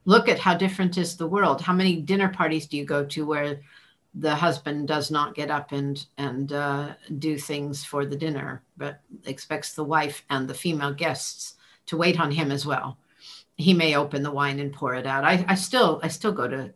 look 0.05 0.27
at 0.27 0.39
how 0.39 0.55
different 0.55 0.97
is 0.97 1.15
the 1.15 1.27
world. 1.27 1.61
How 1.61 1.73
many 1.73 2.01
dinner 2.01 2.29
parties 2.29 2.67
do 2.67 2.77
you 2.77 2.85
go 2.85 3.05
to 3.05 3.25
where 3.25 3.59
the 4.13 4.35
husband 4.35 4.87
does 4.87 5.09
not 5.09 5.35
get 5.35 5.49
up 5.49 5.71
and 5.71 6.05
and 6.17 6.51
uh, 6.51 6.93
do 7.19 7.37
things 7.37 7.85
for 7.85 8.05
the 8.05 8.15
dinner, 8.15 8.61
but 8.77 8.99
expects 9.25 9.73
the 9.73 9.83
wife 9.83 10.23
and 10.29 10.47
the 10.47 10.53
female 10.53 10.93
guests 10.93 11.55
to 11.85 11.97
wait 11.97 12.19
on 12.19 12.31
him 12.31 12.51
as 12.51 12.65
well. 12.65 12.97
He 13.55 13.73
may 13.73 13.95
open 13.95 14.23
the 14.23 14.31
wine 14.31 14.59
and 14.59 14.73
pour 14.73 14.95
it 14.95 15.05
out. 15.05 15.23
I, 15.23 15.45
I 15.47 15.55
still 15.55 15.99
I 16.03 16.09
still 16.09 16.31
go 16.31 16.47
to 16.47 16.73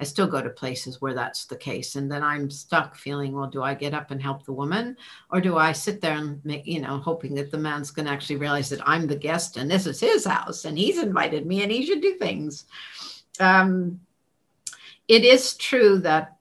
I 0.00 0.04
still 0.04 0.28
go 0.28 0.40
to 0.40 0.50
places 0.50 1.00
where 1.00 1.14
that's 1.14 1.46
the 1.46 1.56
case. 1.56 1.96
And 1.96 2.10
then 2.10 2.22
I'm 2.22 2.50
stuck 2.50 2.94
feeling, 2.94 3.32
well, 3.32 3.48
do 3.48 3.62
I 3.62 3.74
get 3.74 3.94
up 3.94 4.12
and 4.12 4.22
help 4.22 4.44
the 4.44 4.52
woman? 4.52 4.96
Or 5.30 5.40
do 5.40 5.56
I 5.56 5.72
sit 5.72 6.00
there 6.00 6.16
and 6.16 6.44
make, 6.44 6.66
you 6.66 6.80
know, 6.80 6.98
hoping 6.98 7.34
that 7.34 7.50
the 7.50 7.58
man's 7.58 7.90
going 7.90 8.06
to 8.06 8.12
actually 8.12 8.36
realize 8.36 8.68
that 8.70 8.86
I'm 8.86 9.08
the 9.08 9.16
guest 9.16 9.56
and 9.56 9.68
this 9.68 9.86
is 9.86 9.98
his 9.98 10.24
house 10.24 10.64
and 10.64 10.78
he's 10.78 10.98
invited 10.98 11.46
me 11.46 11.62
and 11.62 11.72
he 11.72 11.84
should 11.84 12.00
do 12.00 12.14
things. 12.14 12.66
Um, 13.40 14.00
it 15.08 15.24
is 15.24 15.56
true 15.56 15.98
that 16.00 16.36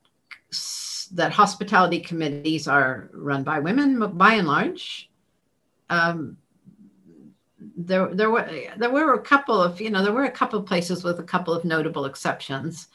that 1.14 1.32
hospitality 1.32 2.00
committees 2.00 2.68
are 2.68 3.10
run 3.14 3.44
by 3.44 3.60
women 3.60 4.18
by 4.18 4.34
and 4.34 4.48
large. 4.48 5.10
Um, 5.90 6.38
there, 7.78 8.14
there 8.14 8.30
were 8.30 8.50
there 8.78 8.90
were 8.90 9.14
a 9.14 9.22
couple 9.22 9.62
of 9.62 9.80
you 9.80 9.90
know 9.90 10.04
there 10.04 10.12
were 10.12 10.26
a 10.26 10.32
couple 10.32 10.60
of 10.60 10.66
places 10.66 11.04
with 11.04 11.20
a 11.20 11.24
couple 11.24 11.54
of 11.54 11.64
notable 11.64 12.06
exceptions 12.06 12.88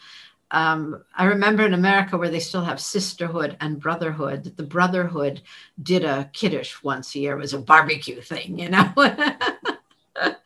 um, 0.53 1.03
I 1.17 1.25
remember 1.25 1.65
in 1.65 1.73
America 1.73 2.19
where 2.19 2.29
they 2.29 2.39
still 2.39 2.63
have 2.63 2.79
sisterhood 2.79 3.57
and 3.61 3.81
brotherhood. 3.81 4.53
The 4.57 4.63
brotherhood 4.63 5.41
did 5.83 6.05
a 6.05 6.31
kiddush 6.35 6.83
once 6.83 7.15
a 7.15 7.21
year. 7.21 7.33
It 7.33 7.41
was 7.41 7.55
a 7.55 7.59
barbecue 7.59 8.21
thing, 8.21 8.59
you 8.59 8.69
know, 8.69 8.93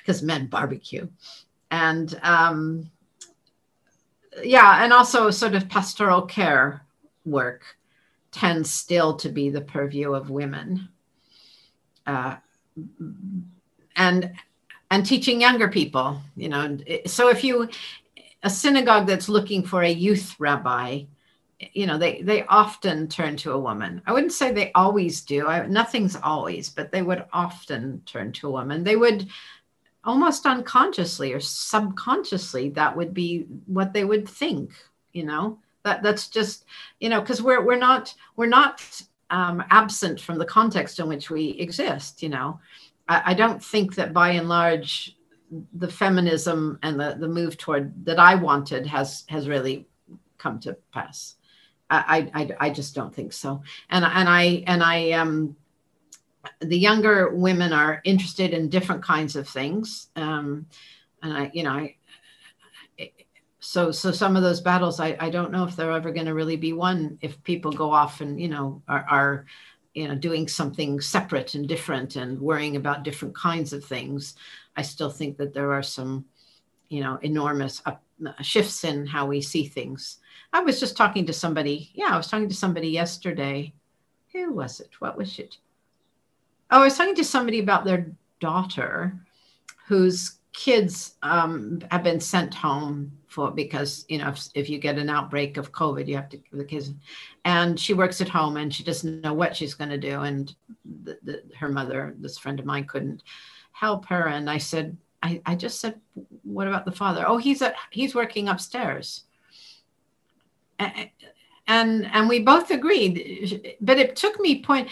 because 0.00 0.20
men 0.20 0.48
barbecue. 0.48 1.08
And 1.70 2.18
um, 2.24 2.90
yeah, 4.42 4.82
and 4.82 4.92
also 4.92 5.30
sort 5.30 5.54
of 5.54 5.68
pastoral 5.68 6.22
care 6.22 6.84
work 7.24 7.62
tends 8.32 8.68
still 8.68 9.14
to 9.16 9.28
be 9.28 9.48
the 9.48 9.60
purview 9.60 10.12
of 10.12 10.28
women. 10.28 10.88
Uh, 12.04 12.34
and 13.94 14.32
and 14.90 15.06
teaching 15.06 15.40
younger 15.40 15.68
people 15.68 16.20
you 16.36 16.48
know 16.48 16.78
so 17.06 17.28
if 17.28 17.44
you 17.44 17.68
a 18.42 18.50
synagogue 18.50 19.06
that's 19.06 19.28
looking 19.28 19.64
for 19.64 19.82
a 19.82 19.90
youth 19.90 20.34
rabbi, 20.38 21.04
you 21.72 21.86
know, 21.86 21.96
they 21.96 22.22
they 22.22 22.44
often 22.46 23.08
turn 23.08 23.36
to 23.36 23.52
a 23.52 23.60
woman. 23.60 24.02
I 24.06 24.12
wouldn't 24.12 24.32
say 24.32 24.50
they 24.50 24.72
always 24.72 25.20
do. 25.20 25.46
I, 25.46 25.66
nothing's 25.66 26.16
always, 26.16 26.68
but 26.68 26.90
they 26.90 27.02
would 27.02 27.24
often 27.32 28.02
turn 28.04 28.32
to 28.32 28.48
a 28.48 28.52
woman. 28.52 28.82
They 28.82 28.96
would 28.96 29.28
almost 30.04 30.44
unconsciously 30.44 31.32
or 31.32 31.38
subconsciously 31.38 32.70
that 32.70 32.96
would 32.96 33.14
be 33.14 33.46
what 33.66 33.92
they 33.92 34.04
would 34.04 34.28
think. 34.28 34.72
You 35.12 35.24
know, 35.24 35.58
that 35.84 36.02
that's 36.02 36.28
just 36.28 36.64
you 36.98 37.08
know 37.08 37.20
because 37.20 37.42
we're 37.42 37.64
we're 37.64 37.76
not 37.76 38.12
we're 38.34 38.46
not 38.46 39.02
um, 39.30 39.62
absent 39.70 40.20
from 40.20 40.38
the 40.38 40.44
context 40.44 40.98
in 40.98 41.06
which 41.06 41.30
we 41.30 41.50
exist. 41.50 42.22
You 42.22 42.30
know, 42.30 42.60
I, 43.08 43.22
I 43.26 43.34
don't 43.34 43.62
think 43.62 43.94
that 43.94 44.12
by 44.12 44.30
and 44.30 44.48
large 44.48 45.16
the 45.74 45.88
feminism 45.88 46.78
and 46.82 46.98
the, 46.98 47.16
the 47.18 47.28
move 47.28 47.56
toward 47.58 48.04
that 48.04 48.18
I 48.18 48.34
wanted 48.34 48.86
has 48.86 49.24
has 49.28 49.48
really 49.48 49.86
come 50.38 50.58
to 50.60 50.76
pass. 50.92 51.36
I, 51.90 52.30
I, 52.34 52.50
I 52.58 52.70
just 52.70 52.94
don't 52.94 53.14
think 53.14 53.34
so. 53.34 53.62
And 53.90 54.04
and 54.04 54.28
I 54.28 54.64
and 54.66 54.82
I 54.82 55.12
um 55.12 55.56
the 56.60 56.78
younger 56.78 57.30
women 57.34 57.72
are 57.72 58.00
interested 58.04 58.52
in 58.52 58.68
different 58.68 59.02
kinds 59.02 59.36
of 59.36 59.48
things. 59.48 60.08
Um, 60.16 60.66
and 61.22 61.32
I, 61.32 61.50
you 61.52 61.62
know, 61.62 61.70
I, 61.70 61.94
so 63.60 63.92
so 63.92 64.10
some 64.10 64.34
of 64.34 64.42
those 64.42 64.60
battles 64.60 64.98
I, 64.98 65.16
I 65.20 65.30
don't 65.30 65.52
know 65.52 65.64
if 65.64 65.76
they're 65.76 65.92
ever 65.92 66.10
going 66.10 66.26
to 66.26 66.34
really 66.34 66.56
be 66.56 66.72
won 66.72 67.16
if 67.20 67.42
people 67.44 67.70
go 67.70 67.92
off 67.92 68.20
and 68.20 68.40
you 68.40 68.48
know 68.48 68.82
are, 68.88 69.06
are 69.08 69.46
you 69.94 70.08
know 70.08 70.16
doing 70.16 70.48
something 70.48 71.00
separate 71.00 71.54
and 71.54 71.68
different 71.68 72.16
and 72.16 72.40
worrying 72.40 72.74
about 72.74 73.04
different 73.04 73.36
kinds 73.36 73.72
of 73.72 73.84
things 73.84 74.34
I 74.76 74.82
still 74.82 75.10
think 75.10 75.36
that 75.38 75.54
there 75.54 75.72
are 75.72 75.82
some, 75.82 76.24
you 76.88 77.02
know, 77.02 77.18
enormous 77.22 77.82
up, 77.86 78.02
shifts 78.40 78.84
in 78.84 79.06
how 79.06 79.26
we 79.26 79.40
see 79.40 79.66
things. 79.66 80.18
I 80.52 80.60
was 80.60 80.80
just 80.80 80.96
talking 80.96 81.26
to 81.26 81.32
somebody. 81.32 81.90
Yeah, 81.94 82.10
I 82.10 82.16
was 82.16 82.28
talking 82.28 82.48
to 82.48 82.54
somebody 82.54 82.88
yesterday 82.88 83.72
who 84.32 84.52
was 84.52 84.80
it? 84.80 84.90
What 84.98 85.16
was 85.16 85.38
it? 85.38 85.58
Oh, 86.70 86.80
I 86.80 86.84
was 86.84 86.96
talking 86.96 87.14
to 87.16 87.24
somebody 87.24 87.58
about 87.58 87.84
their 87.84 88.12
daughter 88.40 89.14
whose 89.86 90.38
kids 90.52 91.14
um, 91.22 91.82
have 91.90 92.02
been 92.02 92.20
sent 92.20 92.54
home 92.54 93.12
for 93.26 93.50
because 93.50 94.04
you 94.08 94.18
know 94.18 94.28
if, 94.28 94.48
if 94.54 94.68
you 94.68 94.78
get 94.78 94.98
an 94.98 95.08
outbreak 95.08 95.56
of 95.56 95.72
covid 95.72 96.06
you 96.06 96.14
have 96.14 96.28
to 96.28 96.38
the 96.52 96.62
kids 96.62 96.92
and 97.46 97.80
she 97.80 97.94
works 97.94 98.20
at 98.20 98.28
home 98.28 98.58
and 98.58 98.74
she 98.74 98.84
doesn't 98.84 99.22
know 99.22 99.32
what 99.32 99.56
she's 99.56 99.72
going 99.72 99.88
to 99.88 99.96
do 99.96 100.20
and 100.20 100.54
the, 101.04 101.18
the, 101.22 101.42
her 101.58 101.70
mother 101.70 102.14
this 102.18 102.36
friend 102.36 102.60
of 102.60 102.66
mine 102.66 102.84
couldn't 102.84 103.22
help 103.72 104.06
her. 104.06 104.28
And 104.28 104.48
i 104.48 104.58
said 104.58 104.96
I, 105.22 105.40
I 105.46 105.54
just 105.54 105.80
said 105.80 106.00
what 106.42 106.68
about 106.68 106.84
the 106.84 106.92
father? 106.92 107.24
Oh 107.26 107.38
he's 107.38 107.62
at 107.62 107.74
he's 107.90 108.14
working 108.14 108.48
upstairs. 108.48 109.24
And 110.78 112.06
and 112.06 112.28
we 112.28 112.40
both 112.40 112.70
agreed 112.70 113.76
but 113.80 113.98
it 113.98 114.16
took 114.16 114.38
me 114.40 114.62
point 114.62 114.88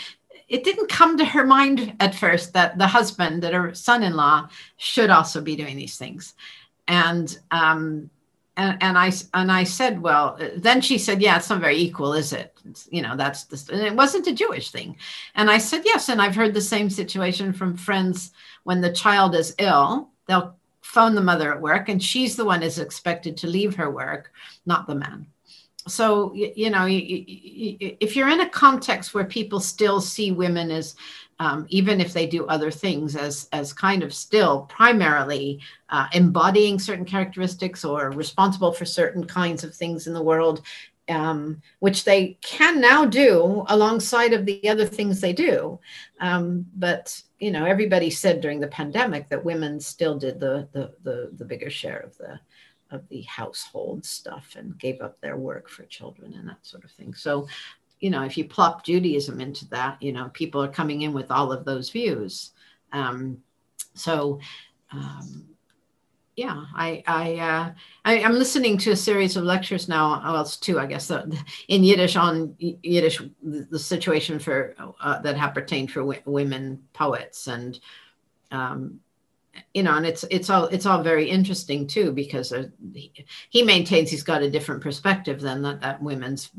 it 0.51 0.65
didn't 0.65 0.89
come 0.89 1.17
to 1.17 1.25
her 1.25 1.47
mind 1.47 1.95
at 2.01 2.15
first 2.15 2.53
that 2.55 2.77
the 2.77 2.87
husband, 2.89 3.41
that 3.43 3.55
her 3.55 3.73
son-in-law, 3.73 4.49
should 4.77 5.09
also 5.09 5.41
be 5.41 5.55
doing 5.55 5.77
these 5.77 5.97
things, 5.97 6.35
and 6.89 7.39
um, 7.53 8.11
and, 8.61 8.77
and 8.83 8.99
I 8.99 9.11
and 9.33 9.51
I 9.51 9.65
said, 9.65 10.03
well, 10.03 10.39
then 10.57 10.83
she 10.83 10.99
said, 10.99 11.23
yeah, 11.23 11.37
it's 11.39 11.49
not 11.49 11.61
very 11.61 11.77
equal, 11.77 12.13
is 12.13 12.33
it? 12.33 12.53
It's, 12.69 12.89
you 12.93 13.01
know, 13.01 13.17
that's 13.17 13.45
the, 13.45 13.73
and 13.73 13.83
it 13.83 13.97
wasn't 13.97 14.27
a 14.27 14.35
Jewish 14.35 14.71
thing, 14.71 14.97
and 15.35 15.51
I 15.51 15.59
said 15.59 15.83
yes, 15.85 16.11
and 16.11 16.21
I've 16.21 16.37
heard 16.37 16.53
the 16.53 16.61
same 16.61 16.91
situation 16.91 17.53
from 17.53 17.77
friends 17.77 18.33
when 18.65 18.83
the 18.83 18.93
child 18.93 19.35
is 19.35 19.55
ill, 19.59 20.11
they'll 20.27 20.55
phone 20.83 21.15
the 21.15 21.23
mother 21.23 21.55
at 21.55 21.61
work, 21.61 21.89
and 21.89 22.03
she's 22.03 22.37
the 22.37 22.45
one 22.45 22.63
is 22.63 22.79
expected 22.79 23.37
to 23.39 23.47
leave 23.47 23.75
her 23.77 23.91
work, 23.91 24.33
not 24.67 24.87
the 24.87 24.95
man 24.95 25.27
so 25.87 26.33
you, 26.35 26.53
you 26.55 26.71
know 26.71 26.87
if 26.87 28.15
you're 28.15 28.29
in 28.29 28.41
a 28.41 28.49
context 28.51 29.15
where 29.15 29.25
people 29.25 29.59
still 29.59 29.99
see 29.99 30.31
women 30.31 30.71
as 30.71 30.95
um, 31.41 31.65
even 31.71 32.03
if 32.03 32.13
they 32.13 32.27
do 32.27 32.47
other 32.47 32.71
things 32.71 33.17
as 33.17 33.49
as 33.53 33.73
kind 33.73 34.05
of 34.05 34.15
still 34.15 34.67
primarily 34.69 35.59
uh, 35.89 36.07
embodying 36.13 36.79
certain 36.79 37.05
characteristics 37.05 37.85
or 37.85 38.11
responsible 38.11 38.71
for 38.71 38.85
certain 38.85 39.27
kinds 39.27 39.65
of 39.65 39.75
things 39.75 40.07
in 40.07 40.13
the 40.13 40.23
world 40.23 40.63
um, 41.09 41.61
which 41.81 42.05
they 42.05 42.39
can 42.41 42.81
now 42.81 43.05
do 43.05 43.65
alongside 43.69 44.33
of 44.33 44.47
the 44.47 44.69
other 44.69 44.87
things 44.87 45.21
they 45.21 45.33
do 45.33 45.81
um, 46.21 46.65
but 46.77 47.21
you 47.41 47.51
know 47.51 47.65
everybody 47.65 48.11
said 48.11 48.41
during 48.41 48.61
the 48.61 48.69
pandemic 48.69 49.29
that 49.29 49.45
women 49.45 49.81
still 49.81 50.17
did 50.19 50.39
the 50.39 50.69
the 50.73 50.95
the, 51.03 51.31
the 51.39 51.45
bigger 51.45 51.71
share 51.71 52.01
of 52.01 52.17
the 52.19 52.39
of 52.91 53.09
the 53.09 53.23
household 53.23 54.05
stuff 54.05 54.55
and 54.57 54.79
gave 54.79 55.01
up 55.01 55.21
their 55.21 55.37
work 55.37 55.69
for 55.69 55.85
children 55.85 56.35
and 56.35 56.49
that 56.49 56.65
sort 56.67 56.85
of 56.85 56.91
thing. 56.91 57.15
So, 57.15 57.47
you 58.01 58.11
know, 58.11 58.23
if 58.23 58.37
you 58.37 58.45
plop 58.45 58.85
Judaism 58.85 59.41
into 59.41 59.69
that, 59.69 60.03
you 60.03 60.13
know, 60.13 60.31
people 60.33 60.63
are 60.63 60.69
coming 60.69 61.03
in 61.03 61.13
with 61.13 61.31
all 61.31 61.53
of 61.53 61.65
those 61.65 61.91
views. 61.91 62.53
Um, 62.93 63.39
so, 63.95 64.41
um, 64.93 65.47
yeah, 66.37 66.65
I 66.75 67.03
I, 67.07 67.35
uh, 67.35 67.73
I 68.05 68.15
am 68.21 68.33
listening 68.33 68.79
to 68.79 68.93
a 68.93 68.97
series 68.97 69.37
of 69.37 69.45
lectures 69.45 69.89
now. 69.89 70.23
Well, 70.25 70.41
it's 70.41 70.57
two, 70.57 70.79
I 70.81 70.87
guess, 70.87 71.11
uh, 71.11 71.27
in 71.69 71.85
Yiddish 71.85 72.17
on 72.17 72.57
Yiddish, 72.59 73.21
the 73.43 73.79
situation 73.79 74.39
for 74.39 74.75
uh, 74.79 75.21
that 75.21 75.37
have 75.37 75.53
pertained 75.53 75.91
for 75.91 76.03
women 76.25 76.83
poets 76.95 77.47
and 77.47 77.79
um, 78.51 79.01
you 79.75 79.83
know, 79.83 79.97
and 79.97 80.07
it's 80.07 80.25
it's 80.31 80.51
all 80.51 80.67
it's 80.67 80.87
all 80.87 81.03
very 81.03 81.29
interesting 81.29 81.87
too 81.87 82.13
because 82.13 82.53
he 83.51 83.63
maintains 83.63 84.11
he's 84.11 84.23
got 84.23 84.43
a 84.43 84.51
different 84.51 84.83
perspective 84.83 85.41
than 85.41 85.63
that, 85.63 85.81
that 85.81 86.03
women's 86.03 86.51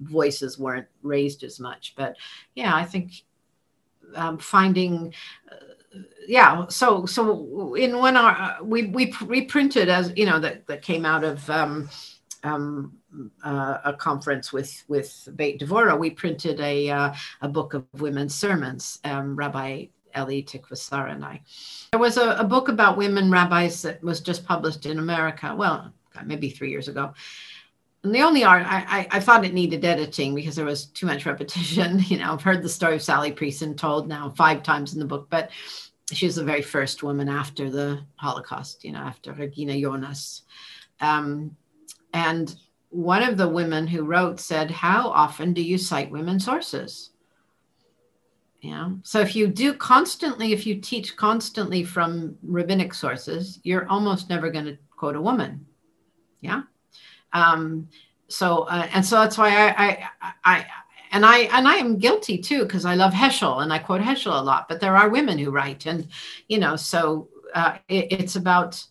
voices 0.00 0.58
weren't 0.58 0.86
raised 1.02 1.44
as 1.44 1.60
much. 1.60 1.94
But 1.96 2.16
yeah, 2.54 2.74
I 2.74 2.84
think 2.84 3.12
um, 4.14 4.38
finding. 4.38 5.14
Uh, 5.50 5.56
yeah 6.28 6.68
so 6.68 7.04
so 7.04 7.74
in 7.74 7.92
our 7.94 8.30
uh, 8.30 8.62
we 8.62 8.86
we 8.86 9.12
reprinted 9.22 9.88
as 9.88 10.12
you 10.14 10.24
know 10.24 10.38
that 10.38 10.64
that 10.68 10.82
came 10.82 11.04
out 11.04 11.24
of 11.24 11.50
um, 11.50 11.88
um, 12.42 12.92
uh, 13.44 13.78
a 13.84 13.92
conference 13.92 14.52
with 14.52 14.84
with 14.88 15.28
Beit 15.36 15.60
Devora, 15.60 15.98
we 15.98 16.10
printed 16.10 16.60
a 16.60 16.90
uh, 16.90 17.14
a 17.42 17.48
book 17.48 17.74
of 17.74 17.86
women's 17.94 18.34
sermons. 18.34 18.98
Um, 19.04 19.36
Rabbi 19.36 19.86
And 20.14 21.24
I. 21.24 21.40
There 21.92 22.00
was 22.00 22.16
a, 22.16 22.36
a, 22.36 22.44
book 22.44 22.68
about 22.68 22.96
women 22.96 23.30
rabbis 23.30 23.82
that 23.82 24.02
was 24.02 24.20
just 24.20 24.44
published 24.44 24.86
in 24.86 24.98
America. 24.98 25.54
Well, 25.56 25.92
maybe 26.24 26.50
three 26.50 26.70
years 26.70 26.88
ago. 26.88 27.12
And 28.02 28.14
the 28.14 28.22
only 28.22 28.44
art, 28.44 28.64
I, 28.66 28.78
I, 28.78 29.08
I, 29.18 29.20
thought 29.20 29.44
it 29.44 29.52
needed 29.52 29.84
editing 29.84 30.34
because 30.34 30.56
there 30.56 30.64
was 30.64 30.86
too 30.86 31.06
much 31.06 31.26
repetition. 31.26 31.98
You 32.08 32.18
know, 32.18 32.32
I've 32.32 32.42
heard 32.42 32.62
the 32.62 32.68
story 32.68 32.94
of 32.94 33.02
Sally 33.02 33.30
Priesand 33.30 33.76
told 33.76 34.08
now 34.08 34.30
five 34.30 34.62
times 34.62 34.94
in 34.94 35.00
the 35.00 35.06
book, 35.06 35.28
but 35.28 35.50
she 36.10 36.26
was 36.26 36.36
the 36.36 36.44
very 36.44 36.62
first 36.62 37.02
woman 37.02 37.28
after 37.28 37.70
the 37.70 38.00
Holocaust, 38.16 38.84
you 38.84 38.92
know, 38.92 39.00
after 39.00 39.32
Regina 39.32 39.78
Jonas. 39.78 40.42
Um, 41.00 41.56
and 42.14 42.54
one 42.88 43.22
of 43.22 43.36
the 43.36 43.48
women 43.48 43.86
who 43.86 44.04
wrote 44.04 44.40
said, 44.40 44.70
How 44.70 45.08
often 45.08 45.52
do 45.52 45.62
you 45.62 45.78
cite 45.78 46.10
women's 46.10 46.44
sources? 46.44 47.09
Yeah. 48.60 48.90
So 49.02 49.20
if 49.20 49.34
you 49.34 49.46
do 49.46 49.72
constantly, 49.72 50.52
if 50.52 50.66
you 50.66 50.80
teach 50.80 51.16
constantly 51.16 51.82
from 51.82 52.36
rabbinic 52.42 52.92
sources, 52.92 53.58
you're 53.62 53.88
almost 53.88 54.28
never 54.28 54.50
going 54.50 54.66
to 54.66 54.78
quote 54.90 55.16
a 55.16 55.20
woman. 55.20 55.66
Yeah. 56.40 56.62
Um, 57.32 57.88
so 58.28 58.62
uh, 58.64 58.86
and 58.92 59.04
so 59.04 59.16
that's 59.16 59.38
why 59.38 59.48
I, 59.48 60.08
I, 60.20 60.34
I 60.44 60.66
and 61.12 61.24
I 61.24 61.38
and 61.38 61.66
I 61.66 61.76
am 61.76 61.98
guilty 61.98 62.38
too 62.38 62.62
because 62.62 62.84
I 62.84 62.94
love 62.94 63.12
Heschel 63.12 63.62
and 63.62 63.72
I 63.72 63.78
quote 63.78 64.02
Heschel 64.02 64.38
a 64.38 64.44
lot. 64.44 64.68
But 64.68 64.80
there 64.80 64.96
are 64.96 65.08
women 65.08 65.38
who 65.38 65.50
write, 65.50 65.86
and 65.86 66.06
you 66.48 66.58
know, 66.58 66.76
so 66.76 67.28
uh, 67.54 67.78
it, 67.88 68.12
it's 68.12 68.36
about 68.36 68.84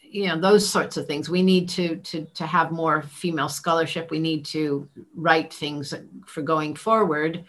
you 0.00 0.28
know 0.28 0.38
those 0.38 0.68
sorts 0.68 0.96
of 0.96 1.06
things 1.06 1.28
we 1.28 1.42
need 1.42 1.68
to 1.70 1.96
to 1.96 2.24
to 2.34 2.46
have 2.46 2.72
more 2.72 3.02
female 3.02 3.48
scholarship 3.48 4.10
we 4.10 4.18
need 4.18 4.44
to 4.44 4.88
write 5.14 5.52
things 5.52 5.92
for 6.26 6.42
going 6.42 6.74
forward 6.74 7.44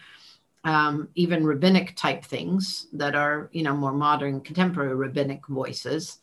um, 0.63 1.09
even 1.15 1.45
rabbinic 1.45 1.95
type 1.95 2.23
things 2.23 2.87
that 2.93 3.15
are 3.15 3.49
you 3.51 3.63
know 3.63 3.75
more 3.75 3.93
modern 3.93 4.41
contemporary 4.41 4.95
rabbinic 4.95 5.45
voices. 5.47 6.17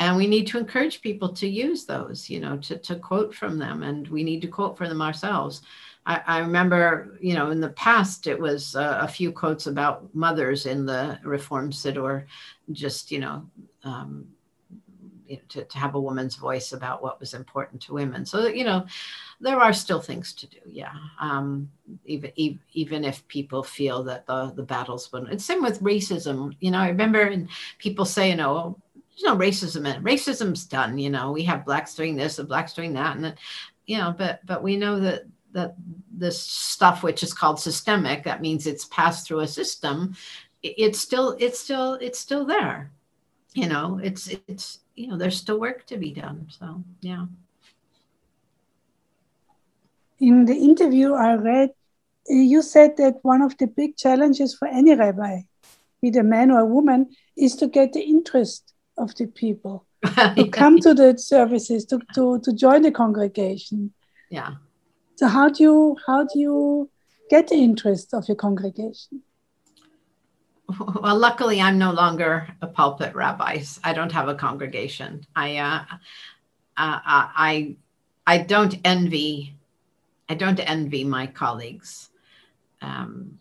And 0.00 0.16
we 0.16 0.28
need 0.28 0.46
to 0.48 0.58
encourage 0.58 1.00
people 1.00 1.32
to 1.34 1.48
use 1.48 1.84
those 1.84 2.28
you 2.30 2.40
know 2.40 2.56
to, 2.58 2.78
to 2.78 2.96
quote 2.96 3.34
from 3.34 3.58
them. 3.58 3.82
And 3.82 4.06
we 4.08 4.22
need 4.22 4.42
to 4.42 4.48
quote 4.48 4.76
for 4.76 4.88
them 4.88 5.02
ourselves. 5.02 5.62
I, 6.06 6.22
I 6.26 6.38
remember 6.38 7.18
you 7.20 7.34
know 7.34 7.50
in 7.50 7.60
the 7.60 7.70
past 7.70 8.26
it 8.26 8.38
was 8.38 8.76
uh, 8.76 8.98
a 9.00 9.08
few 9.08 9.32
quotes 9.32 9.66
about 9.66 10.14
mothers 10.14 10.66
in 10.66 10.86
the 10.86 11.18
reform 11.22 11.70
siddur 11.70 12.24
just 12.72 13.10
you 13.10 13.20
know 13.20 13.46
um, 13.84 14.26
to, 15.48 15.64
to 15.64 15.78
have 15.78 15.94
a 15.94 16.00
woman's 16.00 16.36
voice 16.36 16.72
about 16.72 17.02
what 17.02 17.20
was 17.20 17.34
important 17.34 17.80
to 17.82 17.94
women 17.94 18.24
so 18.24 18.46
you 18.46 18.64
know 18.64 18.84
there 19.40 19.60
are 19.60 19.72
still 19.72 20.00
things 20.00 20.32
to 20.32 20.46
do. 20.46 20.58
Yeah. 20.66 20.94
Um, 21.20 21.70
even, 22.04 22.32
even 22.72 23.04
if 23.04 23.26
people 23.28 23.62
feel 23.62 24.02
that 24.04 24.26
the, 24.26 24.52
the 24.54 24.62
battle's 24.62 25.12
won. 25.12 25.28
It's 25.30 25.44
same 25.44 25.62
with 25.62 25.82
racism. 25.82 26.56
You 26.60 26.72
know, 26.72 26.78
I 26.78 26.88
remember 26.88 27.22
and 27.22 27.48
people 27.78 28.04
say, 28.04 28.30
you 28.30 28.36
know, 28.36 28.76
there's 28.94 29.22
no 29.22 29.36
racism 29.36 29.80
in 29.80 29.86
it. 29.86 30.02
Racism's 30.02 30.64
done. 30.64 30.98
You 30.98 31.10
know, 31.10 31.30
we 31.30 31.44
have 31.44 31.64
blacks 31.64 31.94
doing 31.94 32.16
this 32.16 32.38
and 32.38 32.48
blacks 32.48 32.72
doing 32.72 32.92
that. 32.94 33.14
And, 33.14 33.24
then, 33.24 33.34
you 33.86 33.98
know, 33.98 34.14
but, 34.16 34.44
but 34.44 34.62
we 34.62 34.76
know 34.76 34.98
that, 35.00 35.22
that 35.52 35.76
this 36.12 36.40
stuff, 36.40 37.02
which 37.02 37.22
is 37.22 37.32
called 37.32 37.60
systemic, 37.60 38.24
that 38.24 38.42
means 38.42 38.66
it's 38.66 38.86
passed 38.86 39.26
through 39.26 39.40
a 39.40 39.48
system. 39.48 40.14
It's 40.62 40.98
still, 40.98 41.36
it's 41.38 41.60
still, 41.60 41.94
it's 41.94 42.18
still 42.18 42.44
there. 42.44 42.90
You 43.54 43.66
know, 43.66 44.00
it's, 44.02 44.28
it's, 44.48 44.80
you 44.98 45.08
know, 45.08 45.16
there's 45.16 45.36
still 45.36 45.60
work 45.60 45.86
to 45.86 45.96
be 45.96 46.12
done. 46.12 46.46
So, 46.50 46.82
yeah 47.00 47.26
in 50.20 50.44
the 50.44 50.54
interview 50.54 51.14
I 51.14 51.34
read, 51.34 51.70
you 52.28 52.62
said 52.62 52.96
that 52.98 53.16
one 53.22 53.42
of 53.42 53.56
the 53.58 53.66
big 53.66 53.96
challenges 53.96 54.54
for 54.54 54.68
any 54.68 54.94
rabbi, 54.94 55.42
be 56.02 56.08
it 56.08 56.16
a 56.16 56.22
man 56.22 56.50
or 56.50 56.60
a 56.60 56.66
woman, 56.66 57.10
is 57.36 57.56
to 57.56 57.68
get 57.68 57.92
the 57.92 58.00
interest 58.02 58.74
of 58.96 59.14
the 59.14 59.26
people 59.26 59.86
to 60.36 60.48
come 60.48 60.78
to 60.80 60.94
the 60.94 61.16
services, 61.18 61.84
to, 61.86 62.00
to, 62.14 62.40
to 62.40 62.52
join 62.52 62.82
the 62.82 62.90
congregation. 62.90 63.92
Yeah. 64.30 64.54
So 65.16 65.26
how 65.26 65.48
do 65.48 65.62
you 65.62 65.96
how 66.06 66.24
do 66.24 66.38
you 66.38 66.90
get 67.30 67.48
the 67.48 67.56
interest 67.56 68.14
of 68.14 68.28
your 68.28 68.36
congregation? 68.36 69.22
Well, 70.68 71.16
luckily, 71.16 71.60
I'm 71.60 71.78
no 71.78 71.92
longer 71.92 72.46
a 72.60 72.66
pulpit 72.66 73.14
rabbi. 73.14 73.62
I 73.84 73.92
don't 73.94 74.12
have 74.12 74.28
a 74.28 74.34
congregation. 74.34 75.26
I 75.34 75.56
uh, 75.56 75.84
uh, 76.76 77.00
I 77.06 77.76
I 78.26 78.38
don't 78.38 78.76
envy 78.84 79.54
I 80.28 80.34
don't 80.34 80.60
envy 80.60 81.04
my 81.04 81.26
colleagues. 81.26 82.10
Um, 82.82 83.38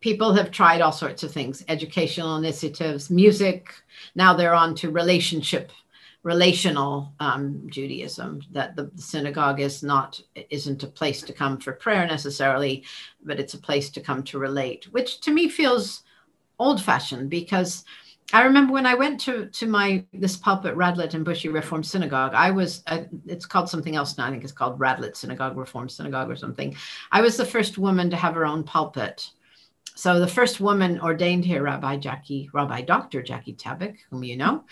people 0.00 0.32
have 0.32 0.50
tried 0.50 0.80
all 0.80 0.92
sorts 0.92 1.22
of 1.22 1.32
things 1.32 1.64
educational 1.68 2.36
initiatives, 2.36 3.10
music. 3.10 3.74
Now 4.14 4.32
they're 4.32 4.54
on 4.54 4.74
to 4.76 4.90
relationship 4.90 5.70
relational 6.22 7.12
um, 7.20 7.66
Judaism. 7.68 8.42
That 8.52 8.76
the, 8.76 8.90
synagogue 8.96 9.60
is 9.60 9.82
not 9.82 10.20
isn't 10.50 10.82
a 10.82 10.88
place 10.88 11.22
to 11.22 11.32
come 11.32 11.58
for 11.58 11.72
prayer 11.72 12.06
necessarily, 12.06 12.84
but 13.22 13.40
it's 13.40 13.54
a 13.54 13.58
place 13.58 13.90
to 13.90 14.00
come 14.00 14.22
to 14.24 14.38
relate, 14.38 14.84
which 14.92 15.20
to 15.22 15.30
me 15.30 15.48
feels 15.48 16.02
old-fashioned 16.58 17.30
because 17.30 17.84
I 18.32 18.44
remember 18.44 18.72
when 18.72 18.86
I 18.86 18.94
went 18.94 19.20
to 19.22 19.46
to 19.46 19.66
my 19.66 20.04
this 20.12 20.36
pulpit 20.36 20.76
Radlett 20.76 21.14
and 21.14 21.26
Bushey 21.26 21.52
Reform 21.52 21.82
Synagogue. 21.82 22.32
I 22.34 22.50
was 22.50 22.82
uh, 22.86 23.02
it's 23.26 23.46
called 23.46 23.68
something 23.68 23.96
else 23.96 24.16
now. 24.16 24.26
I 24.26 24.30
think 24.30 24.44
it's 24.44 24.52
called 24.52 24.78
Radlett 24.78 25.16
Synagogue 25.16 25.56
Reform 25.56 25.88
Synagogue 25.88 26.30
or 26.30 26.36
something. 26.36 26.76
I 27.10 27.22
was 27.22 27.36
the 27.36 27.44
first 27.44 27.78
woman 27.78 28.10
to 28.10 28.16
have 28.16 28.34
her 28.34 28.46
own 28.46 28.62
pulpit. 28.62 29.30
So 29.96 30.18
the 30.18 30.28
first 30.28 30.60
woman 30.60 31.00
ordained 31.00 31.44
here, 31.44 31.62
Rabbi 31.62 31.96
Jackie, 31.96 32.48
Rabbi 32.54 32.82
Dr. 32.82 33.20
Jackie 33.20 33.52
Tabick, 33.52 33.98
whom 34.10 34.24
you 34.24 34.36
know, 34.36 34.64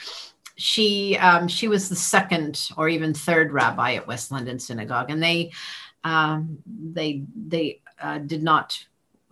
she 0.59 1.16
um, 1.16 1.48
she 1.48 1.68
was 1.68 1.88
the 1.88 1.96
second 1.96 2.68
or 2.76 2.88
even 2.88 3.14
third 3.14 3.52
rabbi 3.52 3.94
at 3.94 4.06
West 4.06 4.30
London 4.30 4.59
Synagogue, 4.59 5.11
and 5.11 5.22
they 5.22 5.52
um, 6.04 6.59
they 6.66 7.22
they 7.34 7.80
uh, 8.00 8.18
did 8.18 8.42
not 8.42 8.78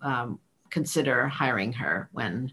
um, 0.03 0.39
consider 0.71 1.29
hiring 1.29 1.73
her 1.75 2.09
when 2.13 2.53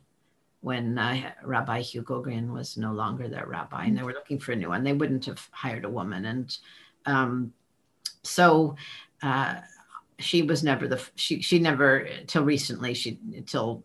when 0.63 0.97
uh, 0.97 1.33
Rabbi 1.43 1.81
Hugo 1.81 2.21
Gryn 2.21 2.53
was 2.53 2.77
no 2.77 2.93
longer 2.93 3.27
their 3.27 3.45
rabbi 3.45 3.83
and 3.83 3.97
they 3.97 4.03
were 4.03 4.13
looking 4.13 4.39
for 4.39 4.53
a 4.53 4.55
new 4.55 4.69
one. 4.69 4.81
They 4.81 4.93
wouldn't 4.93 5.25
have 5.25 5.45
hired 5.51 5.83
a 5.83 5.89
woman. 5.89 6.23
And 6.23 6.57
um, 7.05 7.53
so 8.23 8.77
uh, 9.21 9.55
she 10.19 10.41
was 10.41 10.63
never 10.63 10.87
the, 10.87 11.01
she, 11.15 11.41
she 11.41 11.59
never, 11.59 12.07
till 12.27 12.45
recently, 12.45 12.93
she, 12.93 13.19
till, 13.45 13.83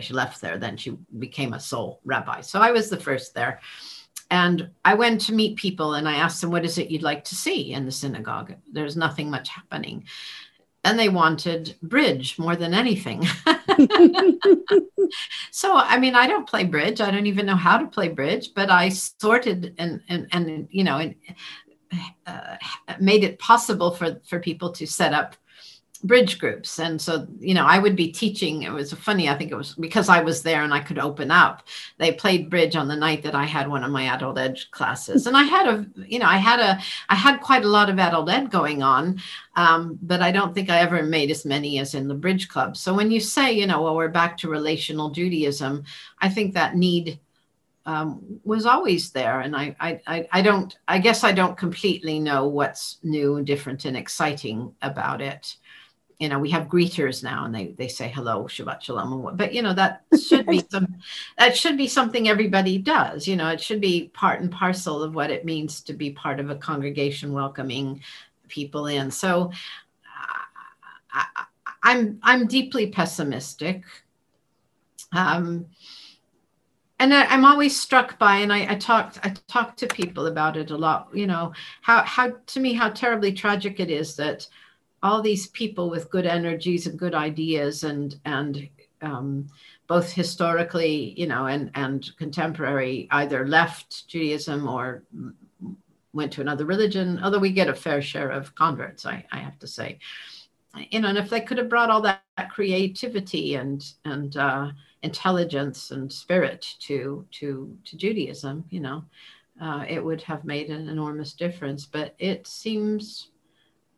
she 0.00 0.12
left 0.12 0.40
there, 0.40 0.58
then 0.58 0.76
she 0.76 0.96
became 1.18 1.52
a 1.52 1.60
sole 1.60 2.00
rabbi. 2.04 2.40
So 2.40 2.60
I 2.60 2.72
was 2.72 2.88
the 2.88 3.00
first 3.00 3.34
there. 3.34 3.60
And 4.30 4.70
I 4.84 4.94
went 4.94 5.20
to 5.22 5.34
meet 5.34 5.56
people 5.56 5.94
and 5.94 6.08
I 6.08 6.16
asked 6.16 6.40
them, 6.40 6.50
what 6.50 6.64
is 6.64 6.78
it 6.78 6.90
you'd 6.90 7.02
like 7.02 7.24
to 7.24 7.34
see 7.34 7.72
in 7.72 7.84
the 7.84 7.92
synagogue? 7.92 8.54
There's 8.72 8.96
nothing 8.96 9.30
much 9.30 9.48
happening 9.48 10.06
and 10.84 10.98
they 10.98 11.08
wanted 11.08 11.76
bridge 11.82 12.38
more 12.38 12.56
than 12.56 12.74
anything. 12.74 13.22
so 15.50 15.74
I 15.74 15.98
mean, 15.98 16.14
I 16.14 16.26
don't 16.26 16.48
play 16.48 16.64
bridge. 16.64 17.00
I 17.00 17.10
don't 17.10 17.26
even 17.26 17.46
know 17.46 17.56
how 17.56 17.78
to 17.78 17.86
play 17.86 18.08
bridge, 18.08 18.50
but 18.54 18.70
I 18.70 18.90
sorted 18.90 19.74
and 19.78 20.02
and 20.08 20.28
and 20.32 20.68
you 20.70 20.84
know, 20.84 20.98
and 20.98 21.14
uh, 22.26 22.56
made 23.00 23.24
it 23.24 23.38
possible 23.38 23.90
for 23.92 24.20
for 24.28 24.40
people 24.40 24.72
to 24.72 24.86
set 24.86 25.14
up 25.14 25.36
bridge 26.04 26.38
groups. 26.38 26.78
And 26.78 27.00
so 27.00 27.26
you 27.40 27.54
know 27.54 27.66
i 27.66 27.78
would 27.78 27.96
be 27.96 28.10
teaching 28.10 28.62
it 28.62 28.72
was 28.72 28.92
funny 28.92 29.28
i 29.28 29.34
think 29.36 29.50
it 29.50 29.56
was 29.56 29.74
because 29.74 30.08
i 30.08 30.20
was 30.20 30.42
there 30.42 30.62
and 30.62 30.72
i 30.72 30.80
could 30.80 30.98
open 30.98 31.30
up 31.30 31.66
they 31.98 32.12
played 32.12 32.50
bridge 32.50 32.76
on 32.76 32.88
the 32.88 32.96
night 32.96 33.22
that 33.22 33.34
i 33.34 33.44
had 33.44 33.68
one 33.68 33.84
of 33.84 33.90
my 33.90 34.04
adult 34.04 34.38
ed 34.38 34.58
classes. 34.70 35.26
And 35.26 35.36
i 35.36 35.42
had 35.42 35.66
a 35.66 35.86
you 36.06 36.18
know 36.18 36.26
i 36.26 36.36
had 36.36 36.60
a 36.60 36.80
i 37.08 37.14
had 37.14 37.40
quite 37.40 37.64
a 37.64 37.68
lot 37.68 37.90
of 37.90 37.98
adult 37.98 38.30
ed 38.30 38.50
going 38.50 38.82
on 38.82 39.20
um, 39.56 39.98
but 40.02 40.20
i 40.22 40.30
don't 40.30 40.54
think 40.54 40.70
i 40.70 40.78
ever 40.78 41.02
made 41.02 41.30
as 41.30 41.44
many 41.44 41.78
as 41.78 41.94
in 41.94 42.08
the 42.08 42.14
bridge 42.14 42.48
club. 42.48 42.76
So 42.76 42.94
when 42.94 43.10
you 43.10 43.20
say 43.20 43.52
you 43.52 43.66
know 43.66 43.82
well 43.82 43.96
we're 43.96 44.08
back 44.08 44.36
to 44.38 44.48
relational 44.48 45.10
judaism 45.10 45.84
i 46.20 46.28
think 46.28 46.54
that 46.54 46.76
need 46.76 47.20
um, 47.86 48.40
was 48.44 48.64
always 48.64 49.10
there. 49.10 49.40
And 49.40 49.54
I, 49.54 49.76
I, 49.78 50.26
I 50.32 50.40
don't, 50.40 50.74
I 50.88 50.98
guess 50.98 51.22
I 51.22 51.32
don't 51.32 51.54
completely 51.54 52.18
know 52.18 52.48
what's 52.48 52.96
new, 53.02 53.36
and 53.36 53.46
different, 53.46 53.84
and 53.84 53.94
exciting 53.94 54.74
about 54.80 55.20
it 55.20 55.58
you 56.18 56.28
know 56.28 56.38
we 56.38 56.50
have 56.50 56.68
greeters 56.68 57.22
now 57.22 57.44
and 57.44 57.54
they 57.54 57.74
they 57.78 57.88
say 57.88 58.08
hello 58.08 58.44
shabbat 58.44 58.80
shalom 58.82 59.36
but 59.36 59.52
you 59.52 59.62
know 59.62 59.74
that 59.74 60.02
should 60.20 60.46
be 60.46 60.62
some 60.70 60.96
that 61.38 61.56
should 61.56 61.76
be 61.76 61.88
something 61.88 62.28
everybody 62.28 62.78
does 62.78 63.26
you 63.26 63.36
know 63.36 63.48
it 63.48 63.60
should 63.60 63.80
be 63.80 64.10
part 64.14 64.40
and 64.40 64.50
parcel 64.50 65.02
of 65.02 65.14
what 65.14 65.30
it 65.30 65.44
means 65.44 65.80
to 65.80 65.92
be 65.92 66.10
part 66.10 66.40
of 66.40 66.50
a 66.50 66.56
congregation 66.56 67.32
welcoming 67.32 68.00
people 68.48 68.86
in 68.86 69.10
so 69.10 69.50
I, 71.12 71.44
i'm 71.82 72.18
i'm 72.22 72.46
deeply 72.46 72.88
pessimistic 72.88 73.82
um 75.12 75.66
and 77.00 77.12
I, 77.12 77.34
am 77.34 77.44
always 77.44 77.78
struck 77.78 78.18
by, 78.20 78.36
and 78.36 78.52
I, 78.52 78.72
I 78.72 78.76
talked, 78.76 79.18
I 79.24 79.34
talked 79.48 79.80
to 79.80 79.86
people 79.88 80.28
about 80.28 80.56
it 80.56 80.70
a 80.70 80.76
lot. 80.76 81.08
You 81.12 81.26
know, 81.26 81.52
how, 81.82 82.02
how 82.04 82.34
to 82.46 82.60
me, 82.60 82.72
how 82.72 82.88
terribly 82.90 83.32
tragic 83.32 83.80
it 83.80 83.90
is 83.90 84.14
that 84.16 84.46
all 85.04 85.20
these 85.20 85.48
people 85.48 85.90
with 85.90 86.10
good 86.10 86.26
energies 86.26 86.86
and 86.86 86.98
good 86.98 87.14
ideas 87.14 87.84
and 87.84 88.18
and 88.24 88.68
um, 89.02 89.46
both 89.86 90.10
historically 90.10 91.14
you 91.20 91.26
know 91.26 91.46
and 91.46 91.70
and 91.74 92.10
contemporary 92.16 93.06
either 93.10 93.46
left 93.46 94.08
judaism 94.08 94.66
or 94.66 95.04
went 96.14 96.32
to 96.32 96.40
another 96.40 96.64
religion 96.64 97.20
although 97.22 97.38
we 97.38 97.52
get 97.52 97.68
a 97.68 97.74
fair 97.74 98.00
share 98.00 98.30
of 98.30 98.54
converts 98.54 99.06
i, 99.06 99.24
I 99.30 99.38
have 99.38 99.58
to 99.60 99.66
say. 99.68 99.98
You 100.90 101.00
know 101.00 101.08
and 101.08 101.18
if 101.18 101.30
they 101.30 101.40
could 101.40 101.58
have 101.58 101.68
brought 101.68 101.90
all 101.90 102.00
that, 102.00 102.22
that 102.36 102.50
creativity 102.50 103.54
and 103.54 103.84
and 104.04 104.36
uh, 104.36 104.72
intelligence 105.02 105.92
and 105.92 106.10
spirit 106.12 106.66
to 106.80 107.24
to 107.32 107.78
to 107.84 107.96
judaism 107.96 108.64
you 108.70 108.80
know 108.80 109.04
uh, 109.60 109.84
it 109.88 110.04
would 110.04 110.20
have 110.22 110.44
made 110.44 110.68
an 110.68 110.88
enormous 110.88 111.32
difference. 111.32 111.86
But 111.86 112.16
it 112.18 112.44
seems 112.44 113.30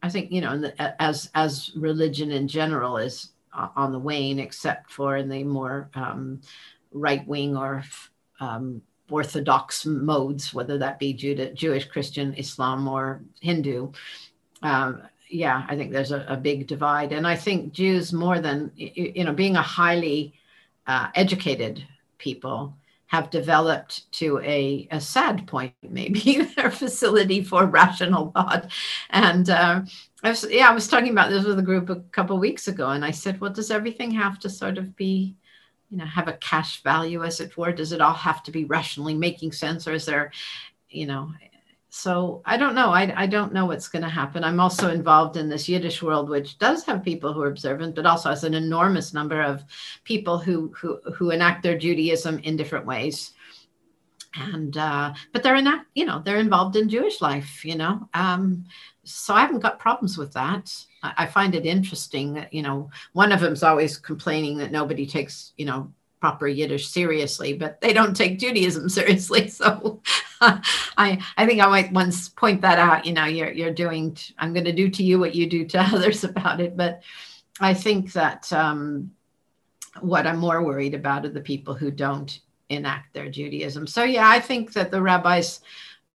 I 0.06 0.08
think 0.08 0.30
you 0.30 0.40
know, 0.40 0.70
as 0.78 1.28
as 1.34 1.72
religion 1.74 2.30
in 2.30 2.46
general 2.46 2.96
is 2.96 3.30
on 3.52 3.90
the 3.90 3.98
wane, 3.98 4.38
except 4.38 4.90
for 4.90 5.16
in 5.16 5.28
the 5.28 5.42
more 5.42 5.90
um, 5.94 6.40
right 6.92 7.26
wing 7.26 7.56
or 7.56 7.82
um, 8.38 8.82
orthodox 9.10 9.84
modes, 9.84 10.54
whether 10.54 10.78
that 10.78 11.00
be 11.00 11.12
Judah, 11.12 11.52
Jewish, 11.52 11.86
Christian, 11.86 12.34
Islam, 12.34 12.86
or 12.86 13.20
Hindu. 13.40 13.90
Um, 14.62 15.02
yeah, 15.28 15.66
I 15.68 15.74
think 15.74 15.90
there's 15.90 16.12
a, 16.12 16.24
a, 16.28 16.36
big 16.36 16.68
divide, 16.68 17.12
and 17.12 17.26
I 17.26 17.34
think 17.34 17.72
Jews 17.72 18.12
more 18.12 18.38
than 18.38 18.70
you 18.76 19.24
know, 19.24 19.32
being 19.32 19.56
a 19.56 19.62
highly 19.62 20.34
uh, 20.86 21.08
educated 21.16 21.84
people 22.18 22.76
have 23.06 23.30
developed 23.30 24.10
to 24.12 24.40
a, 24.40 24.88
a 24.90 25.00
sad 25.00 25.46
point, 25.46 25.74
maybe 25.82 26.42
their 26.56 26.70
facility 26.70 27.42
for 27.42 27.66
rational 27.66 28.32
thought. 28.32 28.70
And 29.10 29.48
uh, 29.48 29.82
I 30.22 30.30
was, 30.30 30.46
yeah, 30.50 30.68
I 30.68 30.74
was 30.74 30.88
talking 30.88 31.10
about 31.10 31.30
this 31.30 31.44
with 31.44 31.58
a 31.58 31.62
group 31.62 31.88
a 31.88 32.00
couple 32.12 32.38
weeks 32.38 32.68
ago, 32.68 32.90
and 32.90 33.04
I 33.04 33.12
said, 33.12 33.40
well, 33.40 33.52
does 33.52 33.70
everything 33.70 34.10
have 34.12 34.38
to 34.40 34.50
sort 34.50 34.76
of 34.76 34.96
be, 34.96 35.36
you 35.90 35.98
know, 35.98 36.04
have 36.04 36.26
a 36.26 36.34
cash 36.34 36.82
value, 36.82 37.22
as 37.22 37.40
it 37.40 37.56
were? 37.56 37.72
Does 37.72 37.92
it 37.92 38.00
all 38.00 38.14
have 38.14 38.42
to 38.44 38.50
be 38.50 38.64
rationally 38.64 39.14
making 39.14 39.52
sense, 39.52 39.86
or 39.86 39.92
is 39.92 40.04
there, 40.04 40.32
you 40.88 41.06
know, 41.06 41.30
so 41.96 42.42
I 42.44 42.58
don't 42.58 42.74
know. 42.74 42.90
I, 42.90 43.22
I 43.22 43.26
don't 43.26 43.54
know 43.54 43.64
what's 43.64 43.88
going 43.88 44.02
to 44.02 44.08
happen. 44.08 44.44
I'm 44.44 44.60
also 44.60 44.90
involved 44.90 45.38
in 45.38 45.48
this 45.48 45.66
Yiddish 45.66 46.02
world, 46.02 46.28
which 46.28 46.58
does 46.58 46.84
have 46.84 47.02
people 47.02 47.32
who 47.32 47.40
are 47.40 47.48
observant, 47.48 47.94
but 47.94 48.04
also 48.04 48.28
has 48.28 48.44
an 48.44 48.52
enormous 48.52 49.14
number 49.14 49.40
of 49.40 49.64
people 50.04 50.36
who 50.36 50.74
who 50.76 51.00
who 51.14 51.30
enact 51.30 51.62
their 51.62 51.78
Judaism 51.78 52.38
in 52.40 52.54
different 52.54 52.84
ways. 52.84 53.32
And 54.34 54.76
uh, 54.76 55.14
but 55.32 55.42
they're 55.42 55.56
in 55.56 55.68
you 55.94 56.04
know 56.04 56.20
they're 56.22 56.36
involved 56.36 56.76
in 56.76 56.90
Jewish 56.90 57.22
life, 57.22 57.64
you 57.64 57.76
know. 57.76 58.06
Um, 58.12 58.66
so 59.04 59.32
I 59.32 59.40
haven't 59.40 59.60
got 59.60 59.78
problems 59.78 60.18
with 60.18 60.34
that. 60.34 60.70
I, 61.02 61.24
find 61.24 61.54
it 61.54 61.64
interesting 61.64 62.34
that 62.34 62.52
you 62.52 62.60
know 62.60 62.90
one 63.14 63.32
of 63.32 63.40
them's 63.40 63.62
always 63.62 63.96
complaining 63.96 64.58
that 64.58 64.70
nobody 64.70 65.06
takes 65.06 65.54
you 65.56 65.64
know 65.64 65.90
proper 66.20 66.48
Yiddish 66.48 66.88
seriously, 66.88 67.52
but 67.52 67.80
they 67.80 67.92
don't 67.92 68.16
take 68.16 68.38
Judaism 68.38 68.88
seriously. 68.98 69.48
So 69.48 70.00
I 70.40 71.22
I 71.36 71.46
think 71.46 71.60
I 71.60 71.66
might 71.66 71.92
once 71.92 72.28
point 72.28 72.60
that 72.62 72.78
out. 72.78 73.06
You 73.06 73.12
know, 73.12 73.24
you're 73.24 73.52
you're 73.52 73.72
doing. 73.72 74.16
I'm 74.38 74.52
going 74.52 74.64
to 74.64 74.72
do 74.72 74.88
to 74.90 75.02
you 75.02 75.18
what 75.18 75.34
you 75.34 75.48
do 75.48 75.64
to 75.66 75.80
others 75.94 76.24
about 76.24 76.60
it. 76.60 76.76
But 76.76 77.02
I 77.60 77.74
think 77.74 78.12
that 78.12 78.52
um, 78.52 79.12
what 80.00 80.26
I'm 80.26 80.38
more 80.38 80.62
worried 80.62 80.94
about 80.94 81.24
are 81.24 81.30
the 81.30 81.40
people 81.40 81.74
who 81.74 81.90
don't 81.90 82.38
enact 82.68 83.14
their 83.14 83.30
Judaism. 83.30 83.86
So 83.86 84.02
yeah, 84.02 84.28
I 84.28 84.40
think 84.40 84.72
that 84.72 84.90
the 84.90 85.02
rabbis 85.02 85.60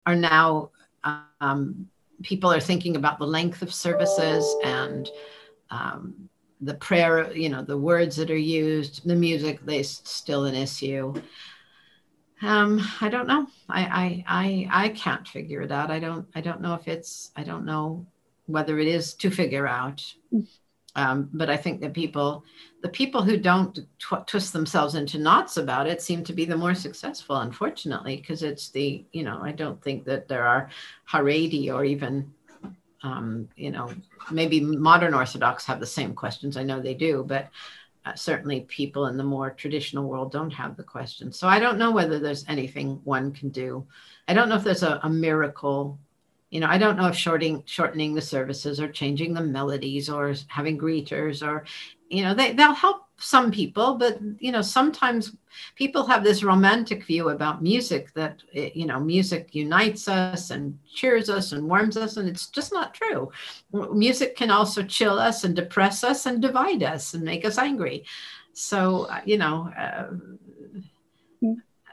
are 0.06 0.16
now. 0.16 0.70
Um, 1.40 1.88
people 2.22 2.52
are 2.52 2.60
thinking 2.60 2.96
about 2.96 3.20
the 3.20 3.26
length 3.26 3.62
of 3.62 3.72
services 3.72 4.44
and 4.64 5.08
um, 5.70 6.28
the 6.60 6.74
prayer, 6.74 7.32
you 7.32 7.48
know, 7.48 7.62
the 7.62 7.78
words 7.78 8.16
that 8.16 8.30
are 8.30 8.36
used, 8.36 9.06
the 9.06 9.14
music, 9.14 9.64
they 9.64 9.82
still 9.82 10.44
an 10.44 10.54
issue. 10.54 11.14
Um, 12.42 12.80
I 13.00 13.08
don't 13.08 13.26
know. 13.26 13.46
I, 13.68 13.82
I 13.82 14.68
I 14.70 14.84
I 14.84 14.88
can't 14.90 15.26
figure 15.26 15.62
it 15.62 15.72
out. 15.72 15.90
I 15.90 15.98
don't 15.98 16.26
I 16.34 16.40
don't 16.40 16.60
know 16.60 16.74
if 16.74 16.86
it's 16.86 17.32
I 17.36 17.42
don't 17.42 17.64
know 17.64 18.06
whether 18.46 18.78
it 18.78 18.86
is 18.86 19.14
to 19.14 19.30
figure 19.30 19.66
out. 19.66 20.04
Um, 20.96 21.28
but 21.32 21.48
I 21.48 21.56
think 21.56 21.80
that 21.80 21.94
people, 21.94 22.42
the 22.82 22.88
people 22.88 23.22
who 23.22 23.36
don't 23.36 23.78
tw- 24.00 24.26
twist 24.26 24.52
themselves 24.52 24.96
into 24.96 25.18
knots 25.18 25.56
about 25.56 25.86
it, 25.86 26.02
seem 26.02 26.24
to 26.24 26.32
be 26.32 26.44
the 26.44 26.56
more 26.56 26.74
successful. 26.74 27.36
Unfortunately, 27.36 28.16
because 28.16 28.42
it's 28.42 28.70
the 28.70 29.04
you 29.12 29.22
know 29.22 29.38
I 29.42 29.52
don't 29.52 29.82
think 29.82 30.04
that 30.06 30.28
there 30.28 30.46
are 30.46 30.70
Haredi 31.08 31.72
or 31.72 31.84
even 31.84 32.32
um, 33.02 33.48
you 33.56 33.70
know, 33.70 33.90
maybe 34.30 34.60
modern 34.60 35.14
Orthodox 35.14 35.64
have 35.66 35.80
the 35.80 35.86
same 35.86 36.14
questions. 36.14 36.56
I 36.56 36.64
know 36.64 36.80
they 36.80 36.94
do, 36.94 37.24
but 37.26 37.48
uh, 38.04 38.14
certainly 38.14 38.62
people 38.62 39.06
in 39.06 39.16
the 39.16 39.24
more 39.24 39.50
traditional 39.50 40.08
world 40.08 40.32
don't 40.32 40.50
have 40.50 40.76
the 40.76 40.82
questions. 40.82 41.38
So 41.38 41.46
I 41.46 41.58
don't 41.58 41.78
know 41.78 41.90
whether 41.90 42.18
there's 42.18 42.44
anything 42.48 43.00
one 43.04 43.32
can 43.32 43.50
do. 43.50 43.86
I 44.26 44.34
don't 44.34 44.48
know 44.48 44.56
if 44.56 44.64
there's 44.64 44.82
a, 44.82 45.00
a 45.02 45.10
miracle. 45.10 45.98
You 46.50 46.60
know, 46.60 46.66
I 46.68 46.78
don't 46.78 46.96
know 46.96 47.08
if 47.08 47.16
shorting, 47.16 47.62
shortening 47.66 48.14
the 48.14 48.22
services 48.22 48.80
or 48.80 48.88
changing 48.88 49.34
the 49.34 49.42
melodies 49.42 50.08
or 50.08 50.34
having 50.48 50.78
greeters 50.78 51.46
or, 51.46 51.64
you 52.08 52.22
know, 52.22 52.34
they, 52.34 52.52
they'll 52.52 52.72
help 52.72 53.08
some 53.18 53.50
people, 53.50 53.96
but 53.96 54.18
you 54.38 54.52
know, 54.52 54.62
sometimes 54.62 55.36
people 55.74 56.06
have 56.06 56.22
this 56.22 56.44
romantic 56.44 57.04
view 57.04 57.30
about 57.30 57.62
music 57.62 58.12
that 58.14 58.42
eh, 58.54 58.70
you 58.74 58.86
know, 58.86 59.00
music 59.00 59.54
unites 59.54 60.08
us 60.08 60.50
and 60.50 60.78
cheers 60.94 61.28
us 61.28 61.52
and 61.52 61.68
warms 61.68 61.96
us, 61.96 62.16
and 62.16 62.28
it's 62.28 62.46
just 62.46 62.72
not 62.72 62.94
true. 62.94 63.30
Music 63.92 64.36
can 64.36 64.50
also 64.50 64.82
chill 64.84 65.18
us 65.18 65.42
and 65.42 65.56
depress 65.56 66.04
us 66.04 66.26
and 66.26 66.40
divide 66.40 66.82
us 66.82 67.14
and 67.14 67.24
make 67.24 67.44
us 67.44 67.58
angry. 67.58 68.04
So 68.52 69.06
uh, 69.10 69.20
you 69.24 69.36
know, 69.36 69.70
uh, 69.76 70.06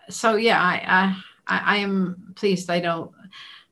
so 0.09 0.35
yeah, 0.35 0.61
I, 0.61 1.15
I 1.47 1.59
I 1.73 1.77
am 1.77 2.33
pleased. 2.35 2.69
I 2.69 2.79
don't. 2.79 3.11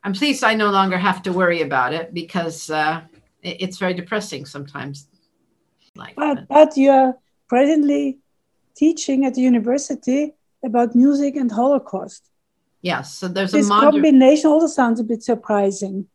I'm 0.03 0.13
pleased 0.13 0.43
I 0.43 0.53
no 0.53 0.69
longer 0.69 0.97
have 0.97 1.23
to 1.23 1.33
worry 1.33 1.61
about 1.61 1.93
it 1.93 2.13
because 2.13 2.69
uh, 2.69 3.01
it's 3.41 3.77
very 3.77 3.93
depressing 3.93 4.45
sometimes. 4.45 5.07
Like, 5.95 6.15
but, 6.15 6.47
but 6.47 6.75
you're 6.75 7.15
presently 7.47 8.19
teaching 8.75 9.25
at 9.25 9.35
the 9.35 9.41
university 9.41 10.33
about 10.63 10.95
music 10.95 11.35
and 11.35 11.51
Holocaust. 11.51 12.29
Yes, 12.81 13.13
so 13.13 13.27
there's 13.27 13.51
this 13.51 13.67
a 13.67 13.71
module. 13.71 13.91
combination 13.91 14.49
also 14.49 14.67
sounds 14.67 14.99
a 14.99 15.03
bit 15.03 15.23
surprising. 15.23 16.07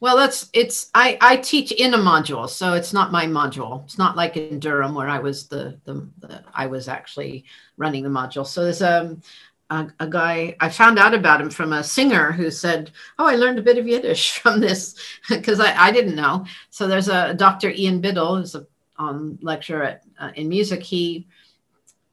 Well, 0.00 0.16
that's 0.16 0.48
it's 0.52 0.90
I 0.94 1.18
I 1.20 1.36
teach 1.36 1.72
in 1.72 1.92
a 1.94 1.98
module, 1.98 2.48
so 2.48 2.74
it's 2.74 2.92
not 2.92 3.10
my 3.10 3.26
module. 3.26 3.84
It's 3.84 3.98
not 3.98 4.16
like 4.16 4.36
in 4.36 4.60
Durham 4.60 4.94
where 4.94 5.08
I 5.08 5.18
was 5.18 5.48
the 5.48 5.78
the, 5.84 6.08
the 6.20 6.44
I 6.54 6.66
was 6.66 6.86
actually 6.88 7.44
running 7.76 8.04
the 8.04 8.08
module. 8.08 8.46
So 8.46 8.62
there's 8.62 8.82
um, 8.82 9.22
a, 9.70 9.88
a 10.00 10.06
guy 10.06 10.56
I 10.60 10.68
found 10.70 10.98
out 10.98 11.14
about 11.14 11.40
him 11.40 11.50
from 11.50 11.72
a 11.72 11.84
singer 11.84 12.32
who 12.32 12.50
said, 12.50 12.90
"Oh, 13.18 13.26
I 13.26 13.36
learned 13.36 13.58
a 13.58 13.62
bit 13.62 13.78
of 13.78 13.86
Yiddish 13.86 14.38
from 14.42 14.60
this 14.60 14.94
because 15.28 15.60
I, 15.60 15.74
I 15.76 15.90
didn't 15.92 16.16
know." 16.16 16.46
So 16.70 16.86
there's 16.86 17.08
a 17.08 17.34
Dr. 17.34 17.70
Ian 17.70 18.00
Biddle, 18.00 18.36
who's 18.36 18.54
a 18.54 18.66
um, 18.98 19.38
lecture 19.42 19.82
at, 19.82 20.02
uh, 20.18 20.30
in 20.34 20.48
music, 20.48 20.82
he, 20.82 21.26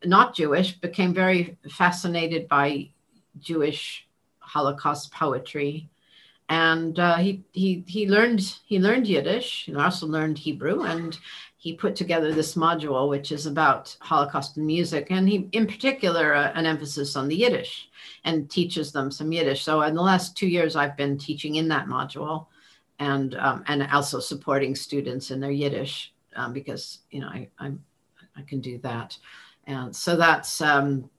not 0.03 0.35
Jewish, 0.35 0.73
became 0.73 1.13
very 1.13 1.57
fascinated 1.71 2.47
by 2.47 2.89
Jewish 3.39 4.07
Holocaust 4.39 5.11
poetry, 5.11 5.89
and 6.49 6.99
uh, 6.99 7.15
he 7.15 7.43
he 7.53 7.83
he 7.87 8.07
learned 8.07 8.41
he 8.65 8.79
learned 8.79 9.07
Yiddish. 9.07 9.67
and 9.67 9.77
also 9.77 10.05
learned 10.05 10.37
Hebrew, 10.37 10.83
and 10.83 11.17
he 11.65 11.73
put 11.73 11.95
together 11.95 12.31
this 12.31 12.53
module 12.53 13.09
which 13.09 13.31
is 13.31 13.47
about 13.47 13.97
Holocaust 13.99 14.57
and 14.57 14.67
music, 14.67 15.07
and 15.09 15.27
he 15.27 15.49
in 15.51 15.65
particular 15.65 16.35
uh, 16.35 16.51
an 16.53 16.67
emphasis 16.67 17.15
on 17.15 17.27
the 17.27 17.35
Yiddish, 17.35 17.89
and 18.23 18.47
teaches 18.51 18.91
them 18.91 19.09
some 19.09 19.31
Yiddish. 19.31 19.63
So 19.63 19.81
in 19.81 19.95
the 19.95 20.01
last 20.03 20.37
two 20.37 20.45
years, 20.45 20.75
I've 20.75 20.95
been 20.95 21.17
teaching 21.17 21.55
in 21.55 21.67
that 21.69 21.87
module, 21.87 22.45
and 22.99 23.33
um, 23.33 23.63
and 23.65 23.81
also 23.91 24.19
supporting 24.19 24.75
students 24.75 25.31
in 25.31 25.39
their 25.39 25.49
Yiddish 25.49 26.13
um, 26.35 26.53
because 26.53 26.99
you 27.09 27.19
know 27.19 27.29
I 27.29 27.49
I'm, 27.57 27.83
I 28.37 28.43
can 28.43 28.61
do 28.61 28.77
that, 28.83 29.17
and 29.65 29.95
so 29.95 30.15
that's 30.15 30.61
um, 30.61 31.09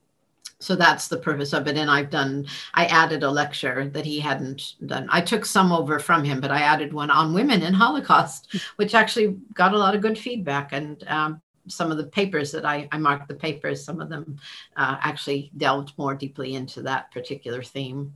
so 0.59 0.75
that's 0.75 1.09
the 1.09 1.19
purpose 1.19 1.53
of 1.53 1.67
it. 1.67 1.77
And 1.77 1.91
I've 1.91 2.11
done 2.11 2.47
I 2.75 2.87
added 2.87 3.23
a 3.23 3.31
lecture 3.31 3.89
that 3.93 4.05
he 4.05 4.21
hadn't 4.21 4.75
done. 4.87 5.07
I 5.11 5.21
took 5.21 5.45
some 5.45 5.73
over 5.73 5.99
from 5.99 6.25
him, 6.25 6.41
but 6.41 6.51
I 6.51 6.61
added 6.61 6.93
one 6.93 7.11
on 7.11 7.35
women 7.35 7.63
in 7.63 7.75
Holocaust, 7.75 8.57
which 8.77 8.95
actually 8.95 9.37
got 9.55 9.75
a 9.75 9.79
lot 9.79 9.95
of 9.95 10.03
good 10.03 10.19
feedback 10.19 10.73
and. 10.73 11.03
Um, 11.09 11.43
some 11.69 11.91
of 11.91 11.97
the 11.97 12.07
papers 12.07 12.53
that 12.53 12.65
I, 12.65 12.89
I 12.93 12.99
marked 12.99 13.27
the 13.27 13.35
papers, 13.35 13.85
some 13.85 14.01
of 14.01 14.09
them 14.09 14.39
uh, 14.77 14.99
actually 15.01 15.51
delved 15.57 15.93
more 15.99 16.15
deeply 16.15 16.55
into 16.55 16.81
that 16.83 17.11
particular 17.11 17.61
theme. 17.61 18.13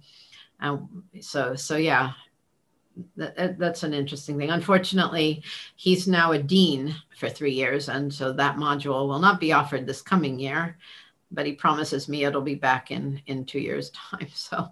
Um, 0.60 1.02
so, 1.20 1.56
so 1.56 1.76
yeah, 1.76 2.12
that, 3.16 3.58
that's 3.58 3.82
an 3.82 3.94
interesting 3.94 4.38
thing. 4.38 4.50
Unfortunately, 4.50 5.42
he's 5.76 6.06
now 6.06 6.32
a 6.32 6.42
dean 6.42 6.94
for 7.16 7.28
three 7.28 7.52
years, 7.52 7.88
and 7.88 8.12
so 8.12 8.32
that 8.32 8.56
module 8.56 9.08
will 9.08 9.18
not 9.18 9.40
be 9.40 9.52
offered 9.52 9.86
this 9.86 10.02
coming 10.02 10.38
year. 10.38 10.76
But 11.32 11.46
he 11.46 11.52
promises 11.52 12.08
me 12.08 12.24
it'll 12.24 12.42
be 12.42 12.56
back 12.56 12.90
in 12.90 13.22
in 13.26 13.44
two 13.44 13.60
years' 13.60 13.90
time. 13.90 14.28
So 14.34 14.68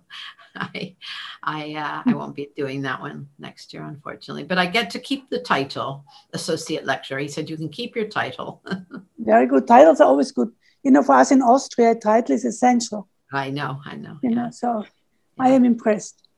I 0.56 0.96
I 1.42 1.74
uh, 1.74 2.02
I 2.10 2.14
won't 2.14 2.34
be 2.34 2.50
doing 2.56 2.82
that 2.82 3.00
one 3.00 3.28
next 3.38 3.72
year, 3.72 3.84
unfortunately. 3.84 4.44
But 4.44 4.58
I 4.58 4.66
get 4.66 4.90
to 4.90 4.98
keep 4.98 5.28
the 5.30 5.40
title, 5.40 6.04
associate 6.32 6.84
lecturer. 6.84 7.20
He 7.20 7.28
said 7.28 7.48
you 7.48 7.56
can 7.56 7.68
keep 7.68 7.94
your 7.94 8.08
title. 8.08 8.62
Very 9.18 9.46
good. 9.46 9.66
Titles 9.66 10.00
are 10.00 10.08
always 10.08 10.32
good. 10.32 10.50
You 10.82 10.90
know, 10.90 11.02
for 11.02 11.14
us 11.14 11.30
in 11.30 11.42
Austria, 11.42 11.94
title 11.94 12.34
is 12.34 12.44
essential. 12.44 13.08
I 13.32 13.50
know, 13.50 13.80
I 13.84 13.96
know. 13.96 14.18
You 14.22 14.30
yeah. 14.30 14.36
know, 14.36 14.50
so 14.50 14.82
yeah. 14.82 15.44
I 15.44 15.50
am 15.50 15.64
impressed. 15.64 16.28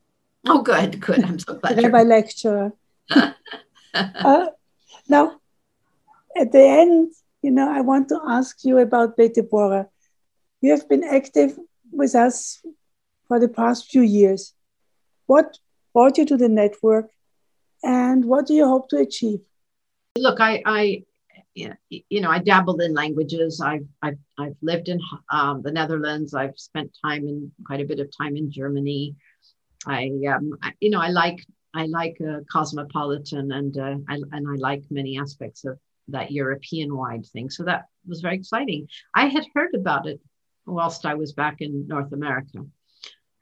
Oh, 0.46 0.62
good, 0.62 1.00
good. 1.00 1.24
I'm 1.24 1.38
so 1.38 1.54
glad. 1.54 1.82
Rabbi 1.82 2.02
lecturer. 2.02 2.72
uh, 3.94 4.46
now, 5.08 5.40
at 6.36 6.52
the 6.52 6.62
end, 6.62 7.12
you 7.42 7.50
know, 7.50 7.70
I 7.70 7.80
want 7.80 8.08
to 8.08 8.20
ask 8.26 8.64
you 8.64 8.78
about 8.78 9.16
Beit 9.16 9.34
Deborah. 9.34 9.88
You 10.60 10.70
have 10.72 10.88
been 10.88 11.04
active 11.04 11.58
with 11.90 12.14
us 12.14 12.62
for 13.28 13.40
the 13.40 13.48
past 13.48 13.90
few 13.90 14.02
years. 14.02 14.54
What 15.26 15.58
brought 15.92 16.18
you 16.18 16.26
to 16.26 16.36
the 16.36 16.48
network, 16.48 17.10
and 17.82 18.24
what 18.24 18.46
do 18.46 18.54
you 18.54 18.66
hope 18.66 18.88
to 18.90 18.98
achieve? 18.98 19.40
Look, 20.16 20.40
I, 20.40 20.62
I 20.66 21.04
you 21.54 22.20
know, 22.20 22.30
I 22.30 22.38
dabbled 22.38 22.80
in 22.80 22.94
languages. 22.94 23.60
I've, 23.60 23.86
I've, 24.02 24.18
I've 24.38 24.56
lived 24.62 24.88
in 24.88 25.00
um, 25.30 25.62
the 25.62 25.72
Netherlands. 25.72 26.34
I've 26.34 26.58
spent 26.58 26.96
time 27.04 27.26
in 27.26 27.50
quite 27.66 27.80
a 27.80 27.84
bit 27.84 28.00
of 28.00 28.08
time 28.16 28.36
in 28.36 28.50
Germany. 28.50 29.16
I, 29.86 30.10
um, 30.28 30.52
I, 30.62 30.72
you 30.80 30.90
know, 30.90 31.00
I 31.00 31.08
like 31.08 31.44
I 31.72 31.86
like 31.86 32.18
uh, 32.20 32.40
cosmopolitan 32.50 33.52
and 33.52 33.78
uh, 33.78 33.96
I, 34.08 34.14
and 34.14 34.48
I 34.48 34.56
like 34.56 34.82
many 34.90 35.18
aspects 35.18 35.64
of 35.64 35.78
that 36.08 36.32
European 36.32 36.96
wide 36.96 37.24
thing. 37.26 37.48
So 37.48 37.62
that 37.64 37.86
was 38.06 38.20
very 38.20 38.34
exciting. 38.34 38.88
I 39.14 39.26
had 39.26 39.46
heard 39.54 39.74
about 39.74 40.06
it 40.08 40.20
whilst 40.70 41.06
I 41.06 41.14
was 41.14 41.32
back 41.32 41.56
in 41.60 41.86
North 41.86 42.12
America. 42.12 42.64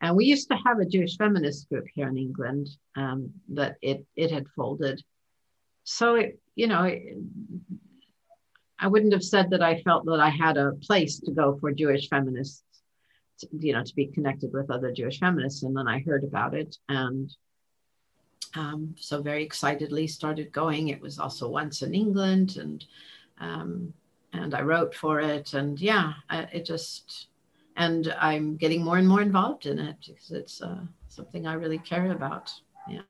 And 0.00 0.16
we 0.16 0.26
used 0.26 0.48
to 0.50 0.56
have 0.64 0.78
a 0.78 0.86
Jewish 0.86 1.16
feminist 1.16 1.68
group 1.68 1.86
here 1.94 2.08
in 2.08 2.16
England, 2.16 2.68
um, 2.96 3.32
but 3.48 3.76
it 3.82 4.06
it 4.14 4.30
had 4.30 4.46
folded. 4.54 5.02
So 5.84 6.14
it, 6.14 6.40
you 6.54 6.66
know, 6.66 6.84
it, 6.84 7.02
I 8.78 8.86
wouldn't 8.86 9.12
have 9.12 9.24
said 9.24 9.50
that 9.50 9.62
I 9.62 9.82
felt 9.82 10.04
that 10.06 10.20
I 10.20 10.28
had 10.28 10.56
a 10.56 10.72
place 10.82 11.18
to 11.20 11.32
go 11.32 11.58
for 11.58 11.72
Jewish 11.72 12.08
feminists 12.08 12.62
you 13.58 13.72
know, 13.72 13.82
to 13.82 13.94
be 13.94 14.06
connected 14.06 14.52
with 14.52 14.70
other 14.70 14.92
Jewish 14.92 15.20
feminists. 15.20 15.62
And 15.62 15.76
then 15.76 15.88
I 15.88 16.00
heard 16.00 16.24
about 16.24 16.54
it 16.54 16.76
and 16.88 17.30
um, 18.54 18.94
so 18.98 19.22
very 19.22 19.44
excitedly 19.44 20.06
started 20.06 20.52
going. 20.52 20.88
It 20.88 21.00
was 21.00 21.18
also 21.18 21.48
once 21.48 21.82
in 21.82 21.94
England 21.94 22.56
and 22.56 22.84
um, 23.40 23.92
and 24.32 24.54
I 24.54 24.62
wrote 24.62 24.94
for 24.94 25.20
it 25.20 25.54
and 25.54 25.80
yeah, 25.80 26.14
it 26.30 26.64
just 26.64 27.28
and 27.76 28.14
I'm 28.20 28.56
getting 28.56 28.82
more 28.82 28.98
and 28.98 29.08
more 29.08 29.22
involved 29.22 29.66
in 29.66 29.78
it 29.78 29.96
because 30.06 30.32
it's 30.32 30.60
uh, 30.60 30.80
something 31.06 31.46
I 31.46 31.54
really 31.54 31.78
care 31.78 32.10
about. 32.10 32.52
Yeah, 32.88 33.02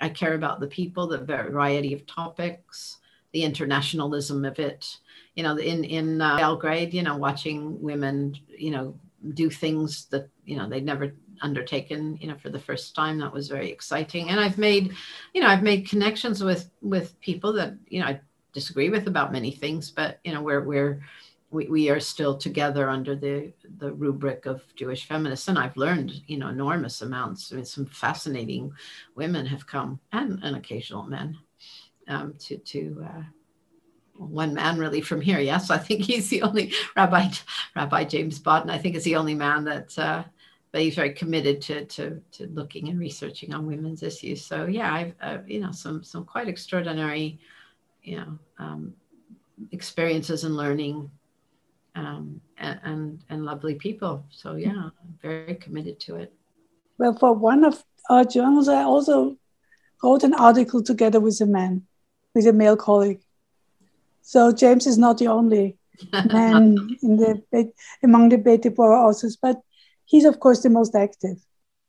I 0.00 0.08
care 0.08 0.34
about 0.34 0.58
the 0.58 0.66
people, 0.66 1.06
the 1.06 1.18
variety 1.18 1.94
of 1.94 2.04
topics, 2.06 2.98
the 3.32 3.44
internationalism 3.44 4.44
of 4.44 4.58
it. 4.58 4.98
You 5.36 5.44
know, 5.44 5.56
in 5.56 5.84
in 5.84 6.20
uh, 6.20 6.36
Belgrade, 6.36 6.92
you 6.92 7.02
know, 7.02 7.16
watching 7.16 7.80
women, 7.80 8.36
you 8.48 8.72
know, 8.72 8.98
do 9.34 9.48
things 9.48 10.06
that 10.06 10.28
you 10.44 10.56
know 10.56 10.68
they'd 10.68 10.84
never 10.84 11.14
undertaken 11.40 12.16
you 12.20 12.28
know 12.28 12.36
for 12.36 12.50
the 12.50 12.58
first 12.58 12.94
time 12.94 13.18
that 13.18 13.32
was 13.32 13.48
very 13.48 13.70
exciting 13.70 14.30
and 14.30 14.38
i've 14.38 14.58
made 14.58 14.94
you 15.34 15.40
know 15.40 15.48
i've 15.48 15.62
made 15.62 15.88
connections 15.88 16.42
with 16.42 16.70
with 16.82 17.18
people 17.20 17.52
that 17.52 17.74
you 17.88 18.00
know 18.00 18.06
i 18.06 18.20
disagree 18.52 18.90
with 18.90 19.06
about 19.08 19.32
many 19.32 19.50
things 19.50 19.90
but 19.90 20.18
you 20.24 20.32
know 20.32 20.42
we're 20.42 20.62
we're 20.62 21.02
we, 21.50 21.66
we 21.68 21.90
are 21.90 22.00
still 22.00 22.36
together 22.36 22.88
under 22.88 23.14
the 23.14 23.52
the 23.78 23.92
rubric 23.92 24.46
of 24.46 24.62
jewish 24.74 25.06
feminists 25.06 25.48
and 25.48 25.58
i've 25.58 25.76
learned 25.76 26.12
you 26.26 26.38
know 26.38 26.48
enormous 26.48 27.02
amounts 27.02 27.52
i 27.52 27.56
mean 27.56 27.64
some 27.64 27.86
fascinating 27.86 28.72
women 29.14 29.46
have 29.46 29.66
come 29.66 30.00
and, 30.12 30.38
and 30.42 30.56
occasional 30.56 31.02
men 31.04 31.36
um, 32.08 32.34
to 32.38 32.58
to 32.58 33.06
uh, 33.08 33.22
one 34.14 34.54
man 34.54 34.78
really 34.78 35.00
from 35.00 35.20
here. 35.20 35.38
Yes, 35.38 35.70
I 35.70 35.78
think 35.78 36.02
he's 36.02 36.28
the 36.28 36.42
only 36.42 36.72
Rabbi 36.96 37.30
Rabbi 37.76 38.04
James 38.04 38.38
Baaden. 38.40 38.70
I 38.70 38.78
think 38.78 38.96
is 38.96 39.04
the 39.04 39.16
only 39.16 39.34
man 39.34 39.64
that, 39.64 39.98
uh, 39.98 40.24
but 40.70 40.80
he's 40.80 40.94
very 40.94 41.12
committed 41.12 41.60
to, 41.62 41.84
to 41.86 42.22
to 42.32 42.46
looking 42.48 42.88
and 42.88 42.98
researching 42.98 43.52
on 43.52 43.66
women's 43.66 44.02
issues. 44.02 44.44
So 44.44 44.66
yeah, 44.66 44.92
I've 44.92 45.14
uh, 45.20 45.38
you 45.46 45.60
know 45.60 45.72
some 45.72 46.02
some 46.02 46.24
quite 46.24 46.48
extraordinary, 46.48 47.40
you 48.02 48.16
know, 48.16 48.38
um, 48.58 48.94
experiences 49.70 50.44
and 50.44 50.56
learning, 50.56 51.10
um, 51.94 52.40
and, 52.58 52.80
and 52.84 53.24
and 53.28 53.44
lovely 53.44 53.74
people. 53.74 54.24
So 54.30 54.56
yeah, 54.56 54.70
I'm 54.70 55.18
very 55.20 55.54
committed 55.54 56.00
to 56.00 56.16
it. 56.16 56.32
Well, 56.98 57.14
for 57.14 57.32
one 57.32 57.64
of 57.64 57.82
our 58.10 58.24
journals, 58.24 58.68
I 58.68 58.82
also 58.82 59.36
wrote 60.02 60.24
an 60.24 60.34
article 60.34 60.82
together 60.82 61.20
with 61.20 61.40
a 61.40 61.46
man, 61.46 61.82
with 62.34 62.46
a 62.46 62.52
male 62.52 62.76
colleague 62.76 63.20
so 64.22 64.52
James 64.52 64.86
is 64.86 64.96
not 64.96 65.18
the 65.18 65.26
only 65.26 65.76
man 66.12 66.96
in 67.02 67.16
the 67.16 67.72
among 68.02 68.30
the 68.30 68.38
Beit 68.38 68.62
Deborah 68.62 69.02
authors, 69.02 69.36
but 69.36 69.60
he's 70.06 70.24
of 70.24 70.40
course 70.40 70.62
the 70.62 70.70
most 70.70 70.94
active. 70.94 71.38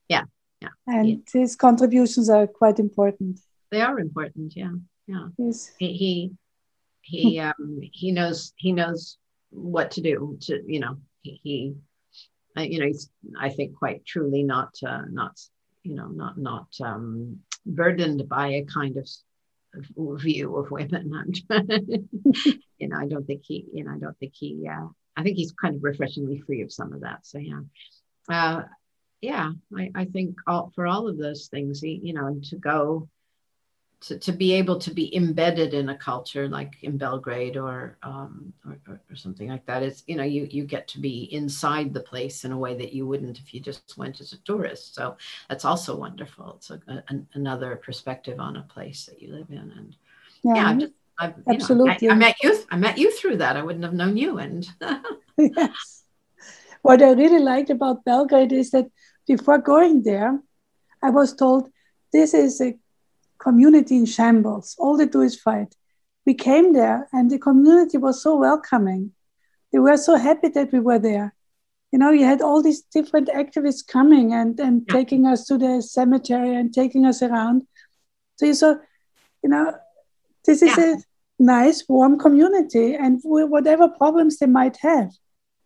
Yeah, 0.10 0.24
yeah. 0.60 0.70
And 0.88 1.08
yeah. 1.08 1.16
his 1.32 1.56
contributions 1.56 2.30
are 2.30 2.48
quite 2.48 2.80
important. 2.80 3.40
They 3.72 3.82
are 3.82 4.00
important. 4.00 4.56
Yeah, 4.56 4.74
yeah. 5.08 5.28
He's, 5.38 5.72
he 5.78 5.94
he 5.94 6.32
he, 7.02 7.40
um, 7.40 7.80
he 7.82 8.12
knows 8.12 8.54
he 8.56 8.72
knows 8.72 9.18
what 9.50 9.92
to 9.92 10.02
do. 10.02 10.38
To 10.42 10.62
you 10.66 10.80
know 10.80 10.98
he, 11.22 11.40
he 11.44 11.76
you 12.56 12.80
know 12.80 12.88
he's 12.88 13.10
I 13.40 13.50
think 13.50 13.78
quite 13.78 14.06
truly 14.06 14.44
not 14.44 14.76
uh, 14.86 15.04
not 15.10 15.40
you 15.84 15.96
know 15.96 16.08
not 16.08 16.38
not 16.38 16.68
um, 16.82 17.40
burdened 17.66 18.28
by 18.30 18.48
a 18.50 18.66
kind 18.66 18.98
of 18.98 19.08
view 19.76 20.56
of 20.58 20.72
women. 20.72 21.34
you 21.50 22.88
know, 22.88 22.98
I 22.98 23.08
don't 23.08 23.26
think 23.26 23.42
he, 23.44 23.66
you 23.74 23.84
know, 23.84 23.92
I 23.92 23.98
don't 23.98 24.18
think 24.20 24.34
he, 24.36 24.68
uh, 24.70 24.88
I 25.16 25.24
think 25.24 25.38
he's 25.38 25.52
kind 25.52 25.76
of 25.76 25.84
refreshingly 25.84 26.40
free 26.40 26.62
of 26.62 26.72
some 26.72 26.94
of 26.94 27.02
that. 27.02 27.26
So 27.26 27.40
yeah, 27.40 27.62
uh, 28.30 28.64
yeah, 29.22 29.52
I, 29.76 29.92
I 29.96 30.06
think 30.06 30.36
all, 30.48 30.72
for 30.76 30.86
all 30.86 31.08
of 31.08 31.18
those 31.18 31.48
things, 31.48 31.82
he, 31.82 32.00
you 32.04 32.14
know, 32.14 32.28
and 32.28 32.44
to 32.46 32.58
go 32.58 33.10
to, 34.04 34.20
to 34.20 34.32
be 34.34 34.54
able 34.54 34.78
to 34.80 34.92
be 34.92 35.16
embedded 35.16 35.74
in 35.74 35.90
a 35.90 35.98
culture 35.98 36.50
like 36.50 36.76
in 36.82 36.98
Belgrade 36.98 37.56
or, 37.56 37.98
um, 38.04 38.52
or, 38.66 39.00
or, 39.10 39.16
something 39.16 39.48
like 39.48 39.66
that. 39.66 39.82
It's, 39.82 40.04
you 40.08 40.18
know, 40.18 40.24
you, 40.24 40.46
you 40.52 40.66
get 40.66 40.90
to 40.90 41.00
be 41.00 41.34
inside 41.34 41.94
the 41.94 42.02
place 42.02 42.44
in 42.44 42.52
a 42.52 42.58
way 42.58 42.76
that 42.76 42.92
you 42.92 43.08
wouldn't 43.08 43.40
if 43.40 43.54
you 43.54 43.62
just 43.62 43.98
went 43.98 44.20
as 44.20 44.34
a 44.34 44.38
tourist. 44.40 44.94
So 44.94 45.16
that's 45.48 45.64
also 45.64 45.96
wonderful. 45.96 46.56
It's 46.58 46.70
a, 46.70 46.82
a, 46.88 47.20
another 47.34 47.78
perspective 47.78 48.42
on 48.42 48.58
a 48.58 48.64
place 48.64 49.06
that 49.06 49.22
you 49.22 49.34
live 49.34 49.50
in. 49.50 49.72
And 49.78 49.96
yeah, 50.44 50.54
yeah 50.56 50.74
just, 50.80 50.94
I've, 51.20 51.34
absolutely. 51.48 52.08
Know, 52.08 52.14
I, 52.14 52.16
I, 52.16 52.18
met 52.18 52.36
you. 52.44 52.60
I 52.72 52.76
met 52.76 52.98
you 52.98 53.12
through 53.12 53.38
that. 53.38 53.56
I 53.56 53.64
wouldn't 53.64 53.86
have 53.86 53.94
known 53.94 54.18
you. 54.18 54.38
And 54.38 54.68
yes, 55.38 56.04
what 56.82 57.02
I 57.02 57.12
really 57.12 57.40
liked 57.40 57.70
about 57.70 58.04
Belgrade 58.04 58.52
is 58.52 58.72
that 58.72 58.88
before 59.26 59.60
going 59.60 60.04
there, 60.04 60.42
I 61.02 61.10
was 61.10 61.34
told 61.34 61.70
this 62.12 62.34
is 62.34 62.60
a 62.60 62.76
community 63.44 63.96
in 63.98 64.06
shambles. 64.06 64.76
All 64.80 64.98
they 64.98 65.06
do 65.06 65.22
is 65.22 65.40
fight. 65.40 65.76
We 66.26 66.34
came 66.34 66.74
there 66.74 67.10
and 67.12 67.30
the 67.30 67.38
community 67.38 67.98
was 67.98 68.24
so 68.24 68.38
welcoming. 68.38 69.12
They 69.72 69.80
were 69.80 69.98
so 69.98 70.16
happy 70.16 70.48
that 70.50 70.72
we 70.72 70.80
were 70.80 71.00
there. 71.00 71.36
You 71.92 72.00
know, 72.00 72.12
you 72.12 72.26
had 72.26 72.42
all 72.42 72.64
these 72.64 72.82
different 72.82 73.28
activists 73.28 73.86
coming 73.86 74.34
and, 74.34 74.60
and 74.60 74.84
yeah. 74.88 74.94
taking 74.94 75.28
us 75.28 75.46
to 75.48 75.58
the 75.58 75.82
cemetery 75.82 76.56
and 76.56 76.74
taking 76.74 77.06
us 77.06 77.22
around. 77.22 77.64
So 78.38 78.46
you 78.46 78.54
saw, 78.54 78.76
you 79.44 79.50
know, 79.50 79.76
this 80.46 80.62
is 80.62 80.76
yeah. 80.78 80.96
a 80.96 80.98
nice, 81.38 81.84
warm 81.88 82.18
community. 82.18 82.96
And 82.96 83.20
whatever 83.24 83.90
problems 83.90 84.38
they 84.38 84.48
might 84.48 84.78
have, 84.78 85.12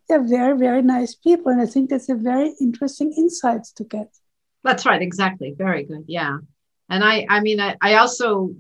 they're 0.10 0.28
very, 0.28 0.58
very 0.58 0.82
nice 0.82 1.16
people. 1.16 1.52
And 1.52 1.62
I 1.62 1.66
think 1.66 1.90
that's 1.90 2.10
a 2.10 2.16
very 2.16 2.54
interesting 2.60 3.14
insights 3.14 3.72
to 3.74 3.84
get. 3.84 4.10
That's 4.64 4.86
right. 4.86 5.02
Exactly. 5.02 5.54
Very 5.58 5.84
good. 5.84 6.06
Yeah 6.08 6.40
and 6.90 7.04
i 7.04 7.26
i 7.30 7.40
mean 7.40 7.60
i, 7.60 7.76
I 7.82 7.96
also 7.96 8.56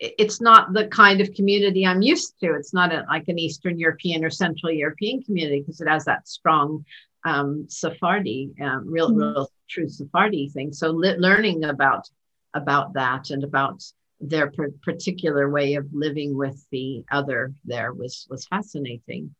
it's 0.00 0.40
not 0.40 0.72
the 0.72 0.86
kind 0.86 1.20
of 1.20 1.34
community 1.34 1.86
i'm 1.86 2.02
used 2.02 2.40
to. 2.40 2.54
It's 2.54 2.72
not 2.72 2.92
a, 2.92 3.04
like 3.08 3.28
an 3.28 3.38
eastern 3.38 3.78
european 3.78 4.24
or 4.24 4.30
central 4.30 4.72
european 4.72 5.22
community 5.22 5.60
because 5.60 5.80
it 5.80 5.88
has 5.88 6.06
that 6.06 6.26
strong 6.26 6.84
um, 7.24 7.66
sephardi 7.68 8.52
um, 8.60 8.90
real 8.90 9.10
mm-hmm. 9.10 9.20
real 9.20 9.50
true 9.68 9.88
sephardi 9.88 10.48
thing. 10.48 10.72
So 10.72 10.90
li- 10.90 11.16
learning 11.18 11.64
about 11.64 12.08
about 12.54 12.94
that 12.94 13.30
and 13.30 13.44
about 13.44 13.82
their 14.20 14.50
per- 14.50 14.74
particular 14.82 15.48
way 15.48 15.74
of 15.74 15.86
living 15.92 16.36
with 16.36 16.64
the 16.70 17.04
other 17.10 17.54
there 17.64 17.92
was 17.92 18.26
was 18.30 18.46
fascinating. 18.46 19.34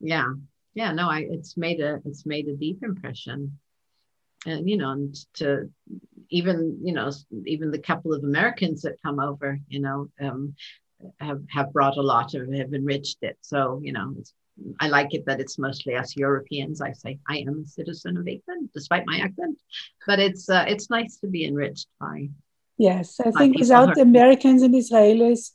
Yeah. 0.00 0.32
Yeah 0.74 0.92
no 0.92 1.08
i 1.08 1.20
it's 1.20 1.56
made 1.56 1.80
a 1.80 2.00
it's 2.04 2.24
made 2.24 2.48
a 2.48 2.56
deep 2.56 2.82
impression. 2.82 3.58
And 4.46 4.68
you 4.68 4.76
know 4.76 4.90
and 4.90 5.14
to 5.34 5.70
even 6.30 6.78
you 6.82 6.92
know 6.92 7.10
even 7.46 7.70
the 7.70 7.78
couple 7.78 8.12
of 8.12 8.24
americans 8.24 8.82
that 8.82 9.02
come 9.02 9.20
over 9.20 9.58
you 9.68 9.80
know 9.80 10.08
um, 10.20 10.54
have 11.20 11.40
have 11.48 11.72
brought 11.72 11.96
a 11.96 12.02
lot 12.02 12.34
of 12.34 12.52
have 12.52 12.74
enriched 12.74 13.18
it 13.22 13.36
so 13.40 13.80
you 13.82 13.92
know 13.92 14.14
I 14.80 14.88
like 14.88 15.14
it 15.14 15.24
that 15.26 15.40
it's 15.40 15.58
mostly 15.58 15.94
us 15.94 16.16
Europeans. 16.16 16.80
I 16.80 16.92
say 16.92 17.18
I 17.28 17.38
am 17.38 17.62
a 17.64 17.68
citizen 17.68 18.16
of 18.16 18.26
England, 18.26 18.70
despite 18.74 19.04
my 19.06 19.18
accent, 19.18 19.58
but 20.06 20.18
it's 20.18 20.48
uh, 20.48 20.64
it's 20.66 20.90
nice 20.90 21.18
to 21.18 21.26
be 21.26 21.44
enriched 21.44 21.88
by. 22.00 22.28
Yes, 22.76 23.20
I 23.20 23.30
think 23.32 23.58
without 23.58 23.98
Americans 23.98 24.62
and 24.62 24.74
Israelis, 24.74 25.50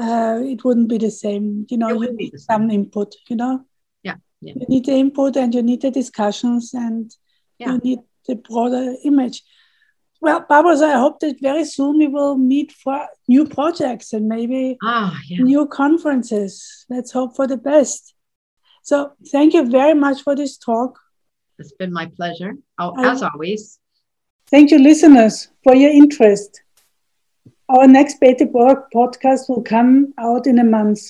uh, 0.00 0.40
it 0.42 0.64
wouldn't 0.64 0.88
be 0.88 0.98
the 0.98 1.10
same. 1.10 1.66
You 1.68 1.78
know, 1.78 2.02
you 2.02 2.12
need 2.12 2.38
some 2.38 2.70
input. 2.70 3.14
You 3.28 3.36
know, 3.36 3.64
yeah, 4.02 4.16
yeah, 4.40 4.54
you 4.56 4.66
need 4.68 4.86
the 4.86 4.92
input 4.92 5.36
and 5.36 5.54
you 5.54 5.62
need 5.62 5.82
the 5.82 5.90
discussions 5.90 6.72
and 6.74 7.14
yeah. 7.58 7.72
you 7.72 7.78
need 7.78 7.98
the 8.26 8.36
broader 8.36 8.94
image. 9.04 9.42
Well, 10.24 10.40
Barbara, 10.48 10.78
I 10.78 10.98
hope 10.98 11.20
that 11.20 11.38
very 11.42 11.66
soon 11.66 11.98
we 11.98 12.06
will 12.06 12.38
meet 12.38 12.72
for 12.72 13.06
new 13.28 13.44
projects 13.44 14.14
and 14.14 14.26
maybe 14.26 14.78
ah, 14.82 15.20
yeah. 15.28 15.42
new 15.42 15.66
conferences. 15.66 16.86
Let's 16.88 17.12
hope 17.12 17.36
for 17.36 17.46
the 17.46 17.58
best. 17.58 18.14
So, 18.82 19.12
thank 19.30 19.52
you 19.52 19.68
very 19.68 19.92
much 19.92 20.22
for 20.22 20.34
this 20.34 20.56
talk. 20.56 20.98
It's 21.58 21.72
been 21.72 21.92
my 21.92 22.06
pleasure, 22.06 22.54
oh, 22.78 22.94
as 23.04 23.22
always. 23.22 23.78
Thank 24.46 24.70
you, 24.70 24.78
listeners, 24.78 25.48
for 25.62 25.74
your 25.74 25.90
interest. 25.90 26.62
Our 27.68 27.86
next 27.86 28.18
Beit 28.18 28.38
Deborah 28.38 28.86
podcast 28.94 29.50
will 29.50 29.62
come 29.62 30.14
out 30.16 30.46
in 30.46 30.58
a 30.58 30.64
month. 30.64 31.00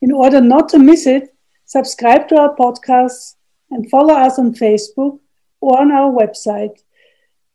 In 0.00 0.10
order 0.10 0.40
not 0.40 0.70
to 0.70 0.78
miss 0.78 1.06
it, 1.06 1.36
subscribe 1.66 2.28
to 2.28 2.36
our 2.38 2.56
podcast 2.56 3.34
and 3.70 3.90
follow 3.90 4.14
us 4.14 4.38
on 4.38 4.54
Facebook 4.54 5.18
or 5.60 5.78
on 5.78 5.92
our 5.92 6.10
website, 6.10 6.78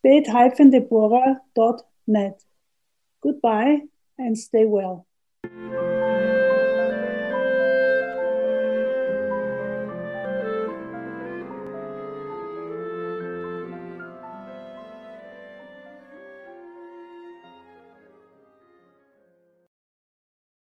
beit-deborah.net. 0.08 2.44
Goodbye 3.22 3.82
and 4.18 4.38
stay 4.38 4.66
well. 4.66 5.06